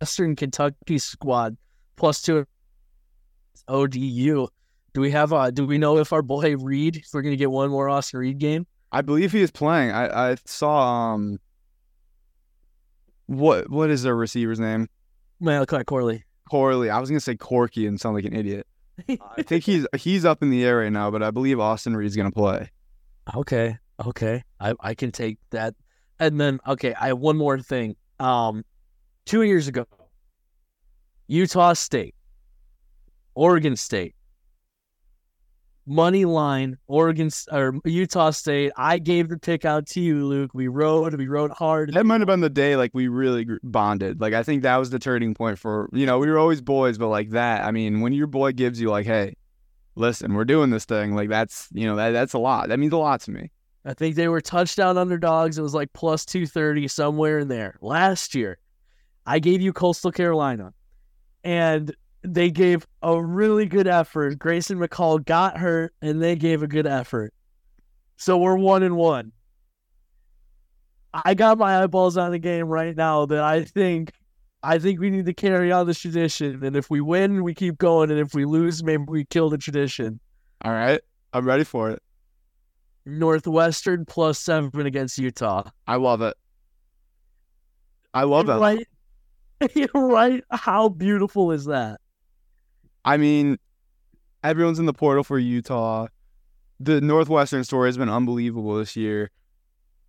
Western 0.00 0.36
Kentucky 0.36 0.98
squad 0.98 1.56
plus 1.96 2.22
two 2.22 2.46
ODU. 3.66 4.46
Do 4.94 5.00
we 5.00 5.10
have, 5.10 5.32
uh, 5.32 5.50
do 5.50 5.66
we 5.66 5.78
know 5.78 5.98
if 5.98 6.12
our 6.12 6.22
boy 6.22 6.56
Reed, 6.56 6.96
if 6.96 7.08
we're 7.12 7.22
going 7.22 7.32
to 7.32 7.36
get 7.36 7.50
one 7.50 7.70
more 7.70 7.88
Austin 7.88 8.20
Reed 8.20 8.38
game? 8.38 8.66
I 8.92 9.02
believe 9.02 9.32
he 9.32 9.42
is 9.42 9.50
playing. 9.50 9.90
I, 9.90 10.32
I 10.32 10.36
saw, 10.44 11.14
um, 11.14 11.38
what 13.26 13.70
what 13.70 13.90
is 13.90 14.02
their 14.02 14.16
receiver's 14.16 14.60
name? 14.60 14.88
Malachi 15.40 15.84
Corley. 15.84 16.24
Corley. 16.50 16.90
I 16.90 16.98
was 16.98 17.10
gonna 17.10 17.20
say 17.20 17.36
Corky 17.36 17.86
and 17.86 18.00
sound 18.00 18.14
like 18.14 18.24
an 18.24 18.34
idiot. 18.34 18.66
I 19.36 19.42
think 19.42 19.64
he's 19.64 19.86
he's 19.96 20.24
up 20.24 20.42
in 20.42 20.50
the 20.50 20.64
air 20.64 20.78
right 20.78 20.92
now, 20.92 21.10
but 21.10 21.22
I 21.22 21.30
believe 21.30 21.60
Austin 21.60 21.96
Reed's 21.96 22.16
gonna 22.16 22.30
play. 22.30 22.70
Okay. 23.34 23.78
Okay. 24.04 24.42
I, 24.60 24.74
I 24.80 24.94
can 24.94 25.10
take 25.10 25.38
that. 25.50 25.74
And 26.18 26.40
then 26.40 26.60
okay, 26.66 26.94
I 26.94 27.08
have 27.08 27.18
one 27.18 27.36
more 27.36 27.58
thing. 27.60 27.96
Um 28.18 28.64
two 29.26 29.42
years 29.42 29.68
ago, 29.68 29.86
Utah 31.26 31.74
State, 31.74 32.14
Oregon 33.34 33.76
State, 33.76 34.14
money 35.86 36.24
line, 36.24 36.76
Oregon 36.88 37.30
or 37.50 37.78
Utah 37.84 38.30
State. 38.30 38.72
I 38.76 38.98
gave 38.98 39.28
the 39.28 39.38
pick 39.38 39.64
out 39.64 39.86
to 39.88 40.00
you, 40.00 40.26
Luke. 40.26 40.50
We 40.52 40.68
rode, 40.68 41.14
we 41.14 41.28
rode 41.28 41.52
hard. 41.52 41.94
That 41.94 42.04
might 42.06 42.20
have 42.20 42.26
been 42.26 42.40
the 42.40 42.50
day 42.50 42.76
like 42.76 42.90
we 42.92 43.08
really 43.08 43.46
bonded. 43.62 44.20
Like 44.20 44.34
I 44.34 44.42
think 44.42 44.62
that 44.62 44.76
was 44.76 44.90
the 44.90 44.98
turning 44.98 45.34
point 45.34 45.58
for 45.58 45.88
you 45.92 46.06
know 46.06 46.18
we 46.18 46.28
were 46.28 46.38
always 46.38 46.60
boys, 46.60 46.98
but 46.98 47.08
like 47.08 47.30
that. 47.30 47.64
I 47.64 47.70
mean, 47.70 48.00
when 48.00 48.12
your 48.12 48.26
boy 48.26 48.52
gives 48.52 48.80
you 48.80 48.90
like, 48.90 49.06
hey, 49.06 49.36
listen, 49.94 50.34
we're 50.34 50.44
doing 50.44 50.70
this 50.70 50.84
thing. 50.84 51.14
Like 51.14 51.28
that's 51.28 51.68
you 51.72 51.86
know 51.86 51.96
that 51.96 52.10
that's 52.10 52.34
a 52.34 52.38
lot. 52.38 52.68
That 52.68 52.78
means 52.78 52.92
a 52.92 52.98
lot 52.98 53.20
to 53.22 53.30
me. 53.30 53.50
I 53.84 53.94
think 53.94 54.16
they 54.16 54.28
were 54.28 54.40
touchdown 54.40 54.98
underdogs. 54.98 55.58
It 55.58 55.62
was 55.62 55.74
like 55.74 55.92
plus 55.92 56.24
two 56.24 56.46
thirty 56.46 56.88
somewhere 56.88 57.38
in 57.38 57.48
there 57.48 57.78
last 57.80 58.34
year. 58.34 58.58
I 59.24 59.38
gave 59.38 59.60
you 59.60 59.72
Coastal 59.72 60.12
Carolina, 60.12 60.72
and 61.42 61.94
they 62.22 62.50
gave 62.50 62.86
a 63.02 63.20
really 63.20 63.66
good 63.66 63.86
effort. 63.86 64.38
Grayson 64.38 64.78
McCall 64.78 65.24
got 65.24 65.58
hurt, 65.58 65.94
and 66.02 66.22
they 66.22 66.36
gave 66.36 66.62
a 66.62 66.66
good 66.66 66.86
effort. 66.86 67.32
So 68.16 68.38
we're 68.38 68.56
one 68.56 68.82
and 68.82 68.96
one. 68.96 69.32
I 71.12 71.34
got 71.34 71.58
my 71.58 71.82
eyeballs 71.82 72.16
on 72.16 72.30
the 72.30 72.38
game 72.38 72.66
right 72.66 72.94
now 72.94 73.26
that 73.26 73.42
I 73.42 73.64
think 73.64 74.12
I 74.62 74.78
think 74.78 75.00
we 75.00 75.10
need 75.10 75.26
to 75.26 75.32
carry 75.32 75.70
on 75.70 75.86
this 75.86 76.00
tradition. 76.00 76.64
And 76.64 76.76
if 76.76 76.90
we 76.90 77.00
win, 77.00 77.42
we 77.42 77.54
keep 77.54 77.78
going. 77.78 78.10
And 78.10 78.18
if 78.18 78.34
we 78.34 78.44
lose, 78.44 78.82
maybe 78.82 79.04
we 79.06 79.24
kill 79.24 79.48
the 79.48 79.58
tradition. 79.58 80.18
All 80.62 80.72
right. 80.72 81.00
I'm 81.32 81.46
ready 81.46 81.64
for 81.64 81.90
it. 81.90 82.02
Northwestern 83.04 84.04
plus 84.04 84.38
seven 84.38 84.84
against 84.84 85.18
Utah. 85.18 85.70
I 85.86 85.96
love 85.96 86.20
it. 86.22 86.36
I 88.12 88.24
love 88.24 88.48
it. 88.48 88.54
Right. 88.54 88.86
Right. 89.94 90.44
How 90.50 90.90
beautiful 90.90 91.50
is 91.50 91.64
that? 91.64 91.98
I 93.06 93.16
mean, 93.16 93.58
everyone's 94.42 94.78
in 94.78 94.86
the 94.86 94.92
portal 94.92 95.24
for 95.24 95.38
Utah. 95.38 96.08
The 96.80 97.00
Northwestern 97.00 97.64
story 97.64 97.88
has 97.88 97.96
been 97.96 98.10
unbelievable 98.10 98.76
this 98.76 98.96
year. 98.96 99.30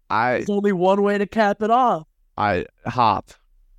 I 0.10 0.38
There's 0.38 0.50
only 0.50 0.74
one 0.74 1.04
way 1.04 1.18
to 1.18 1.28
cap 1.28 1.62
it 1.62 1.70
off. 1.70 2.08
I 2.38 2.66
hop. 2.86 3.32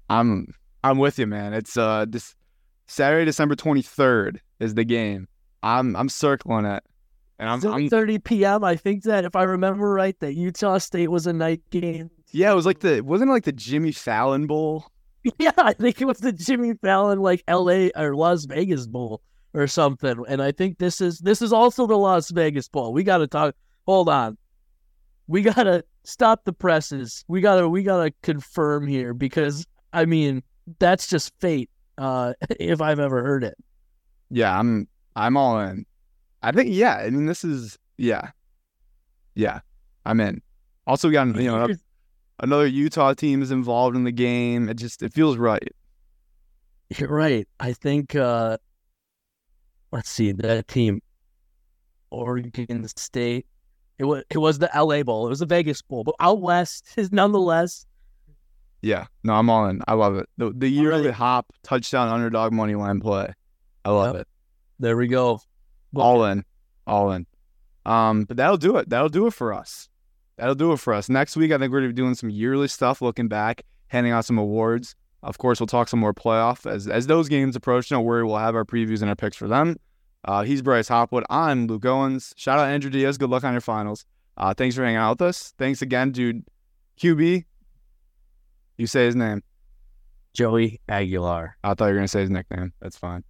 I'm 0.09 0.55
I'm 0.85 0.99
with 0.99 1.19
you, 1.19 1.27
man. 1.27 1.53
It's 1.53 1.77
uh 1.77 2.07
this 2.09 2.35
Saturday, 2.87 3.25
December 3.25 3.57
twenty 3.57 3.83
third 3.83 4.41
is 4.61 4.75
the 4.75 4.85
game. 4.85 5.29
I'm 5.63 5.97
I'm 5.97 6.09
circling 6.09 6.65
it. 6.65 6.85
And 7.41 7.49
I'm, 7.49 7.65
I'm 7.73 7.89
30 7.89 8.19
p.m. 8.19 8.65
I 8.65 8.75
think 8.75 9.05
that 9.05 9.25
if 9.25 9.37
I 9.37 9.45
remember 9.45 9.93
right, 9.93 10.19
that 10.19 10.35
Utah 10.35 10.79
State 10.79 11.09
was 11.09 11.25
a 11.29 11.33
night 11.33 11.63
game. 11.71 12.11
Yeah, 12.33 12.51
it 12.51 12.57
was 12.57 12.67
like 12.67 12.81
the 12.81 13.01
wasn't 13.01 13.31
it 13.31 13.33
like 13.33 13.45
the 13.45 13.53
Jimmy 13.53 13.93
Fallon 13.93 14.47
Bowl? 14.47 14.91
Yeah, 15.39 15.53
I 15.59 15.73
think 15.73 16.01
it 16.01 16.05
was 16.07 16.19
the 16.19 16.33
Jimmy 16.33 16.75
Fallon 16.75 17.21
like 17.21 17.43
L.A. 17.49 17.91
or 17.97 18.15
Las 18.15 18.45
Vegas 18.45 18.87
Bowl 18.87 19.21
or 19.53 19.67
something. 19.67 20.25
And 20.29 20.41
I 20.41 20.53
think 20.53 20.79
this 20.79 21.01
is 21.01 21.19
this 21.19 21.43
is 21.43 21.53
also 21.53 21.87
the 21.87 21.99
Las 21.99 22.31
Vegas 22.31 22.69
Bowl. 22.69 22.93
We 22.93 23.03
got 23.03 23.19
to 23.19 23.27
talk. 23.27 23.55
Hold 23.87 24.09
on, 24.09 24.39
we 25.27 25.43
got 25.43 25.65
to 25.65 25.85
stop 26.05 26.45
the 26.45 26.53
presses. 26.53 27.25
We 27.29 27.41
gotta 27.41 27.69
we 27.69 27.83
gotta 27.83 28.13
confirm 28.23 28.87
here 28.87 29.15
because 29.15 29.67
I 29.93 30.07
mean 30.07 30.43
that's 30.79 31.09
just 31.09 31.33
fate. 31.41 31.71
Uh, 31.97 32.35
if 32.59 32.81
I've 32.81 33.01
ever 33.01 33.23
heard 33.23 33.45
it. 33.45 33.57
Yeah, 34.31 34.59
I'm 34.59 34.89
I'm 35.17 35.37
all 35.37 35.61
in. 35.61 35.85
I 36.43 36.53
think 36.53 36.71
yeah. 36.73 36.97
I 36.97 37.11
mean 37.11 37.27
this 37.27 37.45
is 37.45 37.79
yeah, 37.97 38.31
yeah. 39.35 39.61
I'm 40.07 40.21
in. 40.21 40.41
Also, 40.87 41.09
we 41.09 41.13
got 41.13 41.27
you 41.37 41.51
know 41.51 41.69
another 42.41 42.67
Utah 42.67 43.15
team 43.15 43.43
is 43.43 43.51
involved 43.51 43.97
in 43.97 44.05
the 44.05 44.13
game. 44.13 44.69
It 44.69 44.75
just 44.75 45.03
it 45.03 45.13
feels 45.13 45.37
right. 45.37 45.73
You're 46.97 47.11
right. 47.11 47.47
I 47.61 47.73
think 47.73 48.15
uh 48.15 48.59
let's 49.93 50.11
see, 50.11 50.33
that 50.33 50.69
team 50.69 51.01
Oregon 52.11 52.87
State. 52.97 53.47
It 53.99 54.05
was 54.05 54.25
it 54.31 54.39
was 54.39 54.59
the 54.59 54.71
LA 54.75 55.03
Bowl. 55.03 55.27
It 55.27 55.31
was 55.31 55.41
the 55.41 55.47
Vegas 55.47 55.83
Bowl, 55.83 56.05
but 56.05 56.15
out 56.21 56.41
west 56.41 56.87
is 56.97 57.13
nonetheless. 57.13 57.85
Yeah, 58.81 59.07
no, 59.25 59.35
I'm 59.35 59.51
all 59.51 59.67
in. 59.67 59.83
I 59.89 59.95
love 59.95 60.17
it. 60.17 60.29
The 60.37 60.53
the 60.57 60.69
yearly 60.69 61.07
right. 61.07 61.15
hop 61.15 61.53
touchdown 61.65 62.09
underdog 62.09 62.53
money 62.53 62.77
line 62.77 63.01
play. 63.01 63.33
I 63.85 63.91
love 63.91 64.15
yep. 64.15 64.23
it. 64.23 64.29
There 64.79 64.97
we 64.97 65.09
go. 65.09 65.41
Well, 65.93 66.07
all 66.07 66.25
in, 66.27 66.45
all 66.87 67.11
in. 67.11 67.27
Um, 67.85 68.25
but 68.25 68.37
that'll 68.37 68.59
do 68.59 68.77
it. 68.77 68.89
That'll 68.89 69.09
do 69.09 69.27
it 69.27 69.33
for 69.33 69.53
us 69.53 69.89
that'll 70.39 70.55
do 70.55 70.73
it 70.73 70.79
for 70.79 70.95
us. 70.95 71.09
Next 71.09 71.37
week, 71.37 71.53
I 71.53 71.59
think 71.59 71.73
we're 71.73 71.81
going 71.81 71.91
to 71.91 71.95
be 71.95 72.01
doing 72.01 72.15
some 72.15 72.31
yearly 72.31 72.69
stuff, 72.69 73.03
looking 73.03 73.29
back, 73.29 73.63
handing 73.89 74.13
out 74.13 74.25
some 74.25 74.39
awards. 74.39 74.95
Of 75.23 75.39
course, 75.39 75.61
we'll 75.61 75.67
talk 75.67 75.89
some 75.89 76.01
more 76.01 76.15
playoff 76.15 76.71
as 76.71 76.87
as 76.87 77.07
those 77.07 77.29
games 77.29 77.57
approach. 77.57 77.89
Don't 77.89 78.05
worry, 78.05 78.25
we'll 78.25 78.39
have 78.39 78.55
our 78.55 78.65
previews 78.65 79.01
and 79.01 79.11
our 79.11 79.17
picks 79.17 79.37
for 79.37 79.49
them. 79.49 79.77
Uh, 80.25 80.43
he's 80.43 80.63
Bryce 80.63 80.89
Hopwood. 80.89 81.25
I'm 81.29 81.67
Luke 81.67 81.85
Owens. 81.85 82.33
Shout 82.37 82.59
out 82.59 82.69
Andrew 82.69 82.91
Diaz. 82.91 83.19
Good 83.19 83.31
luck 83.31 83.45
on 83.45 83.53
your 83.53 83.61
finals. 83.61 84.05
Uh, 84.37 84.55
thanks 84.55 84.77
for 84.77 84.85
hanging 84.85 84.97
out 84.97 85.19
with 85.19 85.23
us. 85.23 85.53
Thanks 85.59 85.83
again, 85.83 86.13
dude. 86.13 86.45
QB, 87.01 87.45
you 88.77 88.87
say 88.87 89.07
his 89.07 89.17
name. 89.17 89.43
Joey 90.35 90.81
Aguilar. 90.89 91.57
I 91.65 91.75
thought 91.75 91.87
you 91.87 91.91
were 91.91 91.95
going 91.95 92.05
to 92.05 92.09
say 92.09 92.21
his 92.21 92.31
nickname. 92.31 92.73
That's 92.81 92.97
fine. 92.97 93.25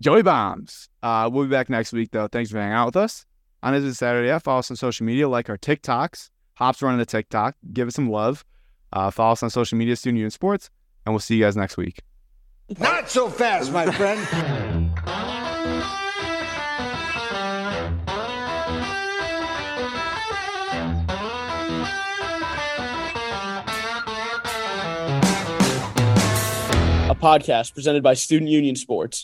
Joey 0.00 0.22
Bombs. 0.22 0.88
Uh, 1.02 1.28
we'll 1.32 1.44
be 1.44 1.50
back 1.50 1.68
next 1.68 1.92
week, 1.92 2.10
though. 2.12 2.28
Thanks 2.28 2.50
for 2.50 2.58
hanging 2.58 2.74
out 2.74 2.86
with 2.86 2.96
us. 2.96 3.26
On 3.62 3.74
Is 3.74 3.84
It 3.84 3.94
Saturday? 3.94 4.28
Yeah, 4.28 4.38
follow 4.38 4.60
us 4.60 4.70
on 4.70 4.76
social 4.76 5.04
media, 5.06 5.28
like 5.28 5.48
our 5.48 5.58
TikToks. 5.58 6.30
Hops 6.54 6.82
running 6.82 6.98
the 6.98 7.06
TikTok. 7.06 7.56
Give 7.72 7.88
us 7.88 7.94
some 7.94 8.10
love. 8.10 8.44
Uh, 8.92 9.10
follow 9.10 9.32
us 9.32 9.42
on 9.42 9.50
social 9.50 9.78
media, 9.78 9.96
Student 9.96 10.18
Union 10.18 10.30
Sports, 10.30 10.70
and 11.04 11.12
we'll 11.12 11.20
see 11.20 11.36
you 11.36 11.44
guys 11.44 11.56
next 11.56 11.76
week. 11.76 12.00
Not 12.78 13.08
so 13.10 13.28
fast, 13.28 13.72
my 13.72 13.90
friend. 13.90 14.20
A 27.10 27.14
podcast 27.14 27.72
presented 27.72 28.02
by 28.02 28.12
Student 28.12 28.50
Union 28.50 28.76
Sports. 28.76 29.16